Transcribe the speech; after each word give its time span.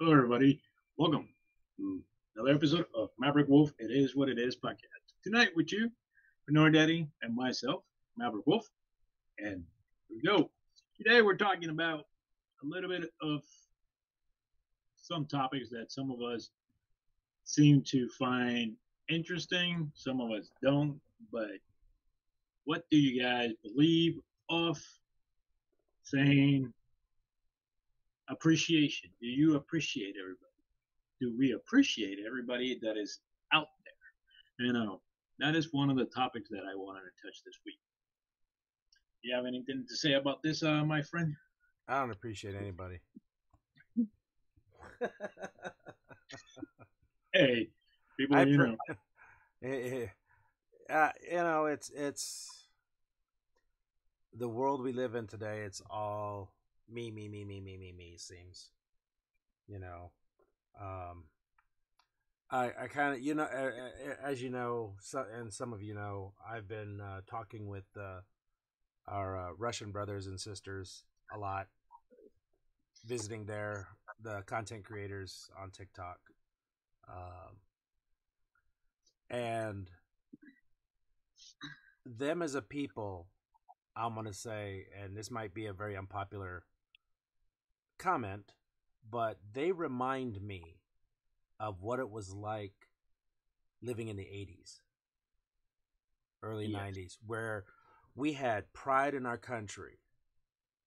Hello, 0.00 0.12
everybody. 0.12 0.60
Welcome 0.96 1.28
to 1.76 2.02
another 2.34 2.52
episode 2.52 2.86
of 2.94 3.10
Maverick 3.18 3.46
Wolf. 3.48 3.72
It 3.78 3.92
is 3.92 4.16
what 4.16 4.28
it 4.28 4.38
is 4.40 4.56
podcast. 4.56 5.14
Tonight 5.22 5.50
with 5.54 5.72
you, 5.72 5.90
Bernard 6.46 6.74
Daddy, 6.74 7.06
and 7.22 7.34
myself, 7.34 7.84
Maverick 8.16 8.46
Wolf. 8.46 8.68
And 9.38 9.62
here 10.08 10.16
we 10.16 10.22
go. 10.22 10.50
Today 10.96 11.22
we're 11.22 11.36
talking 11.36 11.70
about 11.70 12.06
a 12.62 12.66
little 12.66 12.90
bit 12.90 13.10
of 13.22 13.42
some 14.96 15.26
topics 15.26 15.70
that 15.70 15.92
some 15.92 16.10
of 16.10 16.20
us 16.20 16.50
seem 17.44 17.82
to 17.82 18.08
find 18.18 18.72
interesting, 19.08 19.92
some 19.94 20.20
of 20.20 20.32
us 20.32 20.50
don't. 20.60 21.00
But 21.32 21.50
what 22.64 22.84
do 22.90 22.98
you 22.98 23.22
guys 23.22 23.52
believe 23.62 24.18
of 24.50 24.80
saying 26.02 26.72
appreciation. 28.28 29.10
Do 29.20 29.26
you 29.26 29.56
appreciate 29.56 30.14
everybody? 30.20 30.44
Do 31.20 31.34
we 31.36 31.52
appreciate 31.52 32.18
everybody 32.26 32.78
that 32.82 32.96
is 32.96 33.20
out 33.52 33.66
there? 33.84 34.66
You 34.66 34.72
know, 34.72 35.00
that 35.38 35.54
is 35.54 35.72
one 35.72 35.90
of 35.90 35.96
the 35.96 36.04
topics 36.06 36.48
that 36.50 36.62
I 36.70 36.74
wanted 36.74 37.00
to 37.00 37.26
touch 37.26 37.42
this 37.44 37.58
week. 37.64 37.78
You 39.22 39.34
have 39.34 39.46
anything 39.46 39.84
to 39.88 39.96
say 39.96 40.14
about 40.14 40.42
this, 40.42 40.62
uh, 40.62 40.84
my 40.84 41.02
friend? 41.02 41.34
I 41.88 42.00
don't 42.00 42.10
appreciate 42.10 42.54
anybody. 42.54 43.00
hey, 47.32 47.68
people, 48.18 48.36
I 48.36 48.42
you 48.44 48.58
know. 48.58 48.76
uh, 50.90 51.10
you 51.30 51.36
know, 51.36 51.66
it's 51.66 51.90
it's 51.90 52.68
the 54.34 54.48
world 54.48 54.82
we 54.82 54.92
live 54.92 55.14
in 55.14 55.26
today. 55.26 55.62
It's 55.62 55.82
all 55.90 56.52
me, 56.90 57.10
me, 57.10 57.28
me, 57.28 57.44
me, 57.44 57.60
me, 57.60 57.76
me, 57.76 57.92
me 57.92 58.16
seems. 58.18 58.70
You 59.66 59.78
know, 59.78 60.12
um, 60.80 61.24
I 62.50 62.72
I 62.84 62.86
kind 62.88 63.14
of 63.14 63.20
you 63.20 63.34
know 63.34 63.48
as 64.22 64.42
you 64.42 64.50
know, 64.50 64.94
and 65.34 65.52
some 65.52 65.72
of 65.72 65.82
you 65.82 65.94
know, 65.94 66.32
I've 66.48 66.68
been 66.68 67.00
uh, 67.00 67.20
talking 67.26 67.68
with 67.68 67.84
uh, 67.96 68.20
our 69.06 69.36
uh, 69.36 69.52
Russian 69.58 69.90
brothers 69.90 70.26
and 70.26 70.40
sisters 70.40 71.04
a 71.34 71.38
lot, 71.38 71.68
visiting 73.04 73.44
their 73.44 73.88
the 74.22 74.42
content 74.46 74.84
creators 74.84 75.50
on 75.60 75.70
TikTok, 75.70 76.18
um, 77.08 77.56
and 79.30 79.90
them 82.06 82.42
as 82.42 82.54
a 82.54 82.62
people. 82.62 83.28
I'm 83.96 84.14
gonna 84.14 84.32
say, 84.32 84.86
and 85.02 85.16
this 85.16 85.30
might 85.30 85.54
be 85.54 85.66
a 85.66 85.72
very 85.72 85.96
unpopular 85.96 86.62
comment, 87.98 88.52
but 89.10 89.38
they 89.52 89.72
remind 89.72 90.40
me 90.40 90.80
of 91.60 91.82
what 91.82 91.98
it 91.98 92.10
was 92.10 92.32
like 92.32 92.74
living 93.82 94.08
in 94.08 94.16
the 94.16 94.24
80s, 94.24 94.80
early 96.42 96.66
yes. 96.66 96.80
90s, 96.80 97.16
where 97.26 97.64
we 98.14 98.32
had 98.32 98.72
pride 98.72 99.14
in 99.14 99.26
our 99.26 99.38
country. 99.38 99.98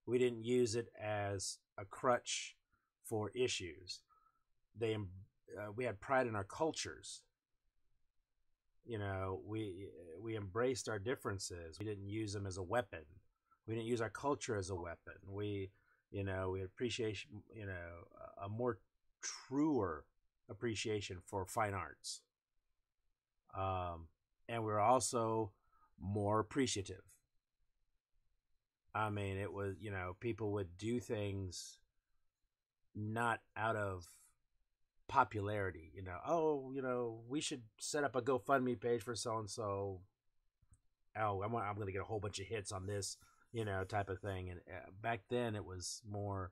We 0.05 0.17
didn't 0.17 0.43
use 0.43 0.75
it 0.75 0.87
as 1.01 1.57
a 1.77 1.85
crutch 1.85 2.55
for 3.05 3.29
issues. 3.35 4.01
They 4.77 4.95
uh, 4.95 5.71
we 5.75 5.83
had 5.83 5.99
pride 5.99 6.27
in 6.27 6.35
our 6.35 6.43
cultures. 6.43 7.21
You 8.85 8.97
know, 8.97 9.41
we 9.45 9.89
we 10.21 10.35
embraced 10.35 10.89
our 10.89 10.99
differences. 10.99 11.77
We 11.79 11.85
didn't 11.85 12.07
use 12.07 12.33
them 12.33 12.47
as 12.47 12.57
a 12.57 12.63
weapon. 12.63 13.05
We 13.67 13.75
didn't 13.75 13.87
use 13.87 14.01
our 14.01 14.09
culture 14.09 14.55
as 14.55 14.69
a 14.69 14.75
weapon. 14.75 15.13
We 15.29 15.71
you 16.11 16.23
know, 16.23 16.51
we 16.51 16.61
appreciation, 16.61 17.29
you 17.53 17.65
know, 17.65 18.07
a 18.43 18.49
more 18.49 18.79
truer 19.21 20.05
appreciation 20.49 21.17
for 21.25 21.45
fine 21.45 21.73
arts. 21.73 22.21
Um, 23.57 24.07
and 24.47 24.63
we 24.63 24.71
are 24.71 24.79
also 24.79 25.51
more 26.00 26.39
appreciative. 26.39 27.03
I 28.94 29.09
mean, 29.09 29.38
it 29.38 29.53
was, 29.53 29.75
you 29.79 29.91
know, 29.91 30.17
people 30.19 30.51
would 30.53 30.77
do 30.77 31.00
things 31.00 31.79
not 32.94 33.39
out 33.55 33.77
of 33.77 34.05
popularity, 35.07 35.91
you 35.95 36.03
know, 36.03 36.17
oh, 36.27 36.71
you 36.73 36.81
know, 36.81 37.21
we 37.29 37.39
should 37.39 37.61
set 37.79 38.03
up 38.03 38.16
a 38.16 38.21
GoFundMe 38.21 38.79
page 38.79 39.01
for 39.01 39.16
so 39.16 39.38
and 39.38 39.50
so. 39.50 40.01
Oh, 41.17 41.41
I'm, 41.41 41.53
I'm 41.55 41.75
going 41.75 41.88
to 41.88 41.91
get 41.91 42.01
a 42.01 42.05
whole 42.05 42.21
bunch 42.21 42.39
of 42.39 42.45
hits 42.45 42.71
on 42.71 42.85
this 42.85 43.17
you 43.51 43.66
know, 43.66 43.84
type 43.84 44.09
of 44.09 44.19
thing. 44.19 44.50
And 44.50 44.59
uh, 44.67 44.89
back 45.01 45.22
then, 45.29 45.56
it 45.56 45.66
was 45.66 46.01
more. 46.09 46.51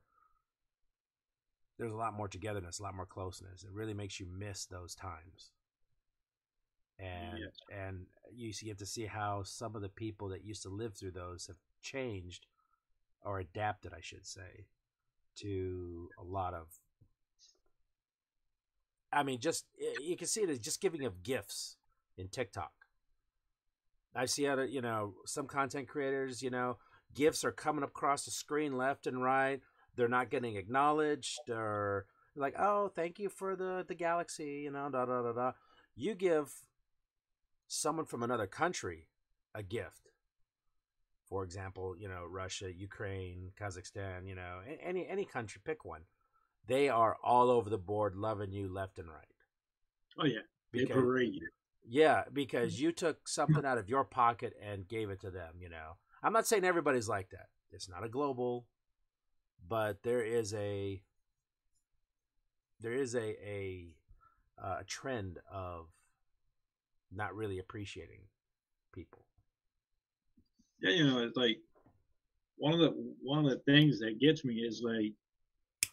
There's 1.77 1.93
a 1.93 1.97
lot 1.97 2.13
more 2.13 2.27
togetherness, 2.27 2.79
a 2.79 2.83
lot 2.83 2.95
more 2.95 3.05
closeness. 3.05 3.63
It 3.63 3.71
really 3.71 3.93
makes 3.93 4.19
you 4.19 4.27
miss 4.27 4.65
those 4.65 4.95
times. 4.95 5.51
And 6.99 7.39
yes. 7.39 7.51
and 7.73 8.05
you 8.33 8.51
get 8.61 8.79
to 8.79 8.85
see 8.85 9.05
how 9.05 9.43
some 9.43 9.75
of 9.75 9.81
the 9.81 9.89
people 9.89 10.29
that 10.29 10.43
used 10.43 10.63
to 10.63 10.69
live 10.69 10.95
through 10.95 11.11
those 11.11 11.47
have 11.47 11.55
changed, 11.81 12.47
or 13.23 13.39
adapted, 13.39 13.93
I 13.93 14.01
should 14.01 14.25
say, 14.25 14.65
to 15.37 16.09
a 16.19 16.23
lot 16.23 16.53
of 16.53 16.67
I 19.11 19.23
mean, 19.23 19.39
just 19.39 19.65
you 20.01 20.15
can 20.15 20.27
see 20.27 20.41
it 20.41 20.49
as 20.49 20.59
just 20.59 20.81
giving 20.81 21.05
of 21.05 21.23
gifts 21.23 21.77
in 22.17 22.27
TikTok. 22.27 22.71
I 24.15 24.25
see 24.25 24.47
other, 24.47 24.65
you 24.65 24.81
know, 24.81 25.15
some 25.25 25.47
content 25.47 25.87
creators, 25.87 26.41
you 26.41 26.49
know, 26.49 26.77
gifts 27.13 27.43
are 27.43 27.51
coming 27.51 27.83
across 27.83 28.25
the 28.25 28.31
screen 28.31 28.77
left 28.77 29.07
and 29.07 29.21
right. 29.21 29.61
They're 29.95 30.07
not 30.07 30.29
getting 30.29 30.55
acknowledged 30.55 31.49
or 31.49 32.05
like, 32.35 32.55
oh, 32.57 32.89
thank 32.95 33.19
you 33.19 33.29
for 33.29 33.55
the 33.55 33.83
the 33.87 33.95
galaxy, 33.95 34.61
you 34.63 34.71
know, 34.71 34.89
da 34.89 35.05
da 35.05 35.21
da 35.21 35.33
da. 35.33 35.51
You 35.95 36.15
give 36.15 36.53
someone 37.67 38.05
from 38.05 38.23
another 38.23 38.47
country 38.47 39.07
a 39.53 39.63
gift. 39.63 40.09
For 41.27 41.43
example, 41.43 41.95
you 41.97 42.07
know, 42.07 42.25
Russia, 42.27 42.73
Ukraine, 42.73 43.51
Kazakhstan, 43.59 44.27
you 44.27 44.35
know, 44.35 44.59
any 44.81 45.07
any 45.07 45.25
country, 45.25 45.61
pick 45.63 45.85
one. 45.85 46.03
They 46.67 46.89
are 46.89 47.17
all 47.23 47.49
over 47.49 47.69
the 47.69 47.77
board 47.77 48.15
loving 48.15 48.51
you 48.51 48.71
left 48.71 48.99
and 48.99 49.09
right. 49.09 49.33
Oh 50.17 50.25
yeah. 50.25 50.41
They 50.71 50.81
because, 50.81 50.95
parade 50.95 51.33
you. 51.33 51.47
Yeah, 51.87 52.23
because 52.31 52.75
mm. 52.75 52.79
you 52.79 52.91
took 52.91 53.27
something 53.27 53.65
out 53.65 53.77
of 53.77 53.89
your 53.89 54.03
pocket 54.03 54.53
and 54.63 54.87
gave 54.87 55.09
it 55.09 55.21
to 55.21 55.31
them, 55.31 55.55
you 55.59 55.69
know. 55.69 55.97
I'm 56.23 56.33
not 56.33 56.47
saying 56.47 56.65
everybody's 56.65 57.07
like 57.07 57.29
that. 57.29 57.47
It's 57.71 57.89
not 57.89 58.03
a 58.03 58.09
global, 58.09 58.65
but 59.67 60.03
there 60.03 60.23
is 60.23 60.53
a 60.53 61.01
there 62.81 62.93
is 62.93 63.15
a 63.15 63.19
a, 63.19 63.95
uh, 64.61 64.77
a 64.81 64.83
trend 64.83 65.39
of 65.51 65.87
not 67.11 67.35
really 67.35 67.59
appreciating 67.59 68.21
people. 68.93 69.25
Yeah, 70.81 70.91
you 70.91 71.07
know, 71.07 71.19
it's 71.19 71.37
like 71.37 71.57
one 72.57 72.73
of 72.73 72.79
the 72.79 73.13
one 73.21 73.45
of 73.45 73.51
the 73.51 73.59
things 73.71 73.99
that 73.99 74.19
gets 74.19 74.43
me 74.43 74.55
is 74.55 74.81
like, 74.83 75.13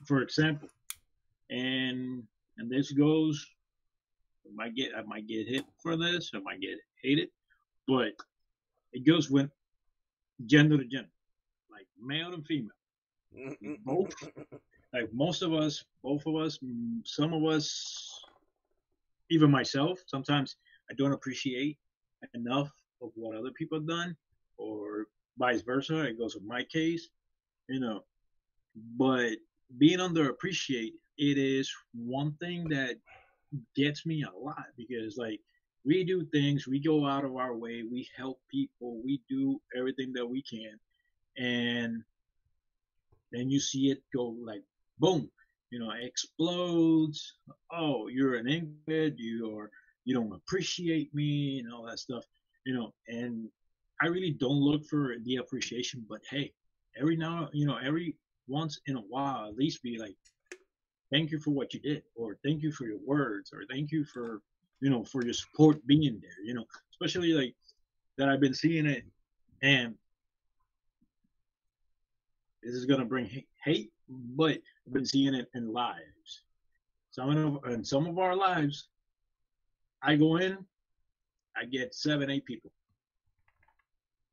for 0.07 0.23
example, 0.23 0.69
and 1.51 2.23
and 2.59 2.71
this 2.71 2.93
goes, 2.93 3.45
I 4.47 4.55
might 4.55 4.75
get 4.75 4.93
I 4.97 5.03
might 5.03 5.27
get 5.27 5.49
hit 5.49 5.65
for 5.83 5.97
this, 5.97 6.31
I 6.35 6.39
might 6.39 6.61
get 6.61 6.79
hated, 7.03 7.29
but 7.87 8.13
it 8.93 9.05
goes 9.05 9.31
when 9.31 9.51
gender 10.45 10.77
to 10.77 10.85
gender, 10.85 11.09
like 11.71 11.87
male 12.01 12.35
and 12.35 12.47
female. 12.47 12.71
both, 13.85 14.15
like 14.93 15.13
most 15.13 15.43
of 15.43 15.55
us, 15.55 15.85
both 16.03 16.27
of 16.27 16.37
us, 16.37 16.59
some 17.05 17.33
of 17.33 17.45
us, 17.45 18.25
even 19.31 19.51
myself, 19.51 19.99
sometimes 20.07 20.57
I 20.91 20.95
don't 20.95 21.13
appreciate 21.13 21.79
enough 22.35 22.71
of 23.03 23.11
what 23.15 23.37
other 23.37 23.51
people 23.51 23.79
have 23.79 23.89
done, 23.89 24.17
or 24.57 25.07
vice 25.39 25.63
versa. 25.63 26.03
It 26.03 26.19
goes 26.19 26.35
with 26.35 26.45
my 26.45 26.63
case, 26.65 27.09
you 27.69 27.81
know. 27.81 28.05
But 28.97 29.37
being 29.79 29.99
underappreciated, 29.99 30.93
it 31.19 31.39
is 31.39 31.73
one 31.95 32.33
thing 32.41 32.69
that 32.69 32.97
gets 33.75 34.07
me 34.07 34.23
a 34.23 34.39
lot 34.39 34.67
because, 34.77 35.17
like, 35.17 35.41
we 35.87 36.03
do 36.05 36.25
things, 36.27 36.67
we 36.67 36.81
go 36.81 37.07
out 37.07 37.25
of 37.25 37.37
our 37.37 37.55
way, 37.55 37.85
we 37.91 38.09
help 38.17 38.41
people, 38.51 39.01
we 39.05 39.23
do 39.29 39.61
everything 39.77 40.13
that 40.13 40.27
we 40.27 40.43
can, 40.43 40.79
and 41.39 42.03
then 43.31 43.49
you 43.49 43.61
see 43.61 43.91
it 43.91 44.03
go 44.15 44.35
like 44.45 44.63
boom, 44.99 45.31
you 45.71 45.79
know, 45.79 45.93
explodes. 46.01 47.35
Oh, 47.71 48.09
you're 48.09 48.35
an 48.35 48.49
invalid, 48.49 49.15
you 49.19 49.57
are 49.59 49.71
you 50.05 50.15
don't 50.15 50.33
appreciate 50.33 51.13
me 51.15 51.59
and 51.59 51.73
all 51.73 51.85
that 51.85 51.99
stuff, 51.99 52.25
you 52.65 52.75
know, 52.75 52.93
and 53.09 53.49
I 54.01 54.07
really 54.07 54.31
don't 54.31 54.61
look 54.61 54.85
for 54.87 55.17
the 55.25 55.37
appreciation, 55.37 56.05
but 56.09 56.21
hey, 56.31 56.53
every 56.99 57.17
now, 57.17 57.49
you 57.53 57.67
know, 57.67 57.77
every 57.77 58.17
once 58.47 58.81
in 58.87 58.97
a 58.97 59.01
while, 59.01 59.49
at 59.49 59.57
least 59.57 59.83
be 59.83 59.99
like, 59.99 60.17
thank 61.13 61.31
you 61.31 61.41
for 61.41 61.51
what 61.51 61.75
you 61.75 61.81
did, 61.81 62.03
or 62.15 62.39
thank 62.45 62.63
you 62.63 62.71
for 62.73 62.87
your 62.87 62.99
words, 63.05 63.53
or 63.53 63.65
thank 63.71 63.91
you 63.91 64.05
for 64.05 64.41
you 64.81 64.91
know, 64.91 65.05
for 65.05 65.25
your 65.25 65.35
support 65.35 65.85
being 65.87 66.21
there, 66.21 66.45
you 66.45 66.55
know, 66.55 66.65
especially 66.91 67.33
like 67.33 67.55
that 68.19 68.29
I've 68.29 68.41
been 68.41 68.55
seeing 68.55 68.87
it 68.87 69.05
and 69.63 69.95
this 72.63 72.75
is 72.75 72.85
going 72.85 73.01
to 73.01 73.07
bring 73.07 73.45
hate, 73.65 73.93
but 74.09 74.59
I've 74.87 74.93
been 74.93 75.07
seeing 75.07 75.35
it 75.35 75.49
in 75.55 75.73
lives. 75.73 76.43
Some 77.11 77.31
of 77.31 77.73
in 77.73 77.85
some 77.85 78.07
of 78.07 78.19
our 78.19 78.37
lives, 78.37 78.89
I 80.03 80.17
go 80.17 80.37
in, 80.37 80.59
I 81.57 81.65
get 81.65 81.95
seven, 81.95 82.29
eight 82.29 82.45
people. 82.45 82.71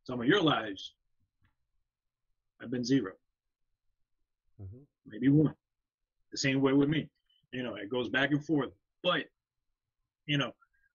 Some 0.04 0.20
of 0.20 0.28
your 0.28 0.42
lives, 0.42 0.94
I've 2.62 2.72
been 2.72 2.84
0 2.84 3.14
mm-hmm. 4.62 4.78
maybe 5.06 5.30
one. 5.30 5.56
The 6.32 6.38
same 6.38 6.60
way 6.62 6.74
with 6.74 6.90
me. 6.90 7.08
You 7.52 7.64
know, 7.64 7.76
it 7.76 7.90
goes 7.90 8.10
back 8.10 8.32
and 8.32 8.44
forth. 8.44 8.72
But, 9.02 9.26
you 10.26 10.38
know, 10.38 10.52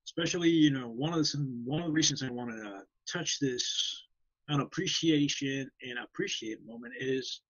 especially, 0.06 0.50
you 0.50 0.70
know, 0.70 0.88
one 0.88 1.12
of 1.12 1.18
the 1.18 1.62
one 1.64 1.80
of 1.80 1.86
the 1.86 1.92
reasons 1.92 2.22
I 2.22 2.30
wanted 2.30 2.62
to 2.62 2.82
touch 3.10 3.38
this 3.38 4.04
on 4.48 4.60
appreciation 4.60 5.70
and 5.82 5.98
appreciate 5.98 6.58
moment 6.66 6.94
is 6.98 7.42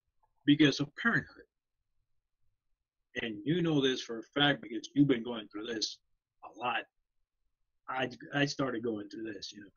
because 0.45 0.79
of 0.79 0.89
parenthood. 1.01 1.43
And 3.21 3.37
you 3.43 3.61
know 3.61 3.81
this 3.81 4.01
for 4.01 4.19
a 4.19 4.23
fact 4.39 4.61
because 4.61 4.89
you've 4.93 5.07
been 5.07 5.23
going 5.23 5.47
through 5.47 5.67
this 5.67 5.97
a 6.43 6.59
lot. 6.59 6.83
I 7.87 8.09
I 8.33 8.45
started 8.45 8.83
going 8.83 9.09
through 9.09 9.33
this, 9.33 9.51
you 9.51 9.61
know. 9.61 9.69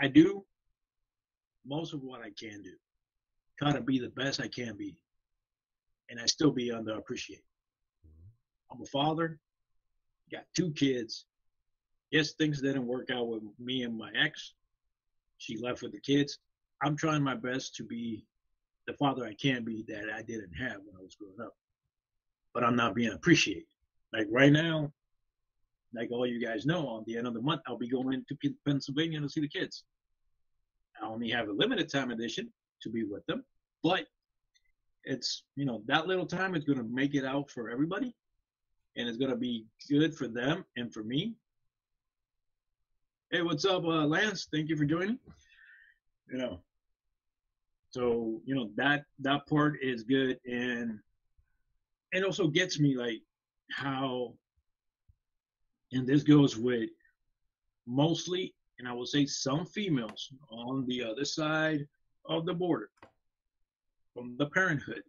I 0.00 0.08
do 0.08 0.44
most 1.66 1.94
of 1.94 2.02
what 2.02 2.20
I 2.20 2.30
can 2.38 2.62
do. 2.62 2.72
Try 3.58 3.72
to 3.72 3.80
be 3.80 3.98
the 3.98 4.08
best 4.10 4.40
I 4.40 4.48
can 4.48 4.76
be. 4.76 4.96
And 6.10 6.20
I 6.20 6.26
still 6.26 6.50
be 6.50 6.70
underappreciated. 6.70 7.46
Mm-hmm. 8.06 8.72
I'm 8.72 8.82
a 8.82 8.86
father, 8.86 9.38
got 10.32 10.44
two 10.56 10.72
kids. 10.72 11.26
Yes, 12.10 12.32
things 12.32 12.60
didn't 12.60 12.86
work 12.86 13.10
out 13.10 13.28
with 13.28 13.42
me 13.58 13.82
and 13.84 13.96
my 13.96 14.10
ex. 14.18 14.54
She 15.38 15.58
left 15.58 15.82
with 15.82 15.92
the 15.92 16.00
kids. 16.00 16.38
I'm 16.82 16.96
trying 16.96 17.22
my 17.22 17.34
best 17.34 17.74
to 17.76 17.84
be 17.84 18.24
the 18.86 18.92
father 18.94 19.24
I 19.24 19.34
can 19.34 19.64
be 19.64 19.84
that 19.88 20.10
I 20.12 20.22
didn't 20.22 20.52
have 20.54 20.78
when 20.84 20.96
I 20.98 21.02
was 21.02 21.14
growing 21.14 21.40
up. 21.40 21.54
But 22.54 22.64
I'm 22.64 22.76
not 22.76 22.94
being 22.94 23.12
appreciated. 23.12 23.64
Like 24.12 24.26
right 24.30 24.52
now, 24.52 24.92
like 25.94 26.10
all 26.10 26.26
you 26.26 26.44
guys 26.44 26.66
know, 26.66 26.86
on 26.88 27.04
the 27.06 27.16
end 27.16 27.26
of 27.26 27.34
the 27.34 27.40
month, 27.40 27.62
I'll 27.66 27.78
be 27.78 27.88
going 27.88 28.24
to 28.28 28.54
Pennsylvania 28.66 29.20
to 29.20 29.28
see 29.28 29.40
the 29.40 29.48
kids. 29.48 29.84
I 31.00 31.06
only 31.06 31.30
have 31.30 31.48
a 31.48 31.52
limited 31.52 31.90
time 31.90 32.10
edition 32.10 32.52
to 32.82 32.90
be 32.90 33.04
with 33.04 33.24
them, 33.26 33.44
but 33.82 34.06
it's 35.04 35.44
you 35.56 35.64
know 35.64 35.82
that 35.86 36.06
little 36.06 36.26
time 36.26 36.54
is 36.54 36.64
going 36.64 36.78
to 36.78 36.84
make 36.84 37.14
it 37.14 37.24
out 37.24 37.50
for 37.50 37.70
everybody, 37.70 38.14
and 38.96 39.08
it's 39.08 39.18
going 39.18 39.30
to 39.30 39.36
be 39.36 39.66
good 39.88 40.14
for 40.14 40.28
them 40.28 40.64
and 40.76 40.92
for 40.92 41.02
me. 41.02 41.34
Hey, 43.30 43.42
what's 43.42 43.64
up, 43.64 43.84
uh, 43.84 44.06
Lance? 44.06 44.48
Thank 44.52 44.68
you 44.68 44.76
for 44.76 44.84
joining. 44.84 45.18
You 46.30 46.38
know, 46.38 46.60
so 47.90 48.40
you 48.44 48.54
know 48.54 48.70
that 48.76 49.04
that 49.20 49.46
part 49.46 49.82
is 49.82 50.02
good, 50.02 50.38
and 50.46 50.98
it 52.12 52.24
also 52.24 52.48
gets 52.48 52.78
me 52.78 52.96
like 52.96 53.20
how 53.70 54.34
and 55.92 56.06
this 56.06 56.22
goes 56.22 56.56
with 56.56 56.90
mostly, 57.86 58.54
and 58.78 58.88
I 58.88 58.92
will 58.92 59.06
say 59.06 59.26
some 59.26 59.66
females 59.66 60.32
on 60.50 60.86
the 60.86 61.04
other 61.04 61.24
side 61.24 61.86
of 62.26 62.46
the 62.46 62.54
border 62.54 62.90
from 64.14 64.36
the 64.38 64.46
parenthood. 64.46 65.02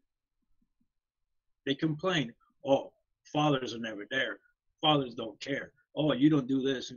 They 1.66 1.76
complain, 1.76 2.34
oh, 2.66 2.92
fathers 3.26 3.74
are 3.74 3.80
never 3.80 4.06
there. 4.10 4.40
Fathers 4.82 5.16
don't 5.16 5.40
care. 5.40 5.72
Oh, 5.96 6.14
you 6.14 6.30
don't 6.30 6.48
do 6.48 6.62
this. 6.62 6.92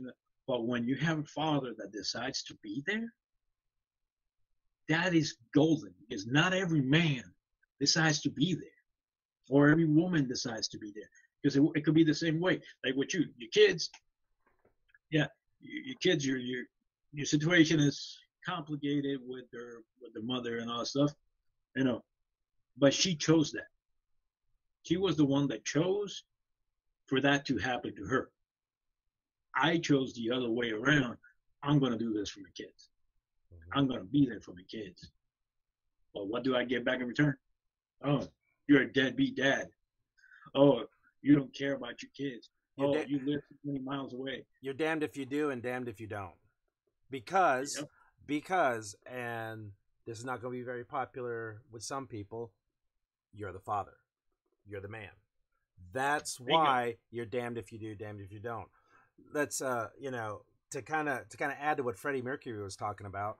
But 0.47 0.65
when 0.65 0.87
you 0.87 0.95
have 0.95 1.19
a 1.19 1.23
father 1.23 1.73
that 1.77 1.91
decides 1.91 2.43
to 2.43 2.55
be 2.63 2.83
there, 2.85 3.13
that 4.89 5.13
is 5.13 5.37
golden 5.53 5.93
because 6.07 6.25
not 6.25 6.53
every 6.53 6.81
man 6.81 7.23
decides 7.79 8.21
to 8.21 8.29
be 8.29 8.53
there 8.53 8.63
or 9.49 9.69
every 9.69 9.85
woman 9.85 10.27
decides 10.27 10.67
to 10.69 10.77
be 10.77 10.91
there 10.95 11.09
because 11.41 11.57
it, 11.57 11.63
it, 11.75 11.85
could 11.85 11.93
be 11.93 12.03
the 12.03 12.13
same 12.13 12.39
way. 12.39 12.61
Like 12.85 12.95
with 12.95 13.13
you, 13.13 13.25
your 13.37 13.49
kids, 13.51 13.89
yeah, 15.11 15.27
your, 15.59 15.83
your 15.83 15.95
kids, 16.01 16.25
your 16.25 16.37
your 16.37 16.63
your 17.13 17.25
situation 17.25 17.79
is 17.79 18.17
complicated 18.45 19.19
with 19.25 19.49
their 19.51 19.81
with 20.01 20.13
the 20.13 20.21
mother 20.21 20.59
and 20.59 20.69
all 20.69 20.79
that 20.79 20.87
stuff, 20.87 21.13
you 21.75 21.83
know, 21.83 22.03
but 22.77 22.93
she 22.93 23.15
chose 23.15 23.51
that. 23.51 23.67
She 24.87 24.95
was 24.95 25.17
the 25.17 25.25
one 25.25 25.49
that 25.49 25.65
chose 25.65 26.23
for 27.07 27.19
that 27.19 27.45
to 27.47 27.57
happen 27.57 27.93
to 27.97 28.05
her. 28.05 28.29
I 29.53 29.79
chose 29.79 30.13
the 30.13 30.31
other 30.31 30.49
way 30.49 30.71
around. 30.71 31.17
I'm 31.61 31.77
going 31.77 31.91
to 31.91 31.97
do 31.97 32.13
this 32.13 32.29
for 32.29 32.39
my 32.39 32.49
kids. 32.55 32.89
Mm-hmm. 33.53 33.77
I'm 33.77 33.87
going 33.87 33.99
to 33.99 34.05
be 34.05 34.25
there 34.25 34.39
for 34.39 34.53
my 34.53 34.63
kids. 34.71 35.11
But 36.13 36.27
what 36.27 36.45
do 36.45 36.55
I 36.55 36.63
get 36.63 36.85
back 36.85 37.01
in 37.01 37.07
return? 37.07 37.35
Oh, 38.05 38.29
you're 38.67 38.83
a 38.83 38.93
deadbeat 38.93 39.35
dad. 39.35 39.67
Oh, 40.55 40.85
you 41.21 41.35
don't 41.35 41.53
care 41.53 41.73
about 41.73 42.01
your 42.01 42.11
kids. 42.15 42.49
You're 42.77 42.87
oh, 42.87 42.93
da- 42.93 43.07
you 43.07 43.19
live 43.25 43.41
20 43.65 43.79
miles 43.79 44.13
away. 44.13 44.45
You're 44.61 44.73
damned 44.73 45.03
if 45.03 45.17
you 45.17 45.25
do 45.25 45.49
and 45.49 45.61
damned 45.61 45.89
if 45.89 45.99
you 45.99 46.07
don't. 46.07 46.35
Because, 47.11 47.75
yep. 47.77 47.89
because, 48.25 48.95
and 49.05 49.71
this 50.05 50.17
is 50.17 50.23
not 50.23 50.41
going 50.41 50.53
to 50.53 50.59
be 50.59 50.63
very 50.63 50.85
popular 50.85 51.61
with 51.73 51.83
some 51.83 52.07
people, 52.07 52.53
you're 53.33 53.51
the 53.51 53.59
father. 53.59 53.97
You're 54.67 54.81
the 54.81 54.87
man. 54.87 55.09
That's 55.93 56.39
why 56.39 56.97
you 57.11 57.21
are 57.21 57.25
damned 57.25 57.57
if 57.57 57.71
you 57.71 57.79
do, 57.79 57.95
damned 57.95 58.21
if 58.21 58.31
you 58.31 58.39
don't. 58.39 58.67
Let's, 59.33 59.61
uh, 59.61 59.87
you 59.99 60.11
know, 60.11 60.41
to 60.71 60.81
kind 60.81 61.07
of 61.07 61.27
to 61.29 61.37
kind 61.37 61.51
of 61.51 61.57
add 61.61 61.77
to 61.77 61.83
what 61.83 61.97
Freddie 61.97 62.21
Mercury 62.21 62.61
was 62.61 62.75
talking 62.75 63.07
about. 63.07 63.37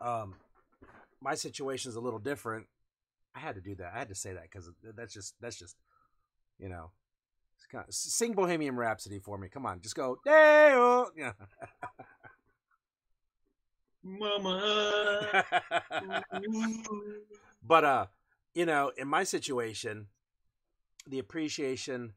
Um, 0.00 0.34
my 1.20 1.34
situation 1.34 1.90
is 1.90 1.96
a 1.96 2.00
little 2.00 2.18
different. 2.18 2.66
I 3.34 3.40
had 3.40 3.54
to 3.56 3.60
do 3.60 3.74
that. 3.76 3.92
I 3.94 3.98
had 3.98 4.08
to 4.08 4.14
say 4.14 4.32
that 4.32 4.44
because 4.44 4.70
that's 4.96 5.12
just 5.12 5.34
that's 5.40 5.58
just, 5.58 5.76
you 6.58 6.68
know, 6.68 6.90
Sing 7.90 8.32
Bohemian 8.32 8.76
Rhapsody 8.76 9.18
for 9.18 9.38
me. 9.38 9.48
Come 9.48 9.66
on, 9.66 9.80
just 9.80 9.94
go. 9.94 10.18
Yeah. 10.26 11.06
Mama. 14.02 15.44
but 17.62 17.84
uh, 17.84 18.06
you 18.54 18.64
know, 18.66 18.90
in 18.96 19.06
my 19.06 19.24
situation, 19.24 20.06
the 21.06 21.18
appreciation 21.18 22.12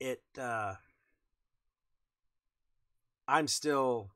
it 0.00 0.22
uh 0.38 0.74
I'm 3.26 3.48
still 3.48 4.10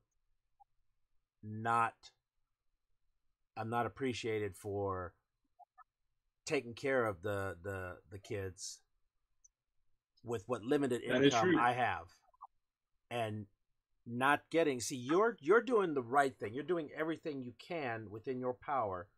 not 1.43 1.95
I'm 3.57 3.71
not 3.71 3.87
appreciated 3.87 4.57
for 4.57 5.13
taking 6.47 6.75
care 6.75 7.05
of 7.05 7.23
the 7.23 7.57
the 7.63 7.97
the 8.11 8.19
kids 8.19 8.81
with 10.25 10.43
what 10.47 10.63
limited 10.63 11.03
income 11.03 11.59
I 11.59 11.73
have, 11.73 12.07
and 13.11 13.47
not 14.07 14.43
getting. 14.51 14.81
See, 14.81 14.97
you're 14.97 15.37
you're 15.41 15.63
doing 15.63 15.95
the 15.95 16.03
right 16.03 16.37
thing. 16.39 16.55
You're 16.55 16.65
doing 16.65 16.91
everything 16.97 17.43
you 17.43 17.53
can 17.59 18.11
within 18.11 18.39
your 18.39 18.55
power 18.55 19.09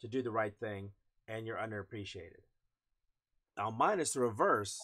to 0.00 0.08
do 0.08 0.22
the 0.22 0.30
right 0.30 0.54
thing, 0.58 0.90
and 1.28 1.46
you're 1.46 1.56
underappreciated. 1.56 2.42
Now, 3.56 3.70
mine 3.70 4.00
is 4.00 4.12
the 4.12 4.20
reverse. 4.20 4.78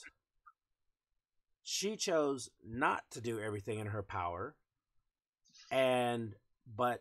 She 1.62 1.96
chose 1.96 2.48
not 2.66 3.02
to 3.12 3.20
do 3.20 3.40
everything 3.40 3.78
in 3.78 3.88
her 3.88 4.02
power, 4.02 4.54
and 5.70 6.34
but 6.76 7.00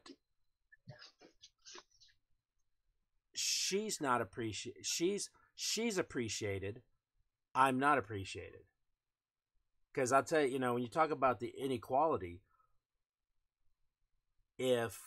she's 3.34 4.02
not 4.02 4.22
appreciated. 4.22 4.86
She's 4.86 5.30
she's 5.56 5.98
appreciated 5.98 6.82
I'm 7.58 7.80
not 7.80 7.98
appreciated. 7.98 8.62
Because 9.92 10.12
I'll 10.12 10.22
tell 10.22 10.42
you, 10.44 10.50
you 10.50 10.60
know, 10.60 10.76
when 10.76 10.84
you 10.84 10.90
talk 10.90 11.10
about 11.10 11.40
the 11.40 11.52
inequality, 11.58 12.42
if 14.60 15.00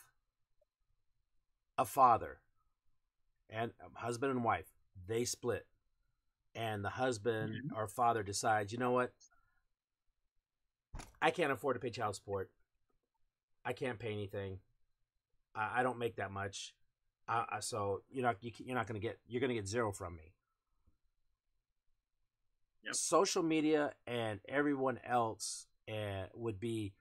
a 1.79 1.85
father 1.85 2.39
and 3.49 3.71
a 3.81 4.01
husband 4.01 4.33
and 4.33 4.43
wife, 4.43 4.67
they 5.07 5.25
split, 5.25 5.65
and 6.55 6.85
the 6.85 6.91
husband 6.91 7.55
mm-hmm. 7.55 7.77
or 7.77 7.87
father 7.87 8.23
decides, 8.23 8.73
you 8.73 8.79
know 8.79 8.93
what, 8.93 9.13
I 11.23 11.31
can't 11.31 11.53
afford 11.53 11.77
to 11.77 11.81
pay 11.81 11.91
child 11.91 12.15
support. 12.17 12.51
I 13.65 13.73
can't 13.73 13.99
pay 13.99 14.13
anything. 14.13 14.59
I, 15.55 15.81
I 15.81 15.83
don't 15.83 15.99
make 15.99 16.17
that 16.17 16.31
much. 16.31 16.75
I, 17.29 17.61
so 17.61 18.03
you're 18.11 18.25
not 18.25 18.39
you, 18.41 18.51
you're 18.59 18.75
not 18.75 18.89
going 18.89 19.01
to 19.01 19.07
get 19.07 19.19
you're 19.29 19.41
going 19.41 19.51
to 19.51 19.55
get 19.55 19.69
zero 19.69 19.93
from 19.93 20.17
me. 20.17 20.33
Yep. 22.85 22.95
Social 22.95 23.43
media 23.45 23.93
and 24.05 24.41
everyone 24.49 24.99
else 25.07 25.67
uh, 25.89 26.27
would 26.35 26.59
be 26.59 26.93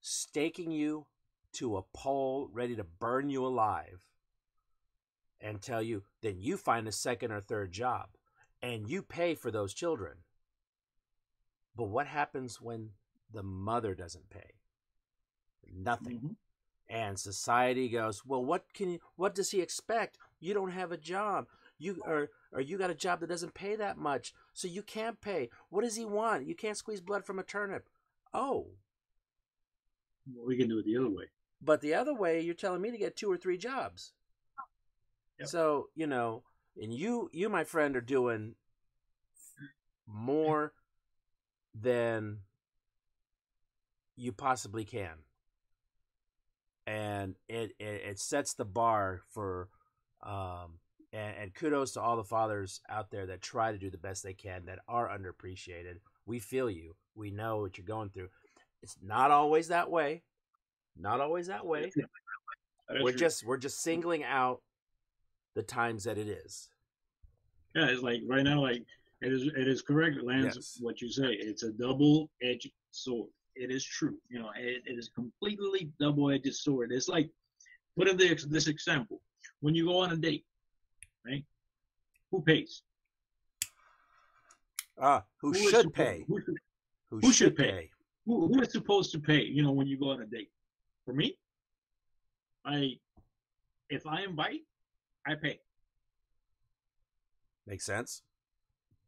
staking 0.00 0.72
you 0.72 1.06
to 1.52 1.76
a 1.76 1.82
pole, 1.94 2.48
ready 2.52 2.74
to 2.74 2.84
burn 2.84 3.28
you 3.28 3.46
alive, 3.46 4.04
and 5.40 5.62
tell 5.62 5.82
you, 5.82 6.02
then 6.20 6.40
you 6.40 6.56
find 6.56 6.88
a 6.88 6.92
second 6.92 7.30
or 7.30 7.40
third 7.40 7.70
job 7.70 8.08
and 8.72 8.88
you 8.88 9.02
pay 9.02 9.34
for 9.34 9.50
those 9.50 9.74
children. 9.74 10.14
But 11.76 11.84
what 11.84 12.06
happens 12.06 12.60
when 12.60 12.90
the 13.32 13.42
mother 13.42 13.94
doesn't 13.94 14.30
pay? 14.30 14.54
Nothing. 15.72 16.16
Mm-hmm. 16.18 16.32
And 16.88 17.18
society 17.18 17.88
goes, 17.88 18.22
well, 18.24 18.44
what 18.44 18.64
can 18.74 18.90
you, 18.90 18.98
what 19.16 19.34
does 19.34 19.50
he 19.50 19.60
expect? 19.60 20.18
you 20.40 20.52
don't 20.52 20.72
have 20.72 20.92
a 20.92 20.98
job. 20.98 21.46
You 21.78 22.02
or 22.04 22.28
or 22.52 22.60
you 22.60 22.76
got 22.78 22.90
a 22.90 22.94
job 22.94 23.20
that 23.20 23.28
doesn't 23.28 23.54
pay 23.54 23.74
that 23.76 23.96
much, 23.96 24.32
so 24.52 24.68
you 24.68 24.82
can't 24.82 25.20
pay. 25.20 25.48
What 25.70 25.82
does 25.82 25.96
he 25.96 26.04
want? 26.04 26.46
You 26.46 26.54
can't 26.54 26.76
squeeze 26.76 27.00
blood 27.00 27.24
from 27.24 27.38
a 27.38 27.42
turnip. 27.42 27.88
Oh, 28.32 28.66
Well, 30.32 30.46
we 30.46 30.56
can 30.56 30.68
do 30.68 30.78
it 30.78 30.84
the 30.84 30.96
other 30.98 31.08
way. 31.10 31.24
but 31.60 31.80
the 31.80 31.94
other 31.94 32.14
way, 32.14 32.40
you're 32.40 32.54
telling 32.54 32.82
me 32.82 32.90
to 32.90 32.98
get 32.98 33.16
two 33.16 33.30
or 33.32 33.36
three 33.38 33.56
jobs. 33.58 34.12
Yep. 35.40 35.48
So 35.48 35.88
you 35.96 36.06
know, 36.06 36.42
and 36.80 36.92
you 36.92 37.30
you 37.32 37.48
my 37.48 37.64
friend 37.64 37.96
are 37.96 38.00
doing 38.00 38.54
more 40.06 40.72
than 41.74 42.38
you 44.16 44.32
possibly 44.32 44.84
can. 44.84 45.24
And 46.86 47.34
it, 47.48 47.72
it 47.78 48.02
it 48.04 48.18
sets 48.18 48.54
the 48.54 48.64
bar 48.64 49.22
for 49.30 49.68
um 50.22 50.78
and, 51.12 51.36
and 51.36 51.54
kudos 51.54 51.92
to 51.92 52.00
all 52.00 52.16
the 52.16 52.24
fathers 52.24 52.80
out 52.88 53.10
there 53.10 53.26
that 53.26 53.40
try 53.40 53.72
to 53.72 53.78
do 53.78 53.90
the 53.90 53.98
best 53.98 54.22
they 54.22 54.34
can 54.34 54.66
that 54.66 54.80
are 54.88 55.08
underappreciated. 55.08 55.96
We 56.26 56.38
feel 56.38 56.68
you. 56.68 56.96
We 57.14 57.30
know 57.30 57.58
what 57.58 57.78
you're 57.78 57.86
going 57.86 58.10
through. 58.10 58.28
It's 58.82 58.96
not 59.02 59.30
always 59.30 59.68
that 59.68 59.90
way. 59.90 60.22
Not 60.96 61.20
always 61.20 61.46
that 61.46 61.64
way. 61.64 61.90
We're 63.00 63.12
just 63.12 63.44
we're 63.46 63.56
just 63.56 63.80
singling 63.82 64.24
out 64.24 64.60
the 65.54 65.62
times 65.62 66.04
that 66.04 66.18
it 66.18 66.28
is 66.28 66.68
yeah. 67.74 67.86
It's 67.86 68.02
like 68.02 68.22
right 68.26 68.44
now, 68.44 68.60
like 68.62 68.84
it 69.20 69.32
is. 69.32 69.42
It 69.56 69.68
is 69.68 69.82
correct, 69.82 70.22
Lance. 70.22 70.54
Yes. 70.54 70.78
What 70.80 71.00
you 71.00 71.10
say. 71.10 71.32
It's 71.32 71.62
a 71.62 71.72
double-edged 71.72 72.70
sword. 72.90 73.30
It 73.56 73.70
is 73.70 73.84
true. 73.84 74.16
You 74.28 74.40
know, 74.40 74.50
it, 74.56 74.82
it 74.86 74.98
is 74.98 75.10
completely 75.14 75.90
double-edged 76.00 76.54
sword. 76.54 76.92
It's 76.92 77.08
like 77.08 77.30
put 77.96 78.08
in 78.08 78.16
this 78.16 78.44
this 78.44 78.68
example. 78.68 79.20
When 79.60 79.74
you 79.74 79.86
go 79.86 79.98
on 79.98 80.12
a 80.12 80.16
date, 80.16 80.44
right? 81.26 81.44
Who 82.30 82.42
pays? 82.42 82.82
ah 85.00 85.24
who, 85.40 85.52
is 85.52 85.70
should 85.70 85.92
pay 85.92 86.24
Who 86.28 86.40
should 86.40 86.58
who, 87.10 87.18
who 87.18 87.32
should 87.32 87.56
pay? 87.56 87.64
pay 87.64 87.90
who, 88.26 88.46
who 88.46 88.60
is 88.62 88.70
supposed 88.70 89.10
to 89.10 89.18
pay 89.18 89.42
you 89.42 89.60
know 89.60 89.72
when 89.72 89.88
you 89.88 89.98
go 89.98 90.10
on 90.10 90.22
a 90.22 90.26
date 90.26 90.52
for 91.04 91.12
me 91.12 91.36
i 92.64 92.92
if 93.90 94.06
i 94.06 94.22
invite 94.22 94.60
i 95.26 95.34
pay. 95.34 95.58
Makes 97.66 97.86
sense? 97.86 98.22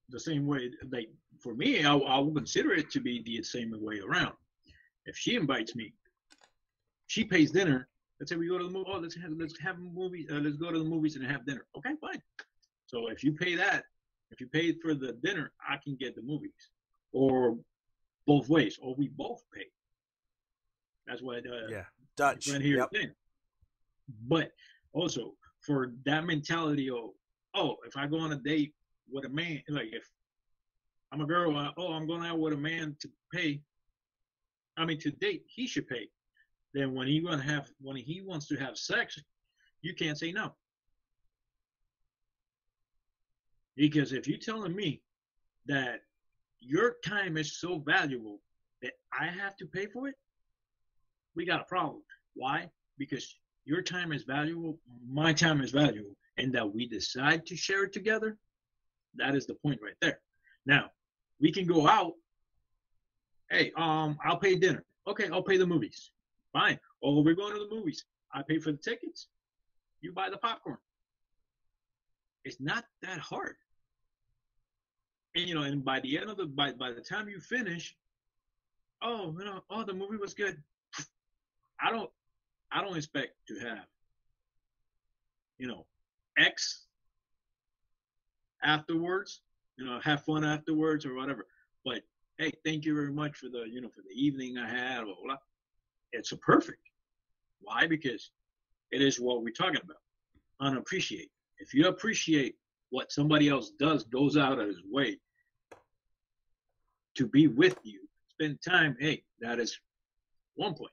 The 0.09 0.21
same 0.21 0.47
way 0.47 0.71
like 0.91 1.11
for 1.41 1.55
me 1.55 1.85
i, 1.85 1.95
I 1.95 2.19
will 2.19 2.33
consider 2.33 2.73
it 2.73 2.91
to 2.91 3.01
be 3.01 3.23
the 3.23 3.43
same 3.43 3.73
way 3.81 4.01
around. 4.01 4.35
If 5.07 5.17
she 5.17 5.35
invites 5.37 5.75
me 5.75 5.93
she 7.07 7.25
pays 7.25 7.51
dinner. 7.51 7.89
Let's 8.19 8.31
say 8.31 8.37
we 8.37 8.49
go 8.49 8.59
to 8.59 8.65
the 8.65 8.71
movie 8.71 8.91
oh 8.93 8.99
let's 8.99 9.17
have 9.17 9.33
let's 9.37 9.59
have 9.61 9.77
a 9.77 9.81
movie 9.81 10.27
uh, 10.31 10.41
let's 10.41 10.57
go 10.57 10.71
to 10.71 10.79
the 10.79 10.85
movies 10.85 11.17
and 11.17 11.27
have 11.27 11.45
dinner. 11.45 11.67
Okay 11.77 11.95
fine. 12.01 12.23
So 12.87 13.09
if 13.09 13.23
you 13.25 13.33
pay 13.33 13.55
that 13.57 13.85
if 14.31 14.41
you 14.41 14.47
pay 14.47 14.75
for 14.83 14.95
the 14.95 15.13
dinner 15.23 15.53
i 15.69 15.77
can 15.83 15.97
get 15.97 16.15
the 16.15 16.23
movies. 16.23 16.71
Or 17.13 17.57
both 18.27 18.49
ways 18.49 18.79
or 18.81 18.95
we 18.97 19.09
both 19.09 19.43
pay. 19.55 19.67
That's 21.07 21.23
what 21.23 21.39
uh, 21.47 21.69
yeah. 21.69 21.85
Dutch. 22.17 22.49
Right 22.51 22.61
here 22.61 22.79
yep. 22.93 23.13
But 24.29 24.53
also 24.93 25.35
for 25.67 25.93
that 26.05 26.25
mentality 26.25 26.89
of, 26.89 27.11
oh, 27.55 27.77
if 27.87 27.97
I 27.97 28.07
go 28.07 28.21
on 28.21 28.33
a 28.33 28.37
date 28.37 28.73
with 29.11 29.25
a 29.25 29.29
man, 29.29 29.63
like 29.69 29.89
if 29.93 30.09
I'm 31.13 31.21
a 31.21 31.27
girl, 31.27 31.57
uh, 31.57 31.73
oh, 31.77 31.93
I'm 31.93 32.07
going 32.07 32.25
out 32.25 32.39
with 32.39 32.53
a 32.53 32.57
man 32.57 32.97
to 33.01 33.09
pay. 33.33 33.61
I 34.77 34.85
mean, 34.85 35.01
to 35.01 35.11
date, 35.11 35.45
he 35.47 35.67
should 35.67 35.89
pay. 35.89 36.09
Then 36.73 36.95
when 36.95 37.09
he 37.09 37.21
gonna 37.21 37.43
have, 37.43 37.69
when 37.81 37.97
he 37.97 38.23
wants 38.23 38.47
to 38.49 38.57
have 38.57 38.77
sex, 38.77 39.19
you 39.83 39.95
can't 39.95 40.19
say 40.19 40.31
no. 40.33 40.55
Because 43.77 44.13
if 44.13 44.27
you're 44.27 44.39
telling 44.39 44.75
me 44.75 45.03
that 45.67 46.01
your 46.61 46.97
time 47.05 47.37
is 47.37 47.59
so 47.59 47.79
valuable 47.79 48.41
that 48.83 48.93
I 49.19 49.27
have 49.27 49.57
to 49.57 49.67
pay 49.67 49.87
for 49.87 50.09
it, 50.09 50.15
we 51.35 51.45
got 51.45 51.61
a 51.61 51.65
problem. 51.65 52.03
Why? 52.35 52.71
Because 52.99 53.37
your 53.67 53.83
time 53.83 54.13
is 54.13 54.23
valuable, 54.23 54.79
my 55.11 55.33
time 55.33 55.61
is 55.61 55.73
valuable, 55.73 56.17
and 56.39 56.53
that 56.55 56.73
we 56.73 56.87
decide 56.87 57.45
to 57.47 57.57
share 57.57 57.85
it 57.85 57.93
together, 57.93 58.39
that 59.17 59.35
is 59.35 59.47
the 59.47 59.55
point 59.55 59.81
right 59.83 59.97
there. 60.01 60.21
Now, 60.65 60.91
we 61.41 61.53
can 61.53 61.67
go 61.67 61.87
out. 61.87 62.13
Hey, 63.51 63.73
um, 63.77 64.19
I'll 64.25 64.39
pay 64.39 64.55
dinner. 64.55 64.85
Okay, 65.09 65.29
I'll 65.33 65.43
pay 65.43 65.57
the 65.57 65.67
movies. 65.67 66.11
Fine. 66.53 66.79
Oh, 67.03 67.23
we're 67.23 67.35
going 67.35 67.53
to 67.53 67.67
the 67.69 67.75
movies. 67.75 68.05
I 68.33 68.43
pay 68.43 68.59
for 68.59 68.73
the 68.73 68.79
tickets. 68.79 69.29
You 70.01 70.13
buy 70.13 70.31
the 70.31 70.39
popcorn. 70.39 70.79
It's 72.45 72.61
not 72.61 72.85
that 73.03 73.19
hard. 73.19 73.57
And 75.35 75.49
you 75.49 75.55
know, 75.55 75.63
and 75.63 75.85
by 75.85 76.01
the 76.01 76.19
end 76.19 76.31
of 76.31 76.37
the 76.37 76.47
by 76.47 76.73
by 76.73 76.93
the 76.93 77.01
time 77.01 77.29
you 77.29 77.41
finish, 77.41 77.95
oh, 79.03 79.35
you 79.39 79.45
know, 79.45 79.61
oh, 79.71 79.85
the 79.85 79.93
movie 79.93 80.17
was 80.17 80.33
good. 80.33 80.63
I 81.81 81.91
don't 81.91 82.11
I 82.73 82.83
don't 82.83 82.97
expect 82.97 83.33
to 83.49 83.59
have, 83.61 83.87
you 85.59 85.67
know, 85.67 85.87
X 86.39 86.87
afterwards, 88.63 89.41
you 89.77 89.85
know, 89.85 90.01
have 90.03 90.25
fun 90.25 90.45
afterwards 90.45 91.07
or 91.07 91.15
whatever. 91.15 91.47
But 91.85 92.03
hey, 92.39 92.53
thank 92.65 92.85
you 92.85 92.95
very 92.95 93.13
much 93.13 93.37
for 93.37 93.49
the, 93.49 93.65
you 93.71 93.81
know, 93.81 93.89
for 93.89 94.03
the 94.03 94.15
evening 94.15 94.59
I 94.59 94.69
had. 94.69 95.05
Blah, 95.05 95.15
blah. 95.25 95.37
It's 96.13 96.33
a 96.33 96.37
perfect. 96.37 96.81
Why? 97.61 97.87
Because 97.87 98.31
it 98.91 99.01
is 99.01 99.21
what 99.21 99.43
we're 99.43 99.53
talking 99.53 99.81
about. 99.83 99.99
Unappreciate. 100.61 101.31
If 101.59 101.75
you 101.75 101.89
appreciate 101.89 102.57
what 102.91 103.13
somebody 103.13 103.49
else 103.49 103.71
does, 103.79 104.05
goes 104.05 104.37
out 104.37 104.59
of 104.59 104.69
his 104.69 104.81
way 104.91 105.19
to 107.15 107.27
be 107.27 107.49
with 107.49 107.79
you, 107.83 108.01
spend 108.31 108.59
time, 108.63 108.97
hey, 109.01 109.23
that 109.41 109.59
is 109.59 109.79
one 110.55 110.75
point 110.75 110.93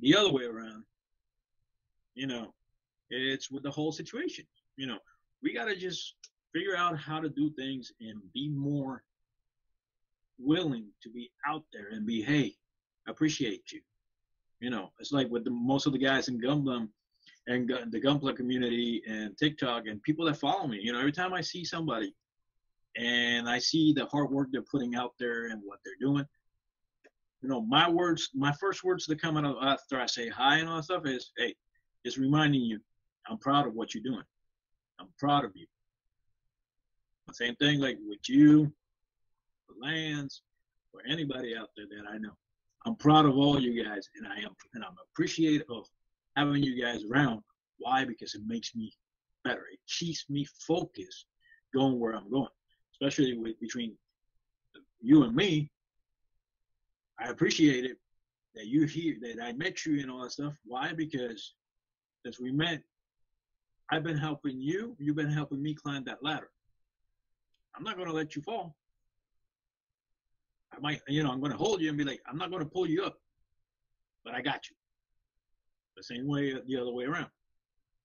the 0.00 0.16
other 0.16 0.32
way 0.32 0.44
around, 0.44 0.84
you 2.14 2.26
know, 2.26 2.54
it's 3.10 3.50
with 3.50 3.62
the 3.62 3.70
whole 3.70 3.92
situation. 3.92 4.44
You 4.76 4.86
know, 4.86 4.98
we 5.42 5.52
got 5.52 5.66
to 5.66 5.76
just 5.76 6.14
figure 6.52 6.76
out 6.76 6.98
how 6.98 7.20
to 7.20 7.28
do 7.28 7.50
things 7.50 7.92
and 8.00 8.20
be 8.32 8.48
more 8.48 9.02
willing 10.38 10.86
to 11.02 11.10
be 11.10 11.30
out 11.46 11.64
there 11.72 11.88
and 11.92 12.06
be, 12.06 12.22
hey, 12.22 12.54
appreciate 13.06 13.72
you. 13.72 13.80
You 14.60 14.70
know, 14.70 14.90
it's 14.98 15.12
like 15.12 15.28
with 15.30 15.44
the, 15.44 15.50
most 15.50 15.86
of 15.86 15.92
the 15.92 15.98
guys 15.98 16.28
in 16.28 16.40
Gumblum 16.40 16.90
and 17.46 17.68
gu- 17.68 17.90
the 17.90 18.00
Gunpla 18.00 18.36
community 18.36 19.02
and 19.08 19.36
TikTok 19.36 19.86
and 19.86 20.02
people 20.02 20.24
that 20.26 20.36
follow 20.36 20.66
me. 20.66 20.78
You 20.82 20.92
know, 20.92 20.98
every 20.98 21.12
time 21.12 21.32
I 21.32 21.40
see 21.40 21.64
somebody 21.64 22.14
and 22.96 23.48
I 23.48 23.58
see 23.58 23.92
the 23.92 24.06
hard 24.06 24.30
work 24.30 24.48
they're 24.50 24.62
putting 24.62 24.96
out 24.96 25.14
there 25.18 25.46
and 25.46 25.62
what 25.64 25.78
they're 25.84 25.94
doing, 26.00 26.26
you 27.42 27.48
know, 27.48 27.62
my 27.62 27.88
words, 27.88 28.30
my 28.34 28.52
first 28.60 28.82
words 28.82 29.06
that 29.06 29.20
come 29.20 29.36
out 29.36 29.44
of 29.44 29.56
after 29.62 30.00
I 30.00 30.06
say 30.06 30.28
hi 30.28 30.58
and 30.58 30.68
all 30.68 30.76
that 30.76 30.84
stuff 30.84 31.06
is, 31.06 31.32
hey, 31.36 31.54
just 32.04 32.16
reminding 32.16 32.62
you, 32.62 32.80
I'm 33.28 33.38
proud 33.38 33.66
of 33.66 33.74
what 33.74 33.94
you're 33.94 34.02
doing. 34.02 34.24
I'm 34.98 35.08
proud 35.18 35.44
of 35.44 35.52
you. 35.54 35.66
Same 37.32 37.54
thing 37.56 37.80
like 37.80 37.98
with 38.06 38.20
you, 38.26 38.72
the 39.68 39.86
Lance, 39.86 40.42
or 40.92 41.00
anybody 41.08 41.56
out 41.56 41.68
there 41.76 41.86
that 41.86 42.10
I 42.10 42.18
know. 42.18 42.32
I'm 42.86 42.96
proud 42.96 43.26
of 43.26 43.36
all 43.36 43.60
you 43.60 43.84
guys, 43.84 44.08
and 44.16 44.26
I 44.26 44.36
am, 44.38 44.54
and 44.74 44.82
I'm 44.82 44.94
appreciative 45.12 45.66
of 45.70 45.86
having 46.36 46.62
you 46.62 46.80
guys 46.80 47.04
around. 47.04 47.42
Why? 47.78 48.04
Because 48.04 48.34
it 48.34 48.42
makes 48.46 48.74
me 48.74 48.92
better. 49.44 49.64
It 49.72 49.80
keeps 49.88 50.24
me 50.30 50.46
focused, 50.66 51.26
going 51.74 52.00
where 52.00 52.14
I'm 52.14 52.30
going. 52.30 52.48
Especially 52.94 53.36
with 53.36 53.60
between 53.60 53.94
you 55.00 55.24
and 55.24 55.34
me, 55.34 55.70
I 57.20 57.30
appreciate 57.30 57.84
it 57.84 57.98
that 58.54 58.66
you're 58.66 58.86
here, 58.86 59.16
that 59.22 59.42
I 59.42 59.52
met 59.52 59.84
you 59.84 60.00
and 60.00 60.10
all 60.10 60.22
that 60.22 60.32
stuff. 60.32 60.54
Why? 60.64 60.92
Because 60.92 61.54
since 62.24 62.40
we 62.40 62.50
met, 62.52 62.82
I've 63.90 64.02
been 64.04 64.18
helping 64.18 64.60
you. 64.60 64.96
You've 64.98 65.16
been 65.16 65.30
helping 65.30 65.62
me 65.62 65.74
climb 65.74 66.04
that 66.04 66.22
ladder. 66.22 66.50
I'm 67.76 67.84
not 67.84 67.96
going 67.96 68.08
to 68.08 68.14
let 68.14 68.36
you 68.36 68.42
fall. 68.42 68.76
I 70.72 70.80
might, 70.80 71.00
you 71.08 71.22
know, 71.22 71.30
I'm 71.30 71.40
going 71.40 71.52
to 71.52 71.58
hold 71.58 71.80
you 71.80 71.88
and 71.88 71.96
be 71.96 72.04
like, 72.04 72.20
I'm 72.26 72.36
not 72.36 72.50
going 72.50 72.62
to 72.62 72.68
pull 72.68 72.86
you 72.86 73.04
up, 73.04 73.18
but 74.24 74.34
I 74.34 74.42
got 74.42 74.68
you. 74.68 74.76
The 75.96 76.02
same 76.02 76.26
way, 76.26 76.54
the 76.66 76.76
other 76.76 76.92
way 76.92 77.04
around. 77.04 77.30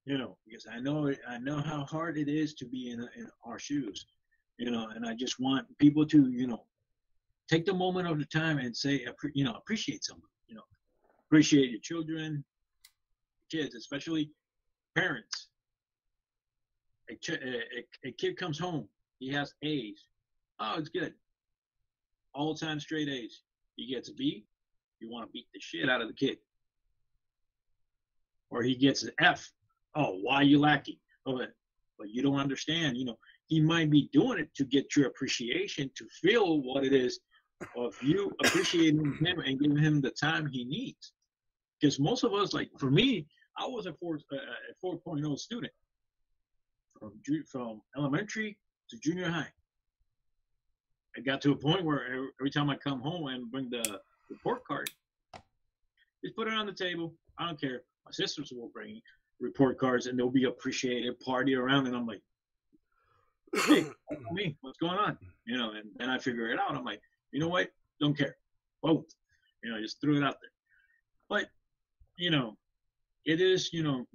You 0.05 0.17
know, 0.17 0.38
because 0.46 0.65
I 0.72 0.79
know, 0.79 1.13
I 1.27 1.38
know 1.38 1.60
how 1.60 1.86
hard 1.86 2.17
it 2.17 2.27
is 2.27 2.53
to 2.55 2.65
be 2.65 2.91
in, 2.91 3.00
in 3.15 3.27
our 3.46 3.60
shoes. 3.60 4.05
You 4.58 4.72
know, 4.72 4.89
and 4.96 5.05
I 5.05 5.15
just 5.15 5.39
want 5.39 5.65
people 5.77 6.05
to, 6.08 6.29
you 6.29 6.48
know, 6.48 6.63
take 7.53 7.65
the 7.65 7.74
moment 7.74 8.07
of 8.07 8.17
the 8.17 8.25
time 8.25 8.57
and 8.57 8.75
say, 8.75 9.05
you 9.36 9.43
know, 9.43 9.53
appreciate 9.53 10.03
someone. 10.03 10.29
You 10.48 10.55
know, 10.55 10.63
appreciate 11.27 11.69
your 11.69 11.81
children, 11.81 12.43
kids, 13.51 13.75
especially 13.75 14.31
parents. 14.95 15.50
A, 17.12 17.15
ch- 17.15 17.29
a, 17.29 18.07
a, 18.07 18.12
kid 18.12 18.38
comes 18.38 18.57
home, 18.57 18.88
he 19.19 19.31
has 19.33 19.53
A's. 19.62 20.05
Oh, 20.60 20.75
it's 20.77 20.89
good. 20.89 21.13
All 22.33 22.55
time 22.55 22.79
straight 22.79 23.10
A's. 23.10 23.41
He 23.75 23.93
gets 23.93 24.10
a 24.10 24.13
B, 24.13 24.45
you 25.00 25.12
want 25.12 25.27
to 25.27 25.31
beat 25.31 25.48
the 25.53 25.60
shit 25.60 25.89
out 25.89 26.01
of 26.01 26.07
the 26.07 26.13
kid. 26.13 26.38
Or 28.50 28.63
he 28.63 28.75
gets 28.75 29.03
an 29.03 29.12
F. 29.19 29.51
Oh, 29.95 30.17
why 30.22 30.36
are 30.38 30.43
you 30.43 30.60
lacking? 30.60 30.98
Oh, 31.25 31.38
but 31.38 31.53
but 32.00 32.10
you 32.10 32.24
don't 32.24 32.39
understand. 32.39 32.98
You 32.98 33.05
know, 33.05 33.19
he 33.45 33.60
might 33.60 33.91
be 33.91 34.10
doing 34.12 34.39
it 34.39 34.53
to 34.55 34.65
get 34.65 34.95
your 34.95 35.07
appreciation, 35.07 35.91
to 35.95 36.07
feel 36.22 36.62
what 36.62 36.83
it 36.83 36.93
is 36.93 37.19
of 37.75 37.96
you 38.01 38.32
appreciating 38.43 39.17
him 39.22 39.39
and 39.39 39.60
giving 39.60 39.77
him 39.77 40.01
the 40.01 40.12
time 40.12 40.48
he 40.48 40.63
needs. 40.65 41.13
Because 41.79 42.00
most 42.00 42.24
of 42.24 42.34
us, 42.34 42.53
like 42.53 42.70
for 42.77 42.89
me, 42.89 43.25
I 43.58 43.65
was 43.65 43.86
a 43.86 43.93
four 43.93 44.20
uh, 44.32 44.38
a 44.38 44.86
4.0 44.86 45.38
student 45.38 45.74
from 47.00 47.13
from 47.46 47.82
elementary 47.98 48.58
to 48.89 48.98
junior 48.98 49.29
high. 49.29 49.51
I 51.15 51.22
got 51.22 51.41
to 51.41 51.51
a 51.51 51.55
point 51.55 51.84
where 51.84 52.29
every 52.39 52.50
time 52.50 52.70
I 52.70 52.75
come 52.75 53.00
home 53.01 53.27
and 53.27 53.51
bring 53.51 53.70
the 53.70 54.00
report 54.29 54.65
card, 54.65 54.89
just 56.24 56.36
put 56.36 56.48
it 56.48 56.53
on 56.53 56.65
the 56.65 56.74
table. 56.74 57.13
I 57.38 57.48
don't 57.48 57.60
care. 57.60 57.82
My 58.05 58.12
sisters 58.12 58.51
will 58.51 58.70
bring 58.74 59.01
report 59.39 59.77
cards 59.77 60.08
and 60.08 60.17
they'll 60.17 60.29
be 60.29 60.46
appreciated, 60.46 61.20
party 61.20 61.55
around, 61.55 61.88
and 61.88 61.96
I'm 61.96 62.08
like, 62.08 62.22
hey, 63.65 63.86
me, 64.32 64.58
what's 64.62 64.79
going 64.79 64.98
on? 64.98 65.17
You 65.46 65.58
know, 65.58 65.72
and 65.72 65.89
then 65.98 66.10
I 66.10 66.17
figure 66.17 66.50
it 66.50 66.60
out. 66.60 66.75
I'm 66.75 66.84
like, 66.84 67.01
you 67.34 67.40
know 67.40 67.50
what? 67.50 67.70
Don't 68.00 68.18
care. 68.18 68.38
Both. 68.82 69.06
You 69.63 69.72
know, 69.72 69.82
just 69.82 70.00
threw 70.00 70.18
it 70.18 70.24
out 70.24 70.38
there. 70.42 70.52
But, 71.30 71.50
you 72.18 72.30
know, 72.30 72.58
it 73.25 73.42
is, 73.42 73.74
you 73.74 73.84
know, 73.84 74.06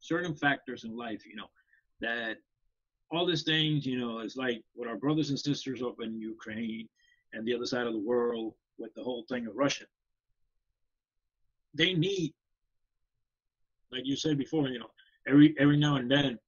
certain 0.00 0.34
factors 0.34 0.84
in 0.84 0.96
life, 0.96 1.26
you 1.26 1.36
know, 1.36 1.48
that 2.00 2.36
all 3.10 3.26
these 3.26 3.42
things, 3.42 3.84
you 3.84 3.98
know, 3.98 4.20
it's 4.20 4.36
like 4.36 4.62
what 4.74 4.88
our 4.88 4.96
brothers 4.96 5.30
and 5.30 5.38
sisters 5.38 5.82
up 5.82 5.96
in 6.00 6.18
Ukraine 6.18 6.88
and 7.32 7.46
the 7.46 7.54
other 7.54 7.66
side 7.66 7.86
of 7.86 7.92
the 7.92 7.98
world 7.98 8.54
with 8.78 8.94
the 8.94 9.02
whole 9.02 9.24
thing 9.28 9.46
of 9.46 9.56
Russia. 9.56 9.84
They 11.74 11.94
need, 11.94 12.34
like 13.90 14.02
you 14.04 14.16
said 14.16 14.38
before, 14.38 14.68
you 14.68 14.78
know, 14.78 14.90
every 15.26 15.54
every 15.58 15.76
now 15.76 15.96
and 15.96 16.10
then, 16.10 16.38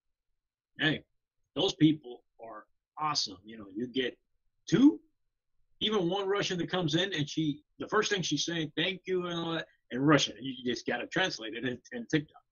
hey, 0.78 1.02
those 1.54 1.74
people 1.74 2.24
are 2.42 2.64
awesome. 2.98 3.38
You 3.44 3.58
know, 3.58 3.66
you 3.74 3.86
get 3.86 4.18
two, 4.68 5.00
even 5.84 6.08
one 6.08 6.26
Russian 6.26 6.58
that 6.58 6.70
comes 6.70 6.94
in 6.94 7.12
and 7.12 7.28
she, 7.28 7.60
the 7.78 7.88
first 7.88 8.10
thing 8.10 8.22
she's 8.22 8.44
saying, 8.44 8.72
thank 8.76 9.02
you 9.06 9.26
and 9.26 9.38
all 9.38 9.52
that 9.52 9.66
in 9.90 10.00
Russian. 10.00 10.34
You 10.40 10.54
just 10.64 10.86
got 10.86 10.98
to 10.98 11.06
translate 11.06 11.54
it 11.54 11.64
in, 11.64 11.78
in 11.92 12.06
TikTok. 12.06 12.42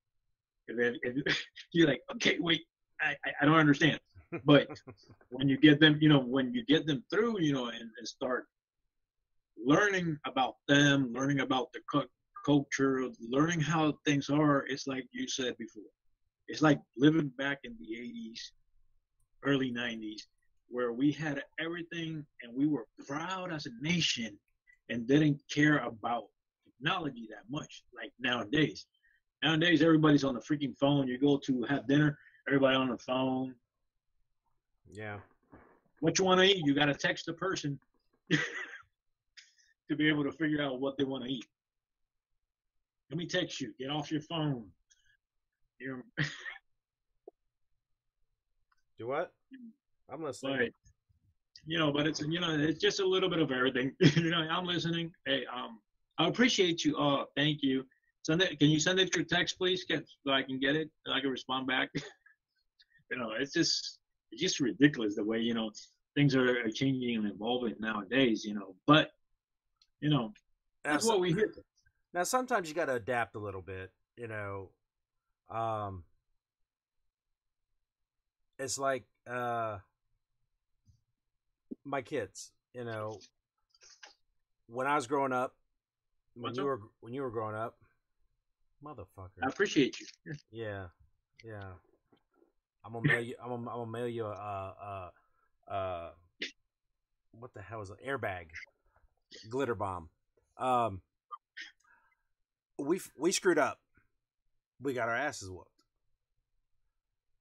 And 0.68 0.78
then 0.78 0.96
and 1.02 1.22
you're 1.72 1.88
like, 1.88 2.02
okay, 2.14 2.38
wait, 2.38 2.62
I, 3.00 3.16
I 3.40 3.44
don't 3.44 3.58
understand. 3.58 3.98
But 4.44 4.68
when 5.30 5.48
you 5.48 5.56
get 5.56 5.80
them, 5.80 5.98
you 6.00 6.08
know, 6.08 6.20
when 6.20 6.54
you 6.54 6.64
get 6.66 6.86
them 6.86 7.04
through, 7.10 7.40
you 7.40 7.52
know, 7.52 7.66
and, 7.66 7.90
and 7.98 8.08
start 8.08 8.46
learning 9.64 10.18
about 10.26 10.56
them, 10.68 11.12
learning 11.12 11.40
about 11.40 11.72
the 11.72 11.80
culture, 12.44 13.08
learning 13.20 13.60
how 13.60 13.94
things 14.04 14.28
are, 14.30 14.64
it's 14.68 14.86
like 14.86 15.06
you 15.10 15.28
said 15.28 15.56
before. 15.58 15.82
It's 16.48 16.62
like 16.62 16.80
living 16.96 17.30
back 17.38 17.60
in 17.64 17.76
the 17.78 17.96
80s, 17.96 18.40
early 19.44 19.72
90s, 19.72 20.22
where 20.72 20.92
we 20.92 21.12
had 21.12 21.42
everything 21.60 22.24
and 22.42 22.52
we 22.54 22.66
were 22.66 22.86
proud 23.06 23.52
as 23.52 23.66
a 23.66 23.70
nation 23.82 24.38
and 24.88 25.06
didn't 25.06 25.40
care 25.50 25.78
about 25.78 26.24
technology 26.64 27.28
that 27.30 27.44
much 27.50 27.84
like 27.94 28.10
nowadays. 28.18 28.86
Nowadays, 29.44 29.82
everybody's 29.82 30.24
on 30.24 30.34
the 30.34 30.40
freaking 30.40 30.74
phone. 30.78 31.06
You 31.08 31.18
go 31.18 31.36
to 31.36 31.62
have 31.64 31.86
dinner, 31.86 32.16
everybody 32.48 32.74
on 32.74 32.88
the 32.88 32.96
phone. 32.96 33.54
Yeah. 34.90 35.18
What 36.00 36.18
you 36.18 36.24
want 36.24 36.40
to 36.40 36.46
eat, 36.46 36.64
you 36.64 36.74
got 36.74 36.86
to 36.86 36.94
text 36.94 37.26
the 37.26 37.34
person 37.34 37.78
to 38.30 38.38
be 39.96 40.08
able 40.08 40.24
to 40.24 40.32
figure 40.32 40.62
out 40.62 40.80
what 40.80 40.96
they 40.96 41.04
want 41.04 41.24
to 41.24 41.30
eat. 41.30 41.44
Let 43.10 43.18
me 43.18 43.26
text 43.26 43.60
you. 43.60 43.74
Get 43.78 43.90
off 43.90 44.10
your 44.10 44.22
phone. 44.22 44.64
You're 45.78 46.02
Do 48.98 49.08
what? 49.08 49.32
Mm. 49.52 49.70
I'm 50.12 50.22
listening. 50.22 50.58
But, 50.58 50.72
you 51.66 51.78
know, 51.78 51.92
but 51.92 52.06
it's 52.06 52.20
you 52.20 52.40
know, 52.40 52.56
it's 52.58 52.80
just 52.80 53.00
a 53.00 53.06
little 53.06 53.30
bit 53.30 53.38
of 53.38 53.50
everything. 53.50 53.92
you 54.00 54.30
know, 54.30 54.38
I'm 54.38 54.66
listening. 54.66 55.12
Hey, 55.26 55.44
um, 55.52 55.78
I 56.18 56.28
appreciate 56.28 56.84
you. 56.84 56.96
Uh, 56.96 57.24
thank 57.36 57.62
you. 57.62 57.84
Send 58.24 58.42
it. 58.42 58.58
Can 58.58 58.68
you 58.68 58.78
send 58.78 59.00
it 59.00 59.12
through 59.12 59.24
text, 59.24 59.58
please, 59.58 59.84
so 59.88 60.32
I 60.32 60.42
can 60.42 60.58
get 60.58 60.76
it 60.76 60.90
and 61.06 61.14
I 61.14 61.20
can 61.20 61.30
respond 61.30 61.66
back. 61.66 61.88
you 63.10 63.18
know, 63.18 63.30
it's 63.38 63.52
just 63.52 63.98
it's 64.30 64.42
just 64.42 64.60
ridiculous 64.60 65.16
the 65.16 65.24
way 65.24 65.38
you 65.38 65.54
know 65.54 65.70
things 66.14 66.34
are, 66.34 66.68
changing 66.70 67.16
and 67.16 67.32
evolving 67.32 67.74
nowadays. 67.80 68.44
You 68.44 68.54
know, 68.54 68.74
but 68.86 69.10
you 70.00 70.10
know 70.10 70.32
that's 70.84 71.06
now, 71.06 71.12
what 71.12 71.20
we 71.20 71.32
hear. 71.32 71.52
Now, 72.12 72.24
sometimes 72.24 72.68
you 72.68 72.74
got 72.74 72.86
to 72.86 72.94
adapt 72.94 73.34
a 73.36 73.38
little 73.38 73.62
bit. 73.62 73.90
You 74.16 74.28
know, 74.28 74.68
um, 75.50 76.04
it's 78.58 78.78
like 78.78 79.04
uh, 79.26 79.78
my 81.84 82.02
kids. 82.02 82.52
You 82.74 82.84
know, 82.84 83.18
when 84.66 84.86
I 84.86 84.94
was 84.94 85.06
growing 85.06 85.32
up, 85.32 85.54
when 86.34 86.50
What's 86.50 86.56
you 86.58 86.62
up? 86.62 86.66
were 86.66 86.80
when 87.00 87.12
you 87.12 87.22
were 87.22 87.30
growing 87.30 87.54
up, 87.54 87.76
motherfucker. 88.84 89.42
I 89.42 89.48
appreciate 89.48 89.96
you. 90.00 90.06
Yeah, 90.50 90.86
yeah. 91.44 91.72
I'm 92.84 92.92
gonna 92.94 93.06
mail 93.06 93.20
you. 93.20 93.34
I'm 93.42 93.48
gonna, 93.50 93.70
I'm 93.70 93.76
gonna 93.78 93.90
mail 93.90 94.08
you 94.08 94.24
a, 94.26 94.30
uh, 94.30 95.10
uh, 95.68 95.70
uh, 95.72 96.10
what 97.38 97.54
the 97.54 97.62
hell 97.62 97.80
is 97.82 97.90
an 97.90 97.96
Airbag, 98.06 98.46
glitter 99.50 99.74
bomb. 99.74 100.08
Um, 100.58 101.00
we 102.78 103.00
we 103.16 103.32
screwed 103.32 103.58
up. 103.58 103.78
We 104.80 104.94
got 104.94 105.08
our 105.08 105.14
asses 105.14 105.48
whooped. 105.50 105.68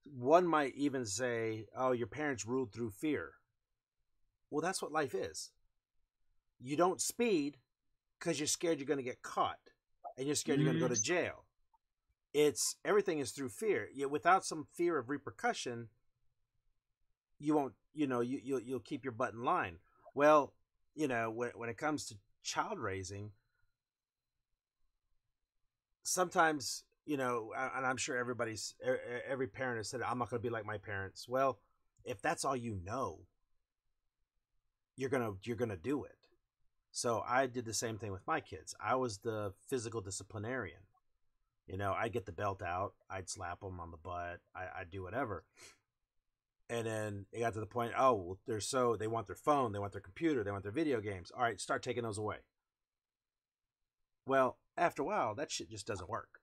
One 0.04 0.46
might 0.46 0.76
even 0.76 1.06
say, 1.06 1.66
"Oh, 1.76 1.92
your 1.92 2.08
parents 2.08 2.46
ruled 2.46 2.72
through 2.72 2.92
fear." 2.92 3.32
Well, 4.52 4.62
that's 4.62 4.82
what 4.82 4.92
life 4.92 5.16
is. 5.16 5.50
You 6.60 6.78
don't 6.78 7.02
speed 7.02 7.58
because 8.20 8.40
you're 8.40 8.48
scared 8.48 8.78
you're 8.78 8.86
going 8.86 8.98
to 8.98 9.04
get 9.04 9.24
caught 9.24 9.58
and 10.18 10.28
you're 10.28 10.36
scared 10.36 10.60
mm-hmm. 10.60 10.66
you're 10.66 10.74
going 10.74 10.84
to 10.84 10.90
go 10.90 10.94
to 10.94 11.02
mm-hmm. 11.02 11.26
jail. 11.26 11.46
It's 12.34 12.76
everything 12.86 13.20
is 13.20 13.32
through 13.32 13.50
fear. 13.50 13.88
Yet 13.94 14.12
without 14.12 14.46
some 14.46 14.68
fear 14.74 14.98
of 14.98 15.10
repercussion, 15.10 15.88
you 17.40 17.56
won't. 17.56 17.74
You 17.94 18.08
know, 18.08 18.22
you 18.22 18.40
you'll, 18.42 18.62
you'll 18.62 18.80
keep 18.80 19.04
your 19.04 19.12
butt 19.12 19.34
in 19.34 19.44
line. 19.44 19.80
Well, 20.14 20.54
you 20.96 21.08
know, 21.08 21.30
when 21.30 21.50
when 21.56 21.70
it 21.70 21.78
comes 21.78 22.06
to 22.06 22.16
child 22.42 22.80
raising, 22.80 23.32
sometimes 26.04 26.84
you 27.06 27.18
know, 27.18 27.52
and 27.76 27.86
I'm 27.86 27.98
sure 27.98 28.16
everybody's 28.16 28.76
every 29.28 29.48
parent 29.48 29.78
has 29.78 29.90
said, 29.90 30.02
"I'm 30.02 30.20
not 30.20 30.30
going 30.30 30.42
to 30.42 30.48
be 30.48 30.54
like 30.54 30.66
my 30.66 30.78
parents." 30.78 31.28
Well, 31.28 31.60
if 32.06 32.22
that's 32.22 32.46
all 32.46 32.56
you 32.56 32.80
know, 32.86 33.26
you're 34.96 35.10
gonna 35.10 35.32
you're 35.44 35.58
gonna 35.58 35.78
do 35.78 36.04
it. 36.04 36.16
So 36.92 37.24
I 37.28 37.48
did 37.48 37.66
the 37.66 37.74
same 37.74 37.98
thing 37.98 38.12
with 38.12 38.28
my 38.28 38.42
kids. 38.42 38.76
I 38.80 38.96
was 38.96 39.20
the 39.20 39.54
physical 39.68 40.02
disciplinarian. 40.02 40.82
You 41.68 41.78
know, 41.78 41.94
I'd 41.94 42.12
get 42.12 42.26
the 42.26 42.34
belt 42.34 42.62
out, 42.62 42.94
I'd 43.10 43.30
slap 43.30 43.62
them 43.62 43.80
on 43.80 43.92
the 43.92 43.98
butt, 43.98 44.40
I, 44.54 44.82
I'd 44.82 44.90
do 44.90 45.04
whatever. 45.04 45.46
And 46.70 46.86
then 46.86 47.26
it 47.32 47.40
got 47.40 47.54
to 47.54 47.60
the 47.60 47.66
point, 47.66 47.94
oh, 47.98 48.14
well, 48.14 48.40
they're 48.46 48.60
so, 48.60 48.96
they 48.96 49.08
want 49.08 49.28
their 49.28 49.36
phone, 49.36 49.72
they 49.72 49.80
want 49.80 49.92
their 49.94 50.02
computer, 50.02 50.44
they 50.44 50.52
want 50.52 50.64
their 50.64 50.72
video 50.72 51.00
games. 51.00 51.32
All 51.32 51.44
right, 51.44 51.60
start 51.60 51.84
taking 51.84 52.04
those 52.04 52.18
away. 52.18 52.38
Well, 54.26 54.58
after 54.78 55.02
a 55.02 55.06
while, 55.06 55.36
that 55.36 55.52
shit 55.52 55.70
just 55.70 55.88
doesn't 55.88 56.10
work. 56.10 56.40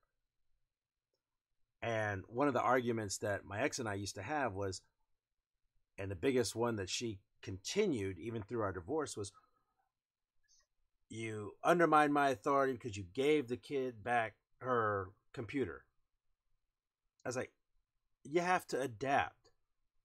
And 1.81 2.25
one 2.27 2.49
of 2.49 2.55
the 2.55 2.63
arguments 2.63 3.19
that 3.19 3.45
my 3.45 3.61
ex 3.61 3.79
and 3.79 3.89
I 3.89 3.95
used 3.95 4.17
to 4.17 4.23
have 4.23 4.55
was, 4.55 4.83
and 5.99 6.11
the 6.11 6.17
biggest 6.17 6.55
one 6.55 6.77
that 6.77 6.91
she 6.91 7.19
continued 7.43 8.19
even 8.19 8.43
through 8.43 8.63
our 8.63 8.73
divorce 8.73 9.17
was, 9.17 9.33
you 11.09 11.53
undermined 11.65 12.13
my 12.13 12.31
authority 12.31 12.73
because 12.75 12.97
you 12.97 13.05
gave 13.15 13.49
the 13.49 13.57
kid 13.57 14.03
back 14.03 14.35
her 14.59 15.11
computer. 15.33 15.85
I 17.25 17.29
was 17.29 17.37
like, 17.37 17.53
you 18.25 18.41
have 18.41 18.67
to 18.69 18.81
adapt. 18.81 19.51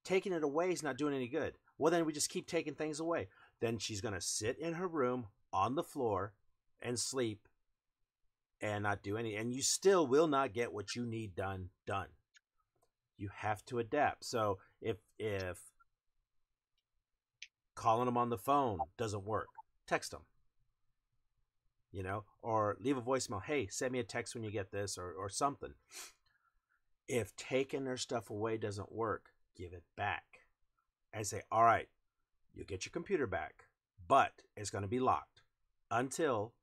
Taking 0.04 0.32
it 0.32 0.42
away 0.42 0.70
is 0.70 0.82
not 0.82 0.98
doing 0.98 1.14
any 1.14 1.28
good. 1.28 1.54
Well, 1.78 1.90
then 1.90 2.04
we 2.04 2.12
just 2.12 2.30
keep 2.30 2.46
taking 2.46 2.74
things 2.74 3.00
away. 3.00 3.28
Then 3.60 3.78
she's 3.78 4.00
going 4.00 4.14
to 4.14 4.20
sit 4.20 4.58
in 4.58 4.74
her 4.74 4.86
room 4.86 5.26
on 5.52 5.74
the 5.74 5.82
floor 5.82 6.34
and 6.82 6.98
sleep 6.98 7.48
and 8.60 8.82
not 8.82 9.02
do 9.02 9.16
any. 9.16 9.36
And 9.36 9.52
you 9.52 9.62
still 9.62 10.06
will 10.06 10.26
not 10.26 10.52
get 10.52 10.72
what 10.72 10.94
you 10.94 11.06
need 11.06 11.34
done 11.34 11.70
done. 11.86 12.08
You 13.16 13.30
have 13.34 13.64
to 13.66 13.78
adapt. 13.78 14.24
So 14.24 14.58
if 14.80 14.96
if 15.18 15.58
calling 17.74 18.06
them 18.06 18.16
on 18.16 18.30
the 18.30 18.38
phone 18.38 18.78
doesn't 18.96 19.24
work, 19.24 19.48
text 19.86 20.10
them 20.10 20.22
you 21.94 22.02
know, 22.02 22.24
or 22.42 22.76
leave 22.80 22.96
a 22.96 23.02
voicemail. 23.02 23.40
Hey, 23.40 23.68
send 23.68 23.92
me 23.92 24.00
a 24.00 24.04
text 24.04 24.34
when 24.34 24.42
you 24.42 24.50
get 24.50 24.72
this, 24.72 24.98
or 24.98 25.12
or 25.12 25.28
something. 25.28 25.74
If 27.06 27.36
taking 27.36 27.84
their 27.84 27.96
stuff 27.96 28.30
away 28.30 28.56
doesn't 28.56 28.92
work, 28.92 29.30
give 29.56 29.72
it 29.72 29.84
back. 29.96 30.24
And 31.12 31.24
say, 31.24 31.42
all 31.52 31.62
right, 31.62 31.88
you 32.52 32.64
get 32.64 32.84
your 32.84 32.90
computer 32.90 33.28
back, 33.28 33.66
but 34.08 34.32
it's 34.56 34.70
going 34.70 34.82
to 34.82 34.88
be 34.88 34.98
locked 34.98 35.42
until 35.88 36.54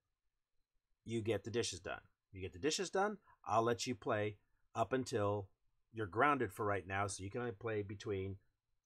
you 1.06 1.22
get 1.22 1.46
the 1.46 1.50
dishes 1.50 1.80
done. 1.80 2.02
You 2.34 2.42
get 2.42 2.52
the 2.52 2.60
dishes 2.60 2.90
done, 2.90 3.18
I'll 3.46 3.64
let 3.64 3.88
you 3.88 3.96
play 3.96 4.36
up 4.76 4.92
until 4.92 5.48
you're 5.94 6.08
grounded 6.08 6.52
for 6.52 6.66
right 6.66 6.86
now, 6.86 7.08
so 7.08 7.24
you 7.24 7.30
can 7.30 7.42
only 7.42 7.54
play 7.54 7.82
between 7.82 8.36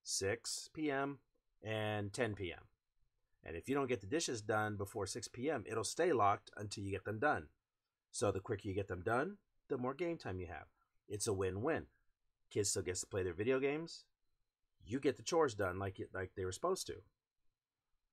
6 0.04 0.70
p.m. 0.72 1.18
and 1.62 2.12
10 2.12 2.34
p.m. 2.34 2.62
And 3.44 3.56
if 3.56 3.68
you 3.68 3.74
don't 3.74 3.88
get 3.88 4.00
the 4.00 4.06
dishes 4.06 4.42
done 4.42 4.76
before 4.76 5.06
6 5.06 5.28
p.m., 5.28 5.64
it'll 5.66 5.84
stay 5.84 6.12
locked 6.12 6.50
until 6.56 6.84
you 6.84 6.90
get 6.90 7.04
them 7.04 7.18
done. 7.18 7.46
So 8.10 8.32
the 8.32 8.40
quicker 8.40 8.68
you 8.68 8.74
get 8.74 8.88
them 8.88 9.02
done, 9.02 9.36
the 9.68 9.78
more 9.78 9.94
game 9.94 10.18
time 10.18 10.40
you 10.40 10.46
have. 10.46 10.66
It's 11.08 11.26
a 11.26 11.32
win-win. 11.32 11.86
Kids 12.50 12.70
still 12.70 12.82
gets 12.82 13.00
to 13.00 13.06
play 13.06 13.22
their 13.22 13.34
video 13.34 13.60
games. 13.60 14.04
You 14.84 15.00
get 15.00 15.16
the 15.16 15.22
chores 15.22 15.54
done 15.54 15.78
like 15.78 16.00
like 16.14 16.30
they 16.36 16.44
were 16.44 16.52
supposed 16.52 16.86
to. 16.86 16.94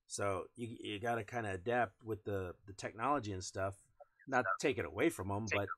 So 0.06 0.44
you 0.56 0.76
you 0.80 0.98
got 0.98 1.16
to 1.16 1.24
kind 1.24 1.46
of 1.46 1.54
adapt 1.54 2.02
with 2.02 2.24
the 2.24 2.54
the 2.66 2.72
technology 2.72 3.32
and 3.32 3.42
stuff. 3.42 3.74
Not 4.26 4.44
take 4.60 4.78
it 4.78 4.84
away 4.84 5.10
from 5.10 5.28
them, 5.28 5.46
but 5.52 5.68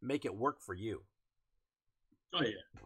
make 0.00 0.24
it 0.24 0.34
work 0.34 0.60
for 0.60 0.74
you. 0.74 1.02
Oh 2.34 2.42
yeah. 2.42 2.82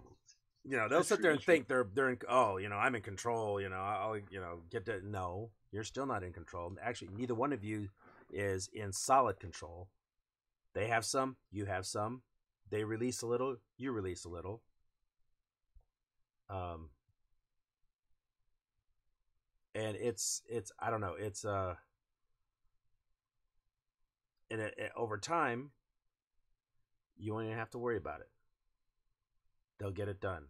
You 0.68 0.76
know, 0.76 0.88
they'll 0.88 0.98
That's 0.98 1.08
sit 1.08 1.22
there 1.22 1.30
and 1.30 1.40
true. 1.40 1.44
think 1.44 1.68
they're 1.68 1.86
they're 1.94 2.10
in, 2.10 2.18
oh, 2.28 2.56
you 2.56 2.68
know, 2.68 2.76
I'm 2.76 2.94
in 2.96 3.02
control. 3.02 3.60
You 3.60 3.68
know, 3.68 3.76
I'll 3.76 4.16
you 4.30 4.40
know 4.40 4.62
get 4.70 4.84
to 4.86 5.00
no, 5.06 5.50
you're 5.70 5.84
still 5.84 6.06
not 6.06 6.24
in 6.24 6.32
control. 6.32 6.72
Actually, 6.82 7.10
neither 7.16 7.34
one 7.34 7.52
of 7.52 7.62
you 7.62 7.88
is 8.30 8.68
in 8.72 8.92
solid 8.92 9.38
control. 9.38 9.88
They 10.74 10.88
have 10.88 11.04
some, 11.04 11.36
you 11.52 11.66
have 11.66 11.86
some. 11.86 12.22
They 12.70 12.84
release 12.84 13.22
a 13.22 13.26
little, 13.26 13.56
you 13.78 13.92
release 13.92 14.24
a 14.24 14.28
little. 14.30 14.62
Um, 16.48 16.90
and 19.74 19.96
it's 19.96 20.42
it's 20.48 20.72
I 20.78 20.90
don't 20.90 21.00
know, 21.00 21.14
it's 21.18 21.44
uh, 21.44 21.74
and 24.50 24.60
it, 24.60 24.74
it- 24.78 24.92
over 24.96 25.18
time, 25.18 25.70
you 27.16 27.32
won't 27.32 27.46
even 27.46 27.58
have 27.58 27.70
to 27.70 27.78
worry 27.78 27.96
about 27.96 28.20
it. 28.20 28.28
They'll 29.78 29.90
get 29.90 30.08
it 30.08 30.20
done. 30.20 30.48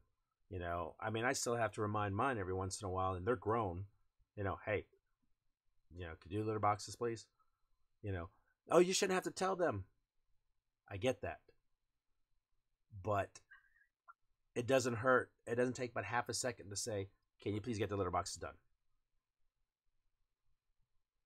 You 0.48 0.60
know, 0.60 0.94
I 1.00 1.10
mean, 1.10 1.24
I 1.24 1.32
still 1.32 1.56
have 1.56 1.72
to 1.72 1.82
remind 1.82 2.14
mine 2.14 2.38
every 2.38 2.54
once 2.54 2.80
in 2.80 2.86
a 2.86 2.90
while, 2.90 3.14
and 3.14 3.26
they're 3.26 3.34
grown. 3.36 3.86
You 4.36 4.44
know, 4.44 4.58
hey, 4.64 4.84
you 5.96 6.04
know, 6.04 6.12
could 6.20 6.30
you 6.30 6.40
do 6.40 6.44
litter 6.44 6.60
boxes, 6.60 6.94
please? 6.94 7.26
You 8.02 8.12
know, 8.12 8.28
oh, 8.70 8.78
you 8.78 8.92
shouldn't 8.92 9.14
have 9.14 9.24
to 9.24 9.30
tell 9.30 9.56
them. 9.56 9.84
I 10.88 10.98
get 10.98 11.22
that, 11.22 11.40
but 13.02 13.40
it 14.54 14.66
doesn't 14.68 14.94
hurt. 14.94 15.32
It 15.46 15.56
doesn't 15.56 15.74
take 15.74 15.92
but 15.92 16.04
half 16.04 16.28
a 16.28 16.34
second 16.34 16.70
to 16.70 16.76
say, 16.76 17.08
"Can 17.40 17.54
you 17.54 17.60
please 17.60 17.78
get 17.78 17.88
the 17.88 17.96
litter 17.96 18.12
boxes 18.12 18.36
done?" 18.36 18.54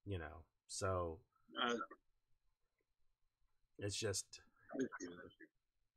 You 0.06 0.18
know, 0.18 0.44
so 0.66 1.18
Uh, 1.62 1.74
it's 3.78 3.96
just 3.96 4.40
that's 4.78 4.88
true, 4.98 5.16
that's 5.22 5.34
true. 5.34 5.46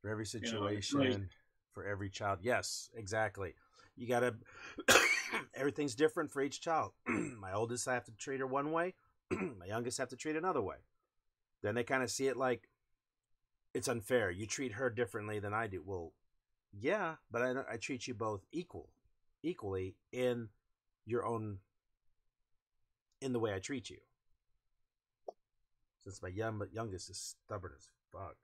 for 0.02 0.10
every 0.10 0.24
know, 0.24 0.28
situation, 0.28 0.98
like- 1.22 1.30
for 1.74 1.84
every 1.84 2.08
child. 2.08 2.38
Yes, 2.42 2.88
exactly. 2.94 3.54
You 3.96 4.06
gotta. 4.06 4.36
everything's 5.54 5.94
different 5.94 6.30
for 6.30 6.42
each 6.42 6.60
child. 6.60 6.92
My 7.06 7.52
oldest, 7.52 7.88
I 7.88 7.94
have 7.94 8.04
to 8.04 8.12
treat 8.12 8.40
her 8.40 8.46
one 8.46 8.72
way. 8.72 8.94
My 9.30 9.66
youngest, 9.66 9.98
I 9.98 10.02
have 10.02 10.10
to 10.10 10.16
treat 10.16 10.36
another 10.36 10.62
way. 10.62 10.76
Then 11.62 11.74
they 11.74 11.84
kind 11.84 12.02
of 12.02 12.10
see 12.10 12.26
it 12.26 12.36
like 12.36 12.68
it's 13.72 13.88
unfair. 13.88 14.30
You 14.30 14.46
treat 14.46 14.72
her 14.72 14.90
differently 14.90 15.38
than 15.38 15.54
I 15.54 15.66
do. 15.66 15.82
Well, 15.84 16.12
yeah, 16.72 17.16
but 17.30 17.42
I, 17.42 17.54
I 17.72 17.76
treat 17.76 18.06
you 18.06 18.14
both 18.14 18.44
equal, 18.52 18.90
equally 19.42 19.96
in 20.12 20.48
your 21.06 21.24
own, 21.24 21.58
in 23.20 23.32
the 23.32 23.40
way 23.40 23.54
I 23.54 23.58
treat 23.58 23.90
you. 23.90 23.98
Since 26.04 26.22
my 26.22 26.28
young, 26.28 26.60
youngest 26.72 27.08
is 27.08 27.36
stubborn 27.46 27.72
as 27.76 27.88
fuck, 28.12 28.36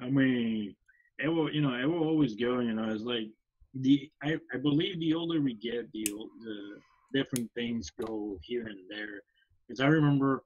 I 0.00 0.10
mean, 0.10 0.74
it 1.18 1.28
will, 1.28 1.52
you 1.52 1.60
know, 1.60 1.74
it 1.74 1.86
will 1.86 2.06
always 2.06 2.34
go. 2.34 2.60
You 2.60 2.74
know, 2.74 2.92
it's 2.92 3.04
like 3.04 3.28
the 3.74 4.10
I, 4.22 4.36
I 4.52 4.58
believe 4.58 4.98
the 5.00 5.14
older 5.14 5.40
we 5.40 5.54
get, 5.54 5.90
the 5.92 6.04
the 6.04 6.78
different 7.12 7.50
things 7.54 7.90
go 7.90 8.38
here 8.42 8.66
and 8.66 8.78
there. 8.88 9.22
Because 9.66 9.80
I 9.80 9.86
remember 9.86 10.44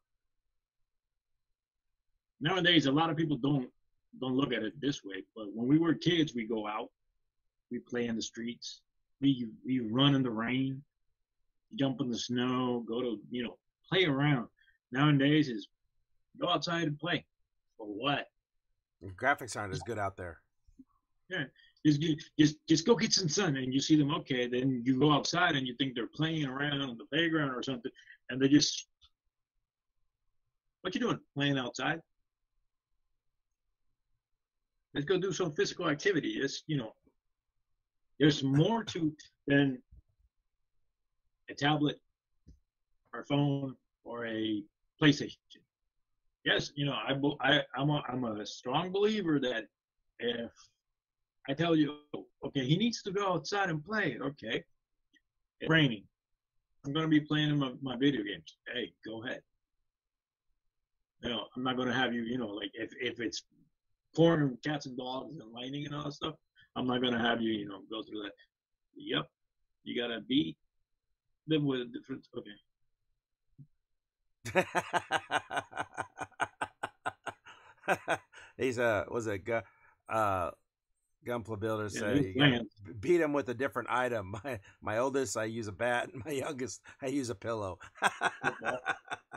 nowadays 2.41 2.87
a 2.87 2.93
lot 2.93 3.11
of 3.11 3.17
people 3.17 3.37
don't 3.37 3.69
don't 4.21 4.37
look 4.37 4.53
at 4.53 4.63
it 4.63 4.81
this 4.81 5.05
way, 5.05 5.25
but 5.37 5.47
when 5.55 5.69
we 5.69 5.79
were 5.79 5.95
kids, 5.95 6.35
we 6.35 6.47
go 6.47 6.67
out, 6.67 6.89
we 7.71 7.79
play 7.79 8.07
in 8.07 8.17
the 8.17 8.23
streets, 8.23 8.81
we 9.21 9.49
we 9.65 9.81
run 9.81 10.15
in 10.15 10.23
the 10.23 10.31
rain, 10.31 10.83
jump 11.77 12.01
in 12.01 12.11
the 12.11 12.19
snow, 12.19 12.85
go 12.89 13.01
to 13.01 13.19
you 13.31 13.45
know 13.45 13.57
play 13.91 14.05
around. 14.05 14.49
Nowadays 14.93 15.49
is 15.49 15.69
go 16.41 16.49
outside 16.49 16.85
and 16.89 16.99
play. 16.99 17.25
For 17.77 17.87
what? 17.87 18.27
Graphics 19.09 19.57
aren't 19.57 19.73
as 19.73 19.83
good 19.83 19.99
out 19.99 20.17
there. 20.17 20.41
Yeah, 21.29 21.45
just 21.87 22.03
just 22.39 22.57
just 22.69 22.87
go 22.87 22.95
get 22.95 23.13
some 23.13 23.29
sun 23.29 23.57
and 23.57 23.73
you 23.73 23.81
see 23.81 23.97
them 23.97 24.13
okay 24.17 24.49
then 24.49 24.83
you 24.85 24.99
go 24.99 25.13
outside 25.13 25.55
and 25.55 25.67
you 25.67 25.75
think 25.79 25.95
they're 25.95 26.09
playing 26.09 26.47
around 26.47 26.81
on 26.81 26.99
the 26.99 27.05
playground 27.05 27.51
or 27.51 27.63
something 27.63 27.93
and 28.29 28.43
they 28.43 28.49
just 28.49 28.89
what 30.83 30.95
you 30.95 31.01
doing 31.01 31.21
playing 31.35 31.59
outside? 31.59 32.01
Let's 34.95 35.07
go 35.07 35.19
do 35.19 35.33
some 35.33 35.53
physical 35.53 35.89
activity. 35.89 36.41
It's 36.41 36.65
you 36.67 36.79
know 36.79 36.93
there's 38.19 38.43
more 38.43 38.85
to 38.85 39.15
than 39.47 39.81
a 41.49 41.55
tablet 41.55 41.97
or 43.13 43.21
a 43.21 43.25
phone 43.25 43.77
or 44.05 44.27
a 44.27 44.63
playstation 45.01 45.37
yes 46.45 46.73
you 46.75 46.87
know 46.87 46.93
I, 46.95 47.15
I 47.41 47.63
I'm 47.77 47.91
a, 47.91 48.03
i'm 48.09 48.25
a 48.25 48.47
strong 48.47 48.91
believer 48.91 49.39
that 49.41 49.67
if 50.19 50.51
I 51.49 51.55
tell 51.55 51.75
you, 51.75 51.97
okay, 52.45 52.65
he 52.65 52.77
needs 52.77 53.03
to 53.03 53.11
go 53.11 53.33
outside 53.33 53.71
and 53.71 53.85
play. 53.85 54.19
Okay, 54.21 54.63
it's 55.61 55.71
raining. 55.71 56.05
I'm 56.85 56.93
gonna 56.93 57.09
be 57.09 57.21
playing 57.21 57.57
my, 57.59 57.73
my 57.83 57.97
video 57.97 58.23
games. 58.23 58.57
Hey, 58.73 58.93
go 59.05 59.25
ahead. 59.25 59.43
You 61.23 61.31
know, 61.31 61.47
I'm 61.57 61.63
not 61.63 61.77
gonna 61.77 61.93
have 61.93 62.15
you. 62.15 62.23
You 62.23 62.39
know, 62.39 62.49
like 62.49 62.71
if 62.75 62.93
if 63.01 63.21
it's 63.21 63.43
pouring 64.15 64.57
cats 64.65 64.87
and 64.87 64.97
dogs 64.97 65.39
and 65.39 65.53
lightning 65.53 65.87
and 65.87 65.95
all 65.95 66.05
that 66.05 66.13
stuff, 66.13 66.35
I'm 66.77 66.87
not 66.87 67.03
gonna 67.03 67.19
have 67.19 67.41
you. 67.41 67.53
You 67.53 67.69
know, 67.69 67.81
go 67.91 68.03
through 68.03 68.23
that. 68.23 68.33
Yep, 68.97 69.27
you 69.85 70.01
gotta 70.01 70.21
be 70.21 70.57
live 71.49 71.63
with 71.63 71.81
a 71.81 71.87
difference. 71.87 72.29
Okay, 72.37 72.51
He's 78.57 78.79
a 78.79 79.05
was 79.11 79.27
a 79.27 79.37
gu- 79.39 79.61
uh 80.09 80.51
Gunpla 81.27 81.59
builder 81.61 81.89
Yeah, 81.93 82.01
say 82.01 82.17
you 82.17 82.23
gotta 82.35 82.51
playing. 82.51 82.69
b- 82.85 82.93
beat 83.01 83.21
him 83.21 83.33
with 83.33 83.49
a 83.51 83.55
different 83.55 83.89
item. 83.91 84.35
My 84.45 84.61
my 84.81 84.99
oldest 84.99 85.37
I 85.37 85.45
use 85.45 85.69
a 85.69 85.73
bat, 85.73 86.11
my 86.15 86.31
youngest 86.33 86.81
I 87.03 87.07
use 87.09 87.31
a 87.31 87.35
pillow. 87.35 87.79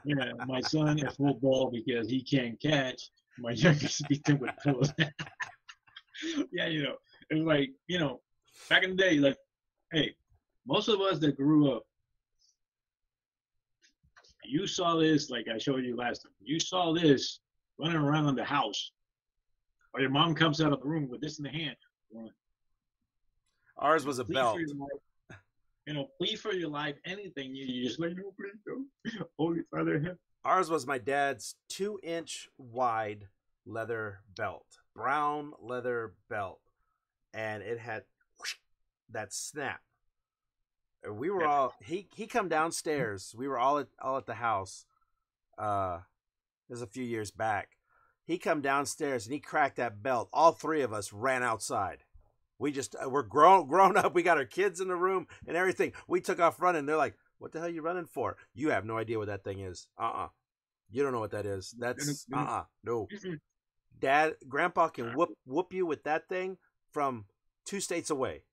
yeah, 0.06 0.32
my 0.46 0.62
son 0.62 1.04
at 1.04 1.16
football 1.16 1.70
because 1.72 2.10
he 2.10 2.22
can't 2.24 2.60
catch. 2.62 3.10
My 3.38 3.52
youngest 3.52 4.08
beat 4.08 4.28
him 4.28 4.39
with 4.39 4.52
pillows. 4.63 4.94
yeah, 6.52 6.68
you 6.68 6.84
know, 6.84 6.96
it 7.30 7.36
was 7.36 7.46
like 7.46 7.70
you 7.88 8.00
know, 8.00 8.22
back 8.70 8.84
in 8.84 8.92
the 8.92 8.96
day, 8.96 9.18
like, 9.18 9.38
hey, 9.92 10.16
most 10.66 10.88
of 10.88 11.02
us 11.02 11.20
that 11.20 11.36
grew 11.36 11.72
up, 11.74 11.84
you 14.45 14.67
saw 14.67 14.95
this, 14.95 15.29
like 15.29 15.47
I 15.53 15.58
showed 15.58 15.84
you 15.84 15.95
last 15.95 16.23
time. 16.23 16.32
You 16.41 16.60
saw 16.60 16.93
this 16.93 17.39
running 17.79 17.97
around 17.97 18.27
in 18.27 18.36
the 18.36 18.43
house, 18.43 18.91
or 19.93 20.01
your 20.01 20.10
mom 20.10 20.36
comes 20.36 20.62
out 20.62 20.73
of 20.73 20.82
the 20.82 20.88
room 20.88 21.10
with 21.10 21.21
this 21.21 21.39
in 21.39 21.43
the 21.43 21.49
hand. 21.49 21.75
Run. 22.13 22.29
Ours 23.77 24.06
was 24.06 24.19
a 24.19 24.25
Plead 24.25 24.34
belt. 24.36 24.58
Life. 24.58 25.39
You 25.86 25.93
know, 25.93 26.08
plea 26.17 26.36
for 26.36 26.53
your 26.53 26.69
life. 26.69 26.95
Anything 27.06 27.53
you, 27.56 27.65
you 27.65 27.86
just 27.86 27.99
like, 27.99 28.15
no, 28.15 28.34
please 28.38 28.58
don't. 28.65 28.88
Holy 29.38 29.62
Father, 29.69 29.95
in. 29.95 30.17
Ours 30.45 30.69
was 30.69 30.86
my 30.86 30.97
dad's 30.97 31.56
two 31.69 31.99
inch 32.03 32.47
wide 32.58 33.27
leather 33.65 34.19
belt, 34.36 34.65
brown 34.95 35.53
leather 35.60 36.13
belt, 36.29 36.60
and 37.34 37.63
it 37.63 37.79
had 37.79 38.03
whoosh, 38.39 38.56
that 39.12 39.34
snap. 39.34 39.82
We 41.12 41.30
were 41.30 41.46
all 41.46 41.74
he 41.84 42.08
he 42.16 42.28
come 42.28 42.48
downstairs. 42.50 43.36
We 43.38 43.48
were 43.48 43.60
all 43.60 43.80
at 43.80 43.88
all 44.02 44.18
at 44.18 44.26
the 44.26 44.36
house. 44.36 44.86
Uh, 45.58 46.00
this 46.70 46.76
was 46.76 46.82
a 46.82 46.88
few 46.88 47.04
years 47.04 47.32
back. 47.32 47.78
He 48.26 48.38
come 48.38 48.62
downstairs 48.62 49.26
and 49.26 49.34
he 49.34 49.39
cracked 49.39 49.76
that 49.78 50.02
belt. 50.02 50.30
All 50.32 50.54
three 50.54 50.82
of 50.82 50.94
us 50.94 51.12
ran 51.12 51.44
outside. 51.44 52.00
We 52.58 52.72
just 52.72 52.96
uh, 52.96 53.10
we're 53.10 53.24
grown 53.24 53.68
grown 53.74 53.98
up. 53.98 54.16
We 54.16 54.24
got 54.24 54.38
our 54.38 54.46
kids 54.46 54.80
in 54.80 54.88
the 54.88 54.96
room 54.96 55.28
and 55.48 55.58
everything. 55.58 55.94
We 56.08 56.22
took 56.22 56.39
off 56.39 56.62
running. 56.62 56.86
They're 56.86 56.96
like, 56.96 57.18
"What 57.38 57.52
the 57.52 57.60
hell 57.60 57.68
are 57.68 57.72
you 57.72 57.82
running 57.82 58.06
for? 58.06 58.38
You 58.54 58.70
have 58.70 58.86
no 58.86 58.98
idea 58.98 59.18
what 59.20 59.28
that 59.28 59.44
thing 59.44 59.60
is. 59.60 59.88
Uh 60.00 60.12
uh 60.12 60.28
You 60.89 61.04
don't 61.04 61.12
know 61.12 61.20
what 61.20 61.32
that 61.32 61.46
is. 61.46 61.76
That's 61.78 62.26
uh 62.34 62.38
uh 62.38 62.63
no. 62.84 63.08
Dad, 64.00 64.36
Grandpa 64.48 64.88
can 64.89 65.16
whoop 65.16 65.32
whoop 65.46 65.74
you 65.74 65.86
with 65.86 66.04
that 66.04 66.30
thing 66.30 66.58
from 66.92 67.26
two 67.66 67.80
states 67.82 68.10
away. 68.10 68.44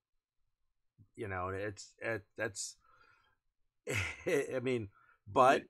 You 1.21 1.29
know, 1.29 1.49
it's 1.49 1.93
it, 1.99 2.23
that's. 2.39 2.77
I 4.27 4.61
mean, 4.63 4.89
but 5.31 5.65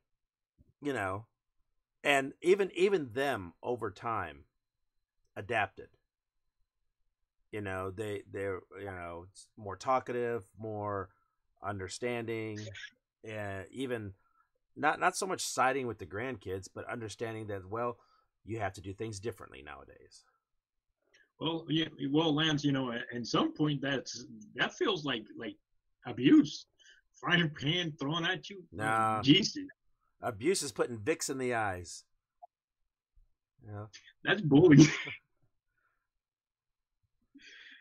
you 0.81 0.93
know, 0.93 1.27
and 2.05 2.35
even 2.41 2.71
even 2.77 3.11
them 3.13 3.53
over 3.61 3.91
time, 3.91 4.45
adapted. 5.37 5.89
You 7.51 7.63
know, 7.63 7.91
they 7.91 8.23
they're 8.31 8.61
you 8.79 8.85
know 8.87 9.27
more 9.57 9.75
talkative, 9.75 10.45
more 10.57 11.09
understanding, 11.61 12.69
and 13.25 13.67
even 13.73 14.13
not 14.77 15.01
not 15.01 15.17
so 15.17 15.27
much 15.27 15.41
siding 15.41 15.89
with 15.89 15.99
the 15.99 16.07
grandkids, 16.07 16.69
but 16.73 16.89
understanding 16.89 17.49
that 17.49 17.69
well, 17.69 17.99
you 18.45 18.61
have 18.61 18.75
to 18.75 18.81
do 18.81 18.93
things 18.93 19.19
differently 19.19 19.63
nowadays. 19.63 20.23
Well, 21.41 21.65
yeah, 21.69 21.87
well, 22.11 22.35
Lance, 22.35 22.65
you 22.65 22.73
know, 22.73 22.93
at 22.93 23.27
some 23.27 23.55
point 23.55 23.81
that's 23.81 24.27
that 24.57 24.75
feels 24.75 25.07
like 25.07 25.25
like 25.39 25.57
abuse, 26.07 26.67
frying 27.19 27.51
pan 27.51 27.95
thrown 27.99 28.27
at 28.27 28.51
you. 28.51 28.63
Nah, 28.71 29.23
Jesus, 29.23 29.65
abuse 30.21 30.63
is 30.63 30.71
putting 30.71 30.99
Vicks 30.99 31.31
in 31.31 31.39
the 31.39 31.55
eyes. 31.55 32.05
Yeah, 33.67 33.87
that's 34.23 34.43
bullying. 34.43 34.87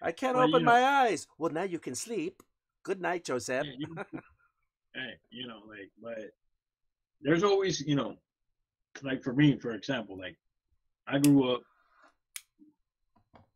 I 0.02 0.14
can't 0.14 0.38
well, 0.38 0.48
open 0.48 0.62
you 0.62 0.66
know, 0.66 0.72
my 0.72 0.82
eyes. 0.82 1.28
Well, 1.38 1.52
now 1.52 1.64
you 1.64 1.80
can 1.80 1.96
sleep. 1.96 2.42
Good 2.84 3.02
night, 3.02 3.26
Joseph. 3.26 3.68
you, 3.78 3.88
hey, 4.96 5.20
you 5.30 5.46
know, 5.46 5.60
like, 5.68 5.92
but 6.02 6.32
there's 7.22 7.44
always, 7.44 7.82
you 7.82 7.96
know, 7.96 8.16
like 9.04 9.22
for 9.22 9.34
me, 9.34 9.58
for 9.58 9.72
example, 9.72 10.18
like 10.18 10.38
I 11.06 11.20
grew 11.20 11.54
up, 11.54 11.62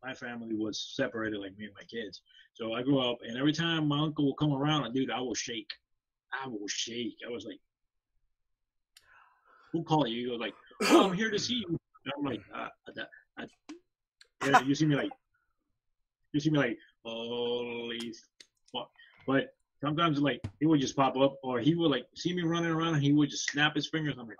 my 0.04 0.14
family 0.14 0.54
was 0.54 0.92
separated, 0.96 1.40
like 1.40 1.56
me 1.56 1.66
and 1.66 1.74
my 1.74 1.84
kids. 1.84 2.22
So 2.52 2.74
I 2.74 2.82
grew 2.82 3.00
up, 3.00 3.18
and 3.26 3.36
every 3.38 3.52
time 3.52 3.88
my 3.88 4.00
uncle 4.00 4.26
would 4.26 4.36
come 4.36 4.52
around, 4.52 4.92
dude, 4.92 5.10
I 5.10 5.20
will 5.20 5.34
shake. 5.34 5.70
I 6.32 6.46
will 6.46 6.68
shake. 6.68 7.16
I 7.26 7.30
was 7.30 7.44
like, 7.44 7.60
"Who 9.72 9.82
called 9.82 10.08
you?" 10.08 10.24
He 10.24 10.30
goes 10.30 10.40
like, 10.40 10.54
"Oh, 10.82 11.08
I'm 11.08 11.16
here 11.16 11.30
to 11.30 11.38
see 11.38 11.64
you." 11.66 11.78
And 12.04 12.12
I'm 12.16 12.24
like, 12.24 12.42
ah, 12.54 12.70
I, 13.38 14.60
"You 14.60 14.74
see 14.74 14.86
me 14.86 14.94
like 14.96 15.10
you 16.34 16.40
see 16.40 16.50
me 16.50 16.58
like, 16.58 16.78
holy 17.04 18.12
fuck. 18.72 18.90
But 19.26 19.54
sometimes 19.80 20.20
like 20.20 20.40
he 20.60 20.66
would 20.66 20.80
just 20.80 20.96
pop 20.96 21.16
up 21.16 21.36
or 21.42 21.60
he 21.60 21.74
would 21.74 21.90
like 21.90 22.06
see 22.14 22.34
me 22.34 22.42
running 22.42 22.70
around 22.70 22.94
and 22.94 23.02
he 23.02 23.12
would 23.12 23.30
just 23.30 23.50
snap 23.50 23.74
his 23.74 23.88
fingers. 23.88 24.16
I'm 24.18 24.26
like. 24.26 24.36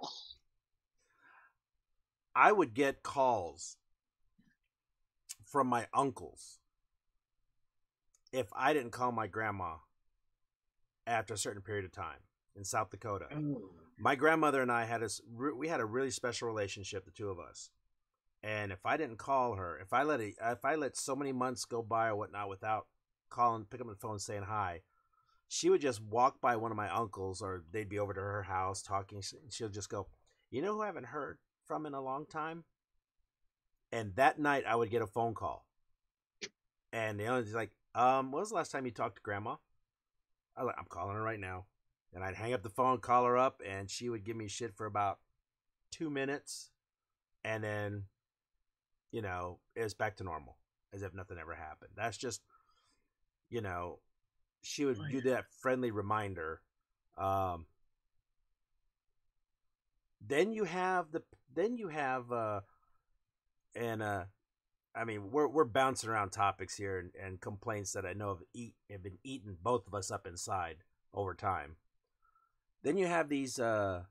I 2.35 2.51
would 2.51 2.75
get 2.75 3.05
calls 3.05 3.77
from 5.55 5.69
my 5.69 5.87
uncles 5.95 6.59
if 8.33 8.49
I 8.57 8.73
didn't 8.73 8.91
call 8.91 9.13
my 9.13 9.29
grandma 9.29 9.77
after 11.07 11.35
a 11.35 11.39
certain 11.39 11.63
period 11.63 11.85
of 11.85 11.93
time 11.93 12.19
in 12.57 12.65
South 12.65 12.91
Dakota. 12.91 13.27
Oh. 13.33 13.71
My 13.97 14.17
grandmother 14.17 14.63
and 14.63 14.73
I 14.73 14.85
had 14.85 15.05
a 15.05 15.09
we 15.57 15.69
had 15.69 15.79
a 15.79 15.85
really 15.85 16.11
special 16.11 16.49
relationship, 16.49 17.05
the 17.05 17.13
two 17.13 17.29
of 17.29 17.39
us. 17.39 17.71
And 18.43 18.73
if 18.73 18.85
I 18.85 18.97
didn't 18.97 19.19
call 19.19 19.55
her, 19.55 19.79
if 19.79 19.93
I 19.93 20.03
let 20.03 20.21
it, 20.21 20.35
if 20.43 20.65
I 20.65 20.75
let 20.75 20.97
so 20.97 21.15
many 21.15 21.31
months 21.31 21.65
go 21.67 21.83
by 21.83 22.09
or 22.09 22.17
whatnot 22.17 22.49
without 22.49 22.89
calling, 23.31 23.65
pick 23.65 23.81
up 23.81 23.87
the 23.87 23.95
phone, 23.95 24.19
saying 24.19 24.47
hi, 24.49 24.81
she 25.47 25.71
would 25.71 25.81
just 25.81 26.03
walk 26.03 26.41
by 26.41 26.57
one 26.57 26.73
of 26.73 26.77
my 26.77 26.93
uncles, 26.93 27.41
or 27.41 27.63
they'd 27.71 27.89
be 27.89 28.01
over 28.01 28.13
to 28.13 28.21
her 28.21 28.43
house 28.43 28.83
talking. 28.83 29.23
She'll 29.51 29.69
just 29.69 29.89
go, 29.89 30.09
"You 30.51 30.63
know 30.63 30.75
who 30.75 30.83
I 30.83 30.87
haven't 30.87 31.07
heard 31.07 31.39
from 31.65 31.87
in 31.87 31.95
a 31.95 32.01
long 32.01 32.27
time?" 32.27 32.65
And 33.93 34.15
that 34.17 34.39
night, 34.39 34.65
I 34.67 34.75
would 34.75 34.91
get 34.91 35.03
a 35.03 35.07
phone 35.07 35.35
call, 35.35 35.67
and 36.93 37.19
the 37.19 37.27
owner's 37.27 37.55
like, 37.55 37.71
"Um, 37.95 38.33
when 38.33 38.41
was 38.41 38.49
the 38.49 38.57
last 38.57 38.73
time 38.73 38.87
you 38.87 38.93
talked 38.93 39.17
to 39.17 39.23
Grandma?" 39.23 39.57
Like, 40.61 40.77
I'm 40.79 40.87
calling 40.89 41.15
her 41.15 41.23
right 41.23 41.39
now, 41.39 41.67
and 42.13 42.25
I'd 42.25 42.35
hang 42.35 42.53
up 42.53 42.63
the 42.63 42.71
phone, 42.71 42.99
call 42.99 43.25
her 43.25 43.37
up, 43.37 43.63
and 43.65 43.91
she 43.91 44.09
would 44.09 44.25
give 44.25 44.37
me 44.37 44.49
shit 44.49 44.75
for 44.75 44.87
about 44.87 45.19
two 45.91 46.11
minutes, 46.11 46.71
and 47.45 47.63
then 47.63 48.05
you 49.15 49.23
know, 49.23 49.61
it's 49.77 49.95
back 49.95 50.17
to 50.17 50.25
normal 50.25 50.57
as 50.93 51.03
if 51.03 51.15
nothing 51.15 51.39
ever 51.39 51.55
happened. 51.55 51.93
That's 51.95 52.17
just, 52.17 52.43
you 53.49 53.61
know, 53.61 54.01
she 54.63 54.85
would 54.85 54.99
do 55.09 55.21
that 55.21 55.45
friendly 55.61 55.93
reminder. 55.93 56.61
Um, 57.17 57.67
then 60.21 60.53
you 60.53 60.65
have 60.65 61.13
the 61.13 61.23
then 61.55 61.77
you 61.77 61.87
have 61.87 62.33
uh 62.33 62.63
and 63.75 64.03
uh 64.03 64.25
I 64.95 65.05
mean 65.05 65.31
we're 65.31 65.49
we're 65.49 65.65
bouncing 65.65 66.11
around 66.11 66.31
topics 66.31 66.77
here 66.77 66.99
and, 66.99 67.11
and 67.23 67.41
complaints 67.41 67.93
that 67.93 68.07
I 68.07 68.13
know 68.13 68.29
have 68.29 68.43
eat 68.55 68.75
have 68.91 69.03
been 69.03 69.19
eating 69.25 69.57
both 69.63 69.87
of 69.87 69.95
us 69.95 70.11
up 70.11 70.27
inside 70.27 70.77
over 71.13 71.35
time. 71.35 71.77
Then 72.83 72.97
you 72.97 73.07
have 73.07 73.29
these 73.29 73.59
uh 73.59 74.03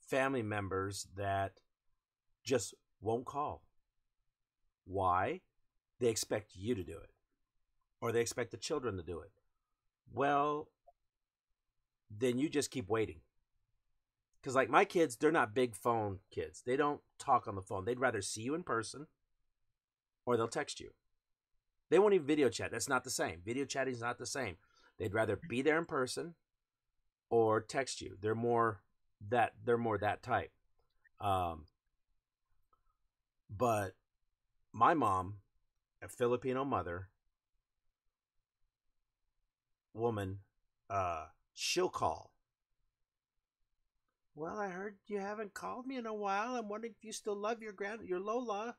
family 0.00 0.42
members 0.42 1.06
that 1.16 1.52
just 2.44 2.74
won't 3.00 3.24
call. 3.24 3.62
Why? 4.84 5.40
They 6.00 6.08
expect 6.08 6.52
you 6.54 6.74
to 6.74 6.82
do 6.82 6.98
it, 6.98 7.10
or 8.00 8.12
they 8.12 8.20
expect 8.20 8.50
the 8.50 8.56
children 8.56 8.96
to 8.96 9.02
do 9.02 9.20
it. 9.20 9.30
Well, 10.12 10.68
then 12.10 12.38
you 12.38 12.48
just 12.48 12.70
keep 12.70 12.88
waiting. 12.88 13.20
Because, 14.42 14.56
like 14.56 14.68
my 14.68 14.84
kids, 14.84 15.14
they're 15.14 15.30
not 15.30 15.54
big 15.54 15.76
phone 15.76 16.18
kids. 16.32 16.62
They 16.66 16.76
don't 16.76 17.00
talk 17.18 17.46
on 17.46 17.54
the 17.54 17.62
phone. 17.62 17.84
They'd 17.84 18.00
rather 18.00 18.20
see 18.20 18.42
you 18.42 18.54
in 18.54 18.64
person 18.64 19.06
or 20.26 20.36
they'll 20.36 20.48
text 20.48 20.80
you. 20.80 20.90
They 21.90 21.98
won't 21.98 22.14
even 22.14 22.26
video 22.26 22.48
chat. 22.48 22.72
That's 22.72 22.88
not 22.88 23.04
the 23.04 23.10
same. 23.10 23.40
Video 23.44 23.64
chatting 23.64 23.94
is 23.94 24.00
not 24.00 24.18
the 24.18 24.26
same. 24.26 24.56
They'd 24.98 25.14
rather 25.14 25.38
be 25.48 25.62
there 25.62 25.78
in 25.78 25.84
person 25.84 26.34
or 27.30 27.60
text 27.60 28.00
you. 28.00 28.16
They're 28.20 28.34
more 28.34 28.80
that 29.28 29.52
they're 29.64 29.78
more 29.78 29.98
that 29.98 30.22
type. 30.22 30.50
Um, 31.20 31.66
but 33.48 33.92
my 34.72 34.94
mom, 34.94 35.36
a 36.02 36.08
Filipino 36.08 36.64
mother, 36.64 37.08
woman, 39.94 40.38
uh, 40.90 41.26
she'll 41.54 41.88
call. 41.88 42.31
Well, 44.34 44.58
I 44.58 44.68
heard 44.68 44.96
you 45.06 45.18
haven't 45.18 45.54
called 45.54 45.86
me 45.86 45.96
in 45.96 46.06
a 46.06 46.14
while. 46.14 46.56
I'm 46.56 46.68
wondering 46.68 46.94
if 46.96 47.04
you 47.04 47.12
still 47.12 47.36
love 47.36 47.62
your 47.62 47.72
grand 47.72 48.00
your 48.04 48.20
Lola. 48.20 48.76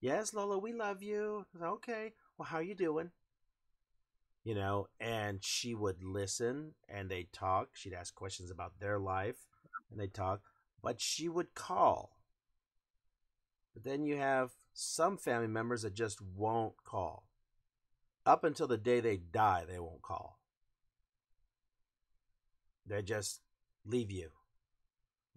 Yes, 0.00 0.32
Lola, 0.32 0.58
we 0.58 0.72
love 0.72 1.02
you. 1.02 1.46
Okay. 1.60 2.12
Well, 2.38 2.46
how 2.46 2.60
you 2.60 2.74
doing? 2.74 3.10
You 4.44 4.54
know, 4.54 4.86
and 4.98 5.44
she 5.44 5.74
would 5.74 6.02
listen 6.02 6.72
and 6.88 7.10
they'd 7.10 7.32
talk. 7.32 7.70
She'd 7.74 7.92
ask 7.92 8.14
questions 8.14 8.50
about 8.50 8.80
their 8.80 8.98
life 8.98 9.46
and 9.90 10.00
they'd 10.00 10.14
talk. 10.14 10.40
But 10.82 11.00
she 11.00 11.28
would 11.28 11.54
call. 11.54 12.16
But 13.74 13.84
then 13.84 14.04
you 14.04 14.16
have 14.16 14.52
some 14.72 15.18
family 15.18 15.48
members 15.48 15.82
that 15.82 15.94
just 15.94 16.20
won't 16.22 16.82
call. 16.84 17.28
Up 18.24 18.44
until 18.44 18.66
the 18.66 18.78
day 18.78 19.00
they 19.00 19.16
die, 19.16 19.64
they 19.68 19.78
won't 19.78 20.02
call. 20.02 20.38
They 22.86 23.02
just 23.02 23.40
leave 23.84 24.10
you, 24.10 24.30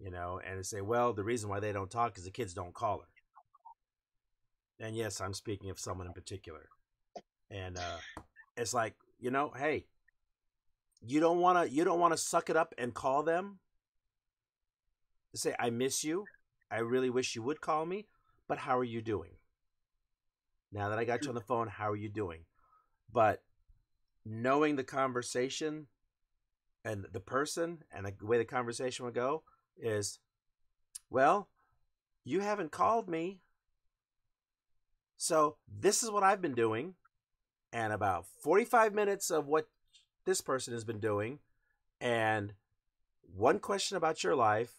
you 0.03 0.11
know, 0.11 0.39
and 0.45 0.65
say, 0.65 0.81
well, 0.81 1.13
the 1.13 1.23
reason 1.23 1.49
why 1.49 1.59
they 1.59 1.71
don't 1.71 1.89
talk 1.89 2.17
is 2.17 2.25
the 2.25 2.31
kids 2.31 2.53
don't 2.53 2.73
call 2.73 2.99
her. 2.99 4.85
And 4.85 4.95
yes, 4.95 5.21
I'm 5.21 5.33
speaking 5.33 5.69
of 5.69 5.79
someone 5.79 6.07
in 6.07 6.13
particular. 6.13 6.67
And 7.49 7.77
uh, 7.77 7.97
it's 8.57 8.73
like, 8.73 8.95
you 9.19 9.31
know, 9.31 9.53
hey, 9.55 9.85
you 11.05 11.19
don't 11.19 11.39
want 11.39 11.57
to 11.57 11.73
you 11.73 11.83
don't 11.83 11.99
want 11.99 12.13
to 12.13 12.17
suck 12.17 12.49
it 12.49 12.57
up 12.57 12.73
and 12.77 12.93
call 12.93 13.23
them. 13.23 13.59
Say, 15.35 15.55
I 15.59 15.69
miss 15.69 16.03
you. 16.03 16.25
I 16.69 16.79
really 16.79 17.09
wish 17.09 17.35
you 17.35 17.43
would 17.43 17.61
call 17.61 17.85
me 17.85 18.07
but 18.47 18.57
how 18.57 18.77
are 18.77 18.83
you 18.83 19.01
doing? 19.01 19.31
Now 20.71 20.89
that 20.89 20.99
I 20.99 21.05
got 21.05 21.23
you 21.23 21.29
on 21.29 21.35
the 21.35 21.41
phone, 21.41 21.67
how 21.67 21.91
are 21.91 21.95
you 21.95 22.09
doing? 22.09 22.41
But 23.11 23.43
knowing 24.25 24.75
the 24.75 24.83
conversation 24.83 25.87
and 26.83 27.05
the 27.11 27.19
person 27.19 27.79
and 27.91 28.05
the 28.05 28.13
way 28.25 28.37
the 28.37 28.45
conversation 28.45 29.05
would 29.05 29.13
go 29.13 29.43
is, 29.77 30.19
well, 31.09 31.49
you 32.23 32.39
haven't 32.39 32.71
called 32.71 33.09
me. 33.09 33.39
So 35.17 35.57
this 35.67 36.03
is 36.03 36.11
what 36.11 36.23
I've 36.23 36.41
been 36.41 36.55
doing. 36.55 36.95
And 37.71 37.91
about 37.91 38.25
45 38.43 38.93
minutes 38.93 39.31
of 39.31 39.47
what 39.47 39.67
this 40.25 40.41
person 40.41 40.73
has 40.73 40.83
been 40.83 40.99
doing. 40.99 41.39
And 41.99 42.53
one 43.35 43.59
question 43.59 43.97
about 43.97 44.23
your 44.23 44.35
life. 44.35 44.71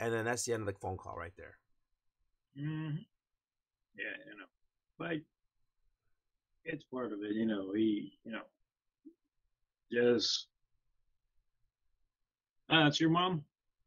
And 0.00 0.12
then 0.12 0.24
that's 0.24 0.44
the 0.44 0.52
end 0.52 0.62
of 0.62 0.66
the 0.66 0.80
phone 0.80 0.96
call 0.96 1.16
right 1.16 1.32
there. 1.36 1.58
Mm-hmm. 2.58 2.96
Yeah, 3.96 4.16
you 4.26 4.38
know, 4.38 4.46
but 4.98 5.16
it's 6.64 6.84
part 6.84 7.12
of 7.12 7.18
it. 7.22 7.34
You 7.34 7.46
know, 7.46 7.72
he, 7.74 8.12
you 8.24 8.32
know, 8.32 8.42
just 9.92 10.46
uh, 12.70 12.86
it's 12.86 13.00
your 13.00 13.10
mom. 13.10 13.44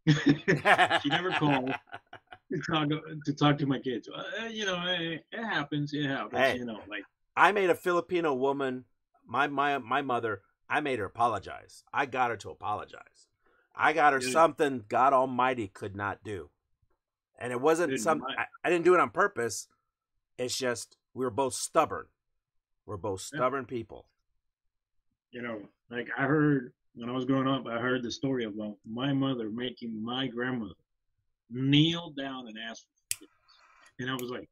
She 0.07 1.09
never 1.09 1.31
called 1.31 1.73
to 2.51 2.59
talk 2.69 2.89
to 3.25 3.33
talk 3.33 3.57
to 3.57 3.65
my 3.65 3.79
kids. 3.79 4.09
Uh, 4.09 4.45
you 4.47 4.65
know, 4.65 4.81
it, 4.87 5.23
it, 5.31 5.43
happens. 5.43 5.93
It 5.93 6.05
happens. 6.07 6.39
Hey, 6.39 6.57
you 6.57 6.65
know, 6.65 6.79
like 6.89 7.03
I 7.35 7.51
made 7.51 7.69
a 7.69 7.75
Filipino 7.75 8.33
woman, 8.33 8.85
my 9.25 9.47
my 9.47 9.77
my 9.77 10.01
mother. 10.01 10.41
I 10.69 10.79
made 10.79 10.99
her 10.99 11.05
apologize. 11.05 11.83
I 11.93 12.05
got 12.05 12.31
her 12.31 12.37
to 12.37 12.49
apologize. 12.49 13.27
I 13.75 13.93
got 13.93 14.13
her 14.13 14.21
yeah. 14.21 14.31
something 14.31 14.85
God 14.87 15.13
Almighty 15.13 15.67
could 15.67 15.95
not 15.95 16.23
do 16.23 16.49
And 17.39 17.51
it 17.51 17.59
wasn't 17.59 17.91
Dude, 17.91 18.01
some 18.01 18.23
I, 18.23 18.45
I 18.63 18.69
didn't 18.69 18.85
do 18.85 18.93
it 18.93 18.99
on 18.99 19.09
purpose. 19.09 19.67
It's 20.37 20.57
just 20.57 20.97
we 21.13 21.25
were 21.25 21.31
both 21.31 21.53
stubborn. 21.53 22.07
We're 22.85 22.97
both 22.97 23.27
Yeah. 23.31 23.37
stubborn 23.37 23.65
people. 23.65 24.05
You 25.31 25.41
know, 25.41 25.61
like 25.89 26.07
I 26.17 26.23
heard 26.23 26.73
when 26.95 27.09
I 27.09 27.13
was 27.13 27.25
growing 27.25 27.47
up, 27.47 27.65
I 27.67 27.79
heard 27.79 28.03
the 28.03 28.11
story 28.11 28.45
about 28.45 28.69
uh, 28.71 28.73
my 28.85 29.13
mother 29.13 29.49
making 29.49 30.03
my 30.03 30.27
grandmother 30.27 30.73
kneel 31.49 32.11
down 32.11 32.47
and 32.47 32.57
ask 32.69 32.83
for 32.83 33.15
forgiveness. 33.15 33.99
And 33.99 34.09
I 34.09 34.15
was 34.15 34.29
like, 34.31 34.49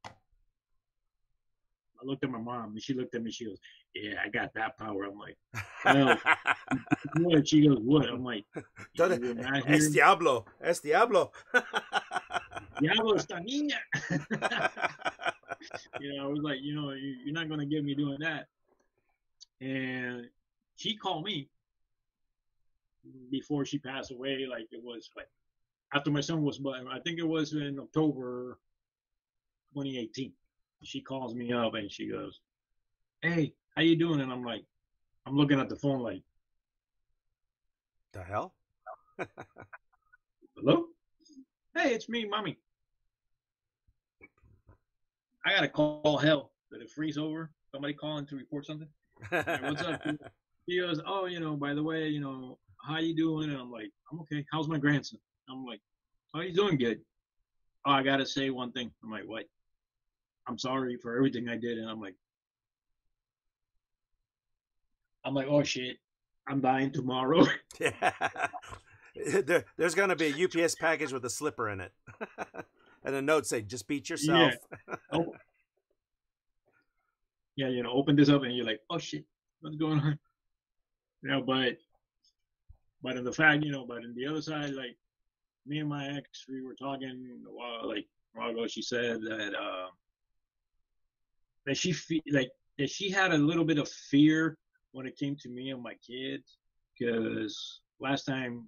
I 2.02 2.06
looked 2.06 2.24
at 2.24 2.30
my 2.30 2.40
mom 2.40 2.72
and 2.72 2.82
she 2.82 2.94
looked 2.94 3.14
at 3.16 3.22
me. 3.24 3.30
She 3.32 3.44
goes, 3.46 3.58
"Yeah, 3.94 4.22
I 4.24 4.30
got 4.30 4.54
that 4.54 4.78
power." 4.78 5.04
I'm 5.04 5.18
like, 5.20 5.36
Well, 5.84 6.18
"What?" 7.18 7.46
She 7.46 7.68
goes, 7.68 7.80
"What?" 7.82 8.08
I'm 8.08 8.24
like, 8.24 8.46
Don't- 8.96 9.22
"You 9.22 9.30
were 9.30 9.34
not 9.34 9.70
es 9.70 9.92
diablo, 9.92 10.46
es 10.62 10.80
diablo. 10.80 11.32
Diablo 12.80 13.16
esta 13.16 13.36
niña." 13.42 13.80
you 16.00 16.16
know, 16.16 16.24
I 16.24 16.28
was 16.28 16.40
like, 16.42 16.60
you 16.62 16.74
know, 16.74 16.92
you're 16.92 17.34
not 17.34 17.50
gonna 17.50 17.66
get 17.66 17.84
me 17.84 17.96
doing 17.96 18.20
that. 18.22 18.48
And 19.60 20.30
she 20.78 20.96
called 20.96 21.26
me 21.26 21.50
before 23.32 23.66
she 23.66 23.80
passed 23.80 24.12
away. 24.12 24.46
Like 24.50 24.68
it 24.72 24.82
was 24.84 25.10
like 25.16 25.28
after 25.94 26.12
my 26.12 26.22
son 26.22 26.44
was 26.44 26.58
born. 26.58 26.88
I 26.92 27.00
think 27.00 27.20
it 27.20 27.28
was 27.28 27.54
in 27.54 27.80
October 27.80 28.60
2018. 29.74 30.32
She 30.84 31.02
calls 31.02 31.36
me 31.36 31.52
up 31.52 31.74
and 31.74 31.92
she 31.92 32.10
goes, 32.10 32.40
"Hey, 33.22 33.54
how 33.76 33.82
you 33.82 33.96
doing?" 33.96 34.22
And 34.22 34.32
I'm 34.32 34.44
like, 34.44 34.64
I'm 35.26 35.36
looking 35.36 35.60
at 35.60 35.70
the 35.70 35.76
phone 35.76 36.02
like, 36.02 36.24
the 38.14 38.24
hell? 38.24 38.56
"Hello? 40.56 40.86
Hey, 41.76 41.94
it's 41.94 42.10
me, 42.10 42.26
mommy. 42.26 42.58
I 45.46 45.54
gotta 45.54 45.68
call 45.68 46.18
hell. 46.18 46.52
Did 46.72 46.82
it 46.82 46.92
freeze 46.92 47.18
over? 47.18 47.52
Somebody 47.72 47.94
calling 47.94 48.26
to 48.28 48.36
report 48.36 48.66
something?" 48.66 48.88
what's 49.30 49.82
up. 49.82 50.02
He 50.66 50.80
goes, 50.80 51.02
"Oh, 51.04 51.26
you 51.26 51.40
know, 51.40 51.56
by 51.56 51.74
the 51.74 51.82
way, 51.82 52.10
you 52.10 52.20
know, 52.20 52.60
how 52.82 53.00
you 53.00 53.16
doing?" 53.16 53.50
And 53.50 53.60
I'm 53.60 53.72
like, 53.72 53.92
"I'm 54.12 54.20
okay. 54.22 54.46
How's 54.52 54.68
my 54.68 54.78
grandson?" 54.78 55.20
I'm 55.50 55.66
like, 55.66 55.82
"Oh, 56.34 56.42
he's 56.42 56.56
doing 56.56 56.78
good." 56.78 57.02
Oh, 57.86 57.92
I 57.92 58.04
gotta 58.04 58.26
say 58.26 58.50
one 58.50 58.72
thing. 58.72 58.92
I'm 59.04 59.12
like, 59.12 59.28
"What?" 59.28 59.46
I'm 60.48 60.58
sorry 60.58 60.98
for 60.98 61.16
everything 61.16 61.48
I 61.48 61.58
did, 61.58 61.78
and 61.78 61.90
I'm 61.90 62.02
like, 62.02 62.16
I'm 65.24 65.34
like, 65.34 65.48
"Oh 65.48 65.64
shit, 65.64 65.98
I'm 66.48 66.62
dying 66.62 66.92
tomorrow." 66.92 67.46
there, 67.80 69.66
there's 69.78 69.96
gonna 69.96 70.16
be 70.16 70.28
a 70.28 70.64
UPS 70.64 70.76
package 70.76 71.12
with 71.12 71.26
a 71.26 71.30
slipper 71.30 71.70
in 71.70 71.82
it, 71.82 71.92
and 73.04 73.16
a 73.16 73.22
note 73.22 73.46
saying, 73.46 73.68
"Just 73.68 73.88
beat 73.88 74.10
yourself." 74.10 74.54
Yeah. 74.88 74.96
oh. 75.14 75.34
Yeah, 77.56 77.68
you 77.68 77.84
know, 77.84 77.92
open 77.92 78.16
this 78.16 78.30
up, 78.30 78.44
and 78.44 78.56
you're 78.56 78.66
like, 78.66 78.80
"Oh 78.90 78.98
shit, 78.98 79.26
what's 79.62 79.76
going 79.76 80.00
on?" 80.00 80.20
Know, 81.22 81.42
but 81.42 81.78
but 83.02 83.18
in 83.18 83.24
the 83.24 83.32
fact, 83.32 83.64
you 83.64 83.72
know, 83.72 83.86
but 83.86 84.04
in 84.04 84.14
the 84.16 84.28
other 84.28 84.42
side, 84.42 84.72
like 84.74 84.96
me 85.66 85.80
and 85.80 85.90
my 85.90 86.08
ex, 86.18 86.46
we 86.50 86.62
were 86.62 86.76
talking 86.76 87.44
a 87.48 87.52
while, 87.52 87.88
like 87.88 88.06
a 88.36 88.40
while 88.40 88.50
ago. 88.50 88.68
She 88.68 88.82
said 88.82 89.22
that 89.22 89.54
uh, 89.56 89.88
that 91.66 91.78
she 91.78 91.94
fe- 91.94 92.24
like 92.32 92.52
that 92.78 92.90
she 92.90 93.10
had 93.10 93.32
a 93.32 93.38
little 93.38 93.66
bit 93.66 93.78
of 93.78 93.90
fear 93.90 94.58
when 94.92 95.06
it 95.06 95.18
came 95.18 95.36
to 95.36 95.50
me 95.50 95.70
and 95.70 95.84
my 95.84 95.94
kids 95.96 96.58
because 96.98 97.82
last 98.00 98.26
time 98.26 98.66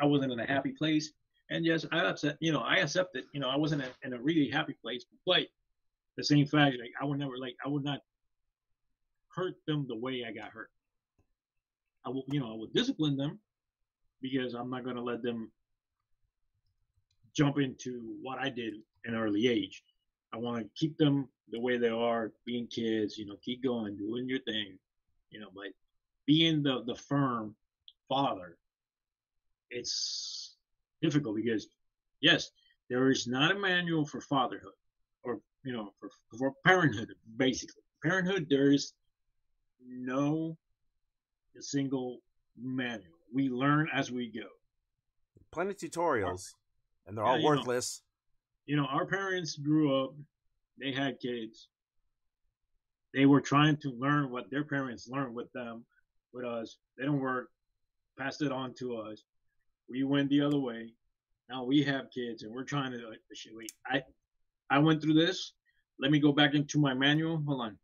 I 0.00 0.04
wasn't 0.04 0.32
in 0.32 0.40
a 0.40 0.46
happy 0.46 0.72
place, 0.72 1.12
and 1.50 1.64
yes, 1.64 1.84
I 1.92 2.00
upset, 2.00 2.36
you 2.40 2.52
know, 2.52 2.60
I 2.60 2.76
accepted, 2.76 3.24
you 3.32 3.40
know, 3.40 3.48
I 3.48 3.56
wasn't 3.56 3.82
in- 4.04 4.12
a 4.12 4.18
really 4.20 4.48
happy 4.48 4.74
place, 4.82 5.04
but 5.26 5.42
the 6.16 6.24
same 6.24 6.46
fact, 6.46 6.76
like 6.80 6.92
I 7.00 7.04
would 7.04 7.18
never, 7.18 7.38
like 7.38 7.56
I 7.64 7.68
would 7.68 7.84
not 7.84 8.00
hurt 9.34 9.54
them 9.66 9.86
the 9.88 9.96
way 9.96 10.24
I 10.26 10.32
got 10.32 10.50
hurt. 10.50 10.70
I 12.04 12.10
will, 12.10 12.24
you 12.28 12.40
know, 12.40 12.52
I 12.52 12.56
would 12.56 12.72
discipline 12.72 13.16
them 13.16 13.38
because 14.20 14.54
I'm 14.54 14.70
not 14.70 14.84
going 14.84 14.96
to 14.96 15.02
let 15.02 15.22
them 15.22 15.50
jump 17.34 17.58
into 17.58 18.16
what 18.22 18.38
I 18.38 18.48
did 18.48 18.74
in 19.04 19.14
early 19.14 19.48
age. 19.48 19.82
I 20.32 20.38
want 20.38 20.62
to 20.62 20.70
keep 20.74 20.96
them 20.96 21.28
the 21.50 21.60
way 21.60 21.76
they 21.76 21.88
are, 21.88 22.32
being 22.46 22.66
kids, 22.66 23.18
you 23.18 23.26
know, 23.26 23.36
keep 23.42 23.62
going, 23.62 23.96
doing 23.96 24.28
your 24.28 24.40
thing, 24.40 24.78
you 25.30 25.40
know, 25.40 25.48
but 25.54 25.66
being 26.26 26.62
the, 26.62 26.82
the 26.86 26.94
firm 26.94 27.54
father, 28.08 28.56
it's 29.70 30.54
difficult 31.02 31.36
because, 31.36 31.68
yes, 32.20 32.50
there 32.88 33.10
is 33.10 33.26
not 33.26 33.50
a 33.50 33.58
manual 33.58 34.06
for 34.06 34.20
fatherhood 34.20 34.72
or, 35.22 35.40
you 35.64 35.72
know, 35.72 35.92
for, 35.98 36.10
for 36.38 36.52
parenthood, 36.64 37.14
basically. 37.36 37.82
Parenthood, 38.02 38.46
there 38.48 38.70
is 38.70 38.92
no 39.86 40.56
single 41.60 42.20
manual. 42.56 43.18
We 43.34 43.48
learn 43.48 43.88
as 43.92 44.10
we 44.10 44.30
go. 44.30 44.46
Plenty 45.50 45.70
of 45.72 45.76
tutorials, 45.76 46.54
and 47.06 47.16
they're 47.18 47.24
Yeah, 47.24 47.30
all 47.32 47.38
know. 47.38 47.44
worthless. 47.44 48.02
you 48.66 48.76
know, 48.76 48.86
our 48.86 49.04
parents 49.04 49.56
grew 49.56 50.02
up, 50.04 50.14
they 50.78 50.92
had 50.92 51.18
kids. 51.20 51.68
They 53.12 53.26
were 53.26 53.40
trying 53.40 53.76
to 53.78 53.90
learn 53.90 54.30
what 54.30 54.48
their 54.50 54.64
parents 54.64 55.08
learned 55.08 55.34
with 55.34 55.52
them, 55.52 55.84
with 56.32 56.44
us. 56.46 56.78
They 56.96 57.04
don't 57.04 57.18
work, 57.20 57.50
passed 58.18 58.40
it 58.40 58.52
on 58.52 58.72
to 58.74 58.96
us. 58.96 59.24
We 59.88 60.04
went 60.04 60.30
the 60.30 60.40
other 60.40 60.58
way. 60.58 60.94
Now 61.50 61.64
we 61.64 61.82
have 61.82 62.10
kids 62.14 62.44
and 62.44 62.54
we're 62.54 62.64
trying 62.64 62.92
to 62.92 62.98
like 63.08 63.18
shit, 63.34 63.52
wait, 63.54 63.72
I 63.86 64.02
I 64.70 64.78
went 64.78 65.02
through 65.02 65.14
this. 65.14 65.52
Let 65.98 66.10
me 66.10 66.18
go 66.20 66.32
back 66.32 66.54
into 66.54 66.78
my 66.78 66.94
manual. 66.94 67.42
Hold 67.46 67.60
on. 67.60 67.78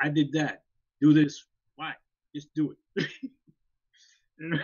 I 0.00 0.08
did 0.08 0.32
that. 0.32 0.62
Do 1.00 1.12
this. 1.12 1.44
Why? 1.76 1.94
Just 2.34 2.48
do 2.54 2.74
it. 2.96 3.08
I'm 4.40 4.60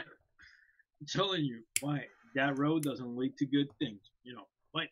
telling 1.08 1.44
you, 1.44 1.62
why? 1.80 2.04
That 2.34 2.58
road 2.58 2.82
doesn't 2.82 3.16
lead 3.16 3.36
to 3.38 3.46
good 3.46 3.68
things, 3.78 4.00
you 4.24 4.34
know. 4.34 4.46
But, 4.72 4.88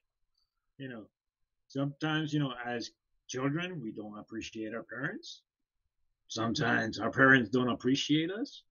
you 0.79 0.89
know, 0.89 1.05
sometimes, 1.69 2.33
you 2.35 2.41
know, 2.41 2.53
as 2.67 2.91
children, 3.29 3.81
we 3.83 3.93
don't 3.93 4.19
appreciate 4.19 4.75
our 4.75 4.83
parents. 4.83 5.43
Sometimes 6.29 6.99
our 7.01 7.11
parents 7.11 7.49
don't 7.51 7.71
appreciate 7.71 8.31
us. 8.31 8.63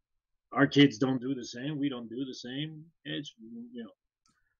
Our 0.51 0.65
kids 0.67 0.97
don't 0.97 1.21
do 1.21 1.35
the 1.35 1.43
same. 1.45 1.77
We 1.77 1.89
don't 1.89 2.09
do 2.09 2.25
the 2.25 2.33
same. 2.33 2.83
It's, 3.05 3.33
you 3.73 3.83
know, 3.83 3.89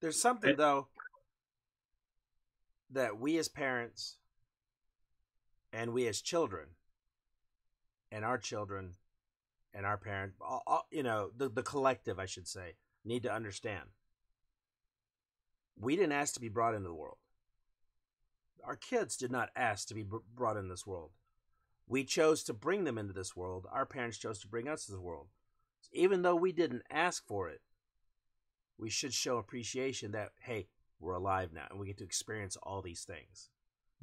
There's 0.01 0.21
something 0.21 0.51
Eh. 0.51 0.55
though 0.55 0.88
that 2.91 3.19
we 3.19 3.38
as 3.38 3.47
parents 3.47 4.17
and 5.71 5.93
we 5.93 6.08
as 6.08 6.21
children 6.21 6.67
and 8.12 8.25
our 8.25 8.38
children 8.38 8.95
and 9.73 9.86
our 9.86 9.97
parents, 9.97 10.38
all, 10.41 10.63
all, 10.65 10.88
you 10.91 11.04
know, 11.04 11.30
the, 11.36 11.49
the 11.49 11.63
collective, 11.63 12.19
I 12.19 12.25
should 12.25 12.47
say, 12.47 12.73
need 13.06 13.23
to 13.23 13.34
understand. 13.34 13.89
We 15.80 15.95
didn't 15.95 16.13
ask 16.13 16.34
to 16.34 16.41
be 16.41 16.49
brought 16.49 16.73
into 16.73 16.89
the 16.89 16.95
world. 16.95 17.17
Our 18.63 18.75
kids 18.75 19.15
did 19.15 19.32
not 19.32 19.49
ask 19.56 19.88
to 19.88 19.93
be 19.93 20.04
brought 20.36 20.58
in 20.58 20.67
this 20.67 20.86
world. 20.86 21.12
We 21.88 22.04
chose 22.04 22.43
to 22.43 22.54
bring 22.54 22.84
them 22.84 22.97
into 22.97 23.13
this 23.13 23.36
world. 23.36 23.65
Our 23.71 23.86
parents 23.86 24.17
chose 24.17 24.39
to 24.39 24.47
bring 24.47 24.67
us 24.67 24.86
to 24.86 24.91
the 24.91 25.02
world. 25.02 25.28
Even 25.93 26.21
though 26.21 26.36
we 26.36 26.52
didn't 26.52 26.84
ask 26.91 27.25
for 27.25 27.49
it, 27.49 27.62
we 28.78 28.89
should 28.89 29.13
show 29.13 29.38
appreciation 29.38 30.12
that 30.12 30.30
hey 30.41 30.67
we're 30.99 31.13
alive 31.13 31.51
now 31.53 31.65
and 31.69 31.79
we 31.79 31.88
get 31.88 31.97
to 31.99 32.03
experience 32.03 32.57
all 32.63 32.81
these 32.81 33.03
things. 33.03 33.49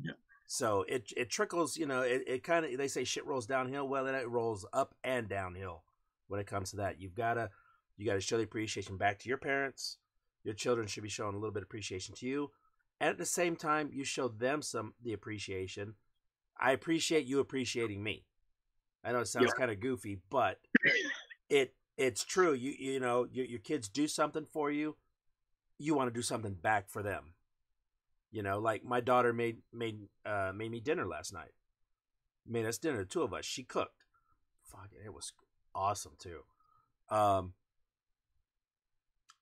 Yeah. 0.03 0.13
so 0.47 0.85
it 0.89 1.13
it 1.17 1.31
trickles 1.31 1.77
you 1.77 1.87
know 1.87 2.03
it, 2.03 2.23
it 2.27 2.45
kind 2.45 2.65
of 2.67 2.77
they 2.77 2.89
say 2.89 3.05
shit 3.05 3.27
rolls 3.27 3.47
downhill. 3.47 3.89
Well 3.89 4.05
then 4.05 4.15
it 4.15 4.29
rolls 4.29 4.67
up 4.73 4.95
and 5.05 5.29
downhill 5.29 5.83
when 6.29 6.41
it 6.41 6.47
comes 6.47 6.71
to 6.71 6.77
that. 6.77 7.01
You've 7.01 7.15
got 7.15 7.35
to 7.35 7.51
you 7.97 8.05
got 8.07 8.15
to 8.15 8.21
show 8.21 8.37
the 8.37 8.45
appreciation 8.45 8.97
back 8.97 9.19
to 9.21 9.29
your 9.29 9.39
parents. 9.39 9.99
Your 10.45 10.55
children 10.55 10.87
should 10.87 11.03
be 11.03 11.09
showing 11.09 11.35
a 11.35 11.39
little 11.39 11.53
bit 11.53 11.63
of 11.63 11.69
appreciation 11.69 12.15
to 12.17 12.27
you. 12.27 12.51
And 13.01 13.11
at 13.11 13.19
the 13.19 13.27
same 13.27 13.57
time 13.57 13.91
you 13.93 14.05
show 14.05 14.29
them 14.29 14.63
some 14.63 14.95
the 15.03 15.13
appreciation. 15.15 15.95
I 16.59 16.73
appreciate 16.73 17.27
you 17.27 17.41
appreciating 17.41 18.03
me. 18.03 18.25
I 19.05 19.13
know 19.13 19.21
it 19.21 19.29
sounds 19.29 19.47
Yeah. 19.55 19.59
kind 19.59 19.71
of 19.71 19.81
goofy 19.81 20.19
but 20.31 20.59
it 21.49 21.75
it's 21.97 22.25
true. 22.25 22.53
You 22.53 22.73
you 22.79 23.01
know 23.01 23.27
your 23.33 23.47
your 23.47 23.61
kids 23.61 23.89
do 23.89 24.07
something 24.07 24.45
for 24.45 24.71
you, 24.71 24.97
you 25.79 25.95
want 25.95 26.09
to 26.09 26.15
do 26.15 26.23
something 26.23 26.55
back 26.55 26.89
for 26.89 27.03
them. 27.03 27.35
You 28.31 28.43
know, 28.43 28.59
like 28.59 28.85
my 28.85 29.01
daughter 29.01 29.33
made 29.33 29.59
made 29.73 30.01
uh 30.25 30.53
made 30.55 30.71
me 30.71 30.81
dinner 30.81 31.07
last 31.07 31.33
night. 31.33 31.53
Made 32.47 32.67
us 32.67 32.79
dinner, 32.79 33.05
two 33.05 33.23
of 33.23 33.33
us. 33.33 33.45
She 33.45 33.63
cooked. 33.63 34.05
Fuck 34.63 34.91
it, 34.93 35.07
it 35.07 35.15
was 35.15 35.33
awesome 35.75 36.13
too. 36.19 36.41
Um, 37.09 37.55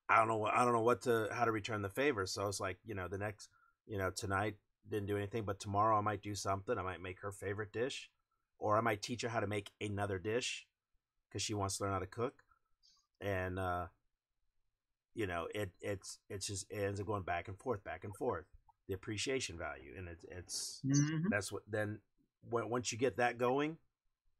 I 0.07 0.17
don't 0.17 0.27
know 0.27 0.45
I 0.45 0.63
don't 0.63 0.73
know 0.73 0.81
what 0.81 1.01
to 1.03 1.27
how 1.31 1.45
to 1.45 1.51
return 1.51 1.81
the 1.81 1.89
favor. 1.89 2.25
So 2.25 2.47
it's 2.47 2.59
like 2.59 2.77
you 2.85 2.95
know 2.95 3.07
the 3.07 3.17
next 3.17 3.49
you 3.87 3.97
know 3.97 4.11
tonight 4.11 4.55
didn't 4.89 5.07
do 5.07 5.17
anything, 5.17 5.43
but 5.43 5.59
tomorrow 5.59 5.97
I 5.97 6.01
might 6.01 6.21
do 6.21 6.35
something. 6.35 6.77
I 6.77 6.83
might 6.83 7.01
make 7.01 7.21
her 7.21 7.31
favorite 7.31 7.73
dish, 7.73 8.09
or 8.59 8.77
I 8.77 8.81
might 8.81 9.01
teach 9.01 9.23
her 9.23 9.29
how 9.29 9.39
to 9.39 9.47
make 9.47 9.71
another 9.81 10.19
dish 10.19 10.67
because 11.27 11.41
she 11.41 11.53
wants 11.53 11.77
to 11.77 11.83
learn 11.83 11.93
how 11.93 11.99
to 11.99 12.05
cook, 12.05 12.43
and 13.19 13.57
uh, 13.57 13.87
you 15.15 15.25
know, 15.25 15.47
it 15.55 15.71
it's 15.81 16.19
it's 16.29 16.45
just 16.45 16.69
it 16.69 16.83
ends 16.83 16.99
up 16.99 17.07
going 17.07 17.23
back 17.23 17.47
and 17.47 17.57
forth, 17.57 17.83
back 17.83 18.03
and 18.03 18.15
forth. 18.15 18.45
The 18.87 18.93
appreciation 18.93 19.57
value, 19.57 19.93
and 19.97 20.07
it's 20.07 20.25
it's 20.25 20.81
Mhm. 20.85 21.29
that's 21.31 21.51
what 21.51 21.63
then 21.67 21.99
when, 22.47 22.69
once 22.69 22.91
you 22.91 22.97
get 22.99 23.17
that 23.17 23.37
going, 23.39 23.77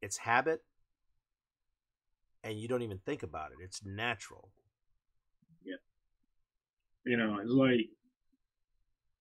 it's 0.00 0.18
habit, 0.18 0.62
and 2.44 2.60
you 2.60 2.68
don't 2.68 2.82
even 2.82 2.98
think 2.98 3.22
about 3.22 3.50
it. 3.52 3.58
It's 3.60 3.84
natural. 3.84 4.50
Yeah. 5.64 5.76
You 7.04 7.16
know, 7.16 7.38
it's 7.40 7.50
like 7.50 7.88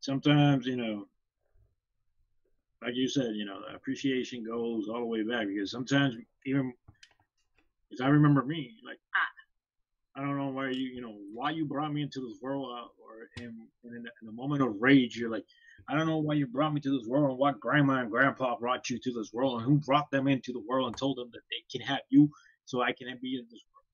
sometimes, 0.02 0.68
you 0.68 0.76
know, 0.76 1.08
like 2.82 2.96
you 2.96 3.08
said, 3.08 3.36
you 3.36 3.46
know, 3.46 3.62
appreciation 3.74 4.44
goes 4.44 4.88
all 4.90 5.00
the 5.00 5.06
way 5.06 5.24
back 5.24 5.48
because 5.48 5.72
sometimes 5.72 6.16
even 6.46 6.74
because 7.90 8.02
I 8.02 8.08
remember 8.10 8.44
me 8.44 8.76
like 8.86 9.00
I 10.16 10.22
don't 10.22 10.38
know 10.38 10.48
why 10.48 10.70
you 10.70 10.88
you 10.88 11.02
know 11.02 11.16
why 11.34 11.52
you 11.52 11.66
brought 11.66 11.94
me 11.94 12.02
into 12.02 12.22
this 12.22 12.40
world 12.42 12.72
uh, 12.72 12.88
or 13.04 13.30
in, 13.38 13.56
in, 13.84 14.04
the, 14.04 14.12
in 14.22 14.26
the 14.26 14.32
moment 14.32 14.62
of 14.62 14.76
rage 14.80 15.18
you're 15.18 15.30
like 15.30 15.44
I 15.90 15.96
don't 15.96 16.08
know 16.08 16.18
why 16.18 16.36
you 16.36 16.48
brought 16.48 16.74
me 16.74 16.82
to 16.82 16.98
this 16.98 17.08
world 17.08 17.30
and 17.30 17.38
what 17.38 17.60
grandma 17.60 18.00
and 18.00 18.10
grandpa 18.10 18.58
brought 18.58 18.90
you 18.90 18.98
to 19.00 19.14
this 19.14 19.32
world 19.34 19.62
and 19.62 19.66
who 19.66 19.78
brought 19.78 20.10
them 20.12 20.28
into 20.28 20.54
the 20.54 20.64
world 20.68 20.88
and 20.88 20.98
told 20.98 21.18
them 21.18 21.30
that 21.34 21.42
they 21.52 21.78
can 21.78 21.86
have 21.86 22.02
you 22.10 22.30
so 22.66 22.82
I 22.82 22.94
can 22.94 23.08
be 23.22 23.36
in 23.36 23.46
this 23.52 23.62
world. 23.72 23.86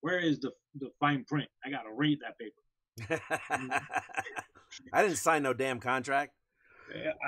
Where 0.00 0.18
is 0.18 0.40
the 0.40 0.52
the 0.78 0.90
fine 1.00 1.24
print? 1.24 1.48
I 1.64 1.70
gotta 1.70 1.90
read 1.94 2.18
that 2.20 2.38
paper. 2.38 2.60
I 4.92 5.02
didn't 5.02 5.16
sign 5.16 5.42
no 5.42 5.52
damn 5.54 5.80
contract. 5.80 6.32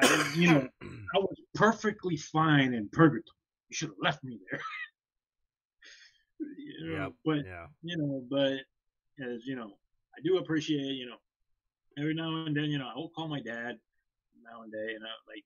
I, 0.02 0.32
you 0.36 0.50
know, 0.50 0.68
I 0.82 1.18
was 1.18 1.36
perfectly 1.54 2.16
fine 2.16 2.74
in 2.74 2.88
purgatory. 2.92 3.24
You 3.68 3.76
should 3.76 3.88
have 3.88 3.98
left 4.00 4.22
me 4.22 4.38
there. 4.50 4.60
you 6.58 6.96
know, 6.96 7.04
Yep, 7.04 7.12
but 7.24 7.44
yeah. 7.44 7.66
you 7.82 7.96
know, 7.96 8.22
but 8.30 8.52
as 9.24 9.46
you 9.46 9.56
know, 9.56 9.72
I 10.16 10.20
do 10.22 10.38
appreciate, 10.38 10.94
you 10.94 11.06
know, 11.06 11.16
every 11.98 12.14
now 12.14 12.44
and 12.46 12.56
then, 12.56 12.64
you 12.64 12.78
know, 12.78 12.88
I 12.88 12.96
will 12.96 13.10
call 13.10 13.28
my 13.28 13.40
dad 13.40 13.78
now 14.42 14.62
and 14.62 14.72
then, 14.72 14.96
and 14.96 15.04
I, 15.04 15.12
like 15.28 15.44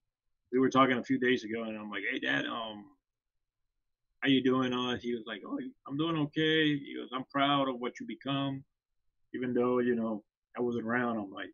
we 0.53 0.59
were 0.59 0.71
talking 0.71 0.99
a 0.99 1.05
few 1.05 1.19
days 1.19 1.45
ago, 1.45 1.65
and 1.65 1.77
I'm 1.77 1.91
like, 1.91 2.03
hey, 2.11 2.19
dad, 2.19 2.47
um, 2.47 2.85
how 4.21 4.29
you 4.29 4.43
doing? 4.43 4.73
Uh, 4.73 4.97
he 4.99 5.15
was 5.15 5.25
like, 5.27 5.43
oh, 5.47 5.59
I'm 5.87 5.97
doing 5.97 6.17
okay. 6.17 6.77
He 6.77 6.95
goes, 6.99 7.11
I'm 7.15 7.25
proud 7.31 7.69
of 7.69 7.79
what 7.79 8.01
you 8.01 8.07
become, 8.07 8.65
even 9.35 9.53
though 9.55 9.79
you 9.79 9.95
know 9.95 10.25
I 10.57 10.61
wasn't 10.63 10.87
around. 10.87 11.19
I'm 11.19 11.31
like. 11.31 11.51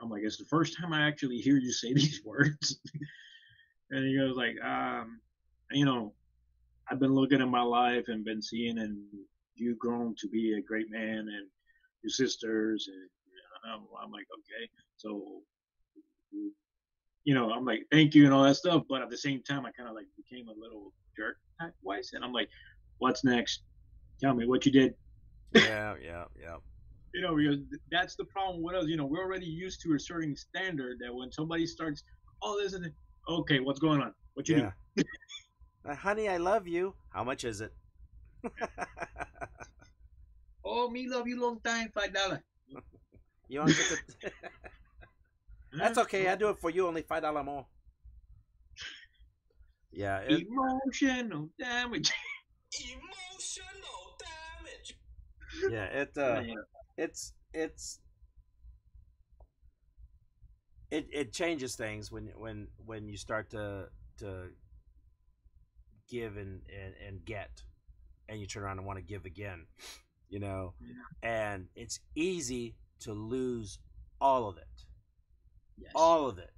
I'm 0.00 0.10
like, 0.10 0.22
it's 0.24 0.36
the 0.36 0.44
first 0.46 0.76
time 0.76 0.92
I 0.92 1.06
actually 1.06 1.36
hear 1.38 1.56
you 1.56 1.70
say 1.70 1.92
these 1.94 2.22
words. 2.24 2.80
and 3.92 4.04
he 4.04 4.16
goes 4.16 4.36
like, 4.36 4.56
um, 4.60 5.20
you 5.70 5.84
know, 5.84 6.12
I've 6.90 7.00
been 7.00 7.14
looking 7.14 7.40
at 7.40 7.48
my 7.48 7.62
life 7.62 8.04
and 8.08 8.24
been 8.24 8.42
seeing 8.42 8.78
and 8.78 8.98
you 9.54 9.76
grown 9.76 10.14
to 10.18 10.28
be 10.28 10.54
a 10.54 10.62
great 10.62 10.90
man 10.90 11.18
and 11.18 11.46
your 12.02 12.10
sisters 12.10 12.88
and 12.88 13.08
you 13.26 13.70
know, 13.70 13.74
I'm, 13.74 14.04
I'm 14.04 14.10
like, 14.10 14.26
okay, 14.38 14.68
so 14.96 15.42
you 17.24 17.34
know, 17.34 17.52
I'm 17.52 17.64
like, 17.64 17.82
thank 17.90 18.14
you 18.14 18.24
and 18.24 18.34
all 18.34 18.42
that 18.42 18.56
stuff, 18.56 18.82
but 18.88 19.02
at 19.02 19.10
the 19.10 19.16
same 19.16 19.42
time, 19.42 19.64
I 19.64 19.70
kind 19.72 19.88
of 19.88 19.94
like 19.94 20.06
became 20.16 20.48
a 20.48 20.60
little 20.60 20.92
jerk 21.16 21.36
type 21.60 21.74
wise, 21.82 22.10
and 22.14 22.24
I'm 22.24 22.32
like, 22.32 22.48
what's 22.98 23.24
next? 23.24 23.62
Tell 24.20 24.34
me 24.34 24.46
what 24.46 24.66
you 24.66 24.72
did 24.72 24.94
Yeah, 25.54 25.94
yeah, 26.02 26.24
yeah. 26.40 26.56
you 27.14 27.20
know, 27.20 27.36
because 27.36 27.58
that's 27.90 28.16
the 28.16 28.24
problem 28.24 28.62
with 28.62 28.74
us. 28.74 28.86
You 28.86 28.96
know, 28.96 29.06
we're 29.06 29.22
already 29.22 29.46
used 29.46 29.82
to 29.82 29.94
a 29.94 30.00
certain 30.00 30.34
standard 30.34 30.98
that 31.00 31.14
when 31.14 31.30
somebody 31.30 31.66
starts, 31.66 32.02
oh, 32.42 32.60
this 32.60 32.72
is 32.72 32.86
okay, 33.28 33.60
what's 33.60 33.80
going 33.80 34.00
on? 34.00 34.14
What 34.34 34.48
you 34.48 34.56
yeah. 34.56 34.70
Uh, 35.84 35.94
honey, 35.94 36.28
I 36.28 36.36
love 36.38 36.66
you. 36.66 36.94
How 37.10 37.24
much 37.24 37.44
is 37.44 37.60
it? 37.60 37.72
Oh, 40.64 40.88
me 40.90 41.08
love 41.08 41.26
you 41.26 41.40
long 41.40 41.60
time, 41.60 41.90
five 41.94 42.12
dollar. 42.12 42.42
you 43.48 43.60
want 43.60 43.70
to 43.72 43.76
get 43.76 43.98
the... 44.22 45.78
That's 45.78 45.98
okay. 45.98 46.28
I 46.28 46.36
do 46.36 46.50
it 46.50 46.58
for 46.58 46.70
you. 46.70 46.86
Only 46.86 47.02
five 47.02 47.22
dollar 47.22 47.42
more. 47.42 47.66
Yeah, 49.90 50.18
it, 50.20 50.46
Emotional 50.48 51.50
damage. 51.58 52.10
Emotional 52.80 54.16
damage. 54.18 54.98
yeah. 55.70 55.84
It 55.84 56.16
uh, 56.16 56.40
Yeah. 56.40 56.54
it's 56.96 57.34
it's 57.52 58.00
it 60.90 61.06
it 61.12 61.32
changes 61.32 61.74
things 61.76 62.10
when 62.10 62.28
when 62.36 62.68
when 62.84 63.08
you 63.08 63.16
start 63.16 63.50
to 63.50 63.88
to 64.18 64.48
give 66.08 66.36
and 66.36 66.60
and, 66.68 66.94
and 67.06 67.24
get 67.24 67.62
and 68.28 68.40
you 68.40 68.46
turn 68.46 68.62
around 68.62 68.78
and 68.78 68.86
want 68.86 68.98
to 68.98 69.04
give 69.04 69.24
again 69.24 69.66
you 70.28 70.38
know 70.38 70.74
and 71.22 71.66
it's 71.76 72.00
easy 72.14 72.74
to 73.00 73.12
lose 73.12 73.78
all 74.20 74.48
of 74.48 74.56
it 74.56 74.66
Yes. 75.78 75.92
all 75.94 76.28
of 76.28 76.38
it 76.38 76.50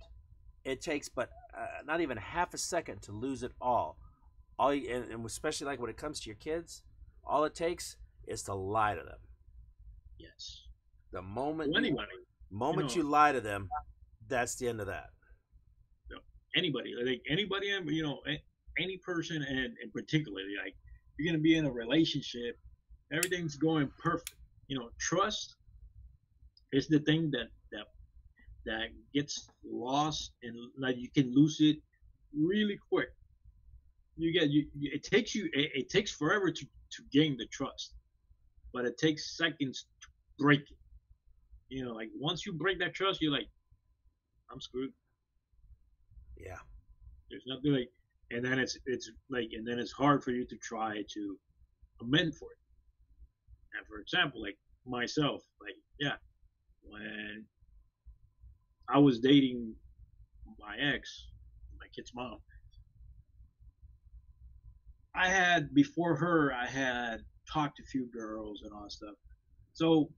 it 0.64 0.80
takes 0.80 1.08
but 1.08 1.30
uh, 1.56 1.66
not 1.86 2.00
even 2.00 2.16
half 2.18 2.52
a 2.52 2.58
second 2.58 3.00
to 3.02 3.12
lose 3.12 3.42
it 3.42 3.52
all 3.60 3.96
all 4.58 4.74
you, 4.74 4.88
and, 4.94 5.10
and 5.10 5.24
especially 5.24 5.66
like 5.66 5.80
when 5.80 5.88
it 5.90 5.96
comes 5.96 6.20
to 6.20 6.26
your 6.28 6.36
kids 6.36 6.82
all 7.24 7.44
it 7.44 7.54
takes 7.54 7.96
is 8.26 8.42
to 8.42 8.54
lie 8.54 8.94
to 8.94 9.02
them 9.02 9.18
yes. 10.18 10.62
the 11.12 11.22
moment 11.22 11.72
Well, 11.72 11.82
you- 11.82 11.88
anybody, 11.88 12.08
moment 12.50 12.88
know- 12.90 12.94
you 12.96 13.02
lie 13.04 13.32
to 13.32 13.40
them, 13.40 13.68
that's 14.28 14.56
the 14.56 14.68
end 14.68 14.80
of 14.80 14.86
that. 14.88 15.10
anybody, 16.56 16.94
like 17.04 17.22
anybody, 17.28 17.66
you 17.86 18.02
know, 18.02 18.20
any 18.78 18.98
person, 18.98 19.42
and 19.42 19.76
in 19.82 19.90
particularly, 19.92 20.54
like 20.62 20.74
you're 21.16 21.30
gonna 21.30 21.42
be 21.42 21.56
in 21.56 21.66
a 21.66 21.70
relationship, 21.72 22.58
everything's 23.12 23.56
going 23.56 23.90
perfect. 23.98 24.34
You 24.68 24.78
know, 24.78 24.90
trust 24.98 25.56
is 26.72 26.88
the 26.88 27.00
thing 27.00 27.30
that 27.32 27.48
that 27.72 27.86
that 28.66 28.88
gets 29.12 29.48
lost, 29.64 30.32
and 30.42 30.56
like 30.78 30.96
you 30.96 31.08
can 31.10 31.34
lose 31.34 31.58
it 31.60 31.76
really 32.36 32.78
quick. 32.90 33.08
You 34.16 34.32
get 34.32 34.50
you. 34.50 34.66
you- 34.74 34.90
It 34.92 35.02
takes 35.02 35.34
you. 35.34 35.46
It, 35.52 35.70
it 35.74 35.88
takes 35.88 36.10
forever 36.10 36.50
to 36.50 36.66
to 36.92 37.02
gain 37.12 37.36
the 37.36 37.46
trust, 37.46 37.94
but 38.72 38.84
it 38.84 38.96
takes 38.98 39.36
seconds 39.36 39.86
to 40.02 40.08
break 40.38 40.60
it. 40.60 40.78
You 41.68 41.84
know, 41.84 41.92
like 41.92 42.10
once 42.16 42.46
you 42.46 42.52
break 42.52 42.78
that 42.80 42.94
trust, 42.94 43.20
you're 43.20 43.32
like, 43.32 43.48
I'm 44.50 44.60
screwed. 44.60 44.92
Yeah. 46.36 46.58
There's 47.30 47.44
nothing 47.46 47.72
like, 47.72 47.90
and 48.34 48.44
then 48.44 48.58
it's 48.58 48.76
it's 48.86 49.10
like, 49.30 49.50
and 49.52 49.66
then 49.66 49.78
it's 49.78 49.92
hard 49.92 50.22
for 50.22 50.30
you 50.32 50.44
to 50.46 50.56
try 50.56 51.02
to 51.14 51.36
amend 52.02 52.34
for 52.36 52.48
it. 52.52 52.58
And 53.78 53.86
for 53.86 53.98
example, 54.00 54.42
like 54.42 54.58
myself, 54.86 55.42
like 55.60 55.74
yeah, 55.98 56.16
when 56.82 57.44
I 58.88 58.98
was 58.98 59.20
dating 59.20 59.74
my 60.58 60.76
ex, 60.76 61.26
my 61.78 61.86
kid's 61.94 62.12
mom, 62.14 62.38
I 65.14 65.28
had 65.28 65.72
before 65.74 66.16
her, 66.16 66.52
I 66.52 66.66
had 66.66 67.20
talked 67.52 67.76
to 67.76 67.82
a 67.82 67.86
few 67.86 68.06
girls 68.12 68.62
and 68.64 68.72
all 68.72 68.82
that 68.82 68.92
stuff. 68.92 69.14
So 69.72 70.10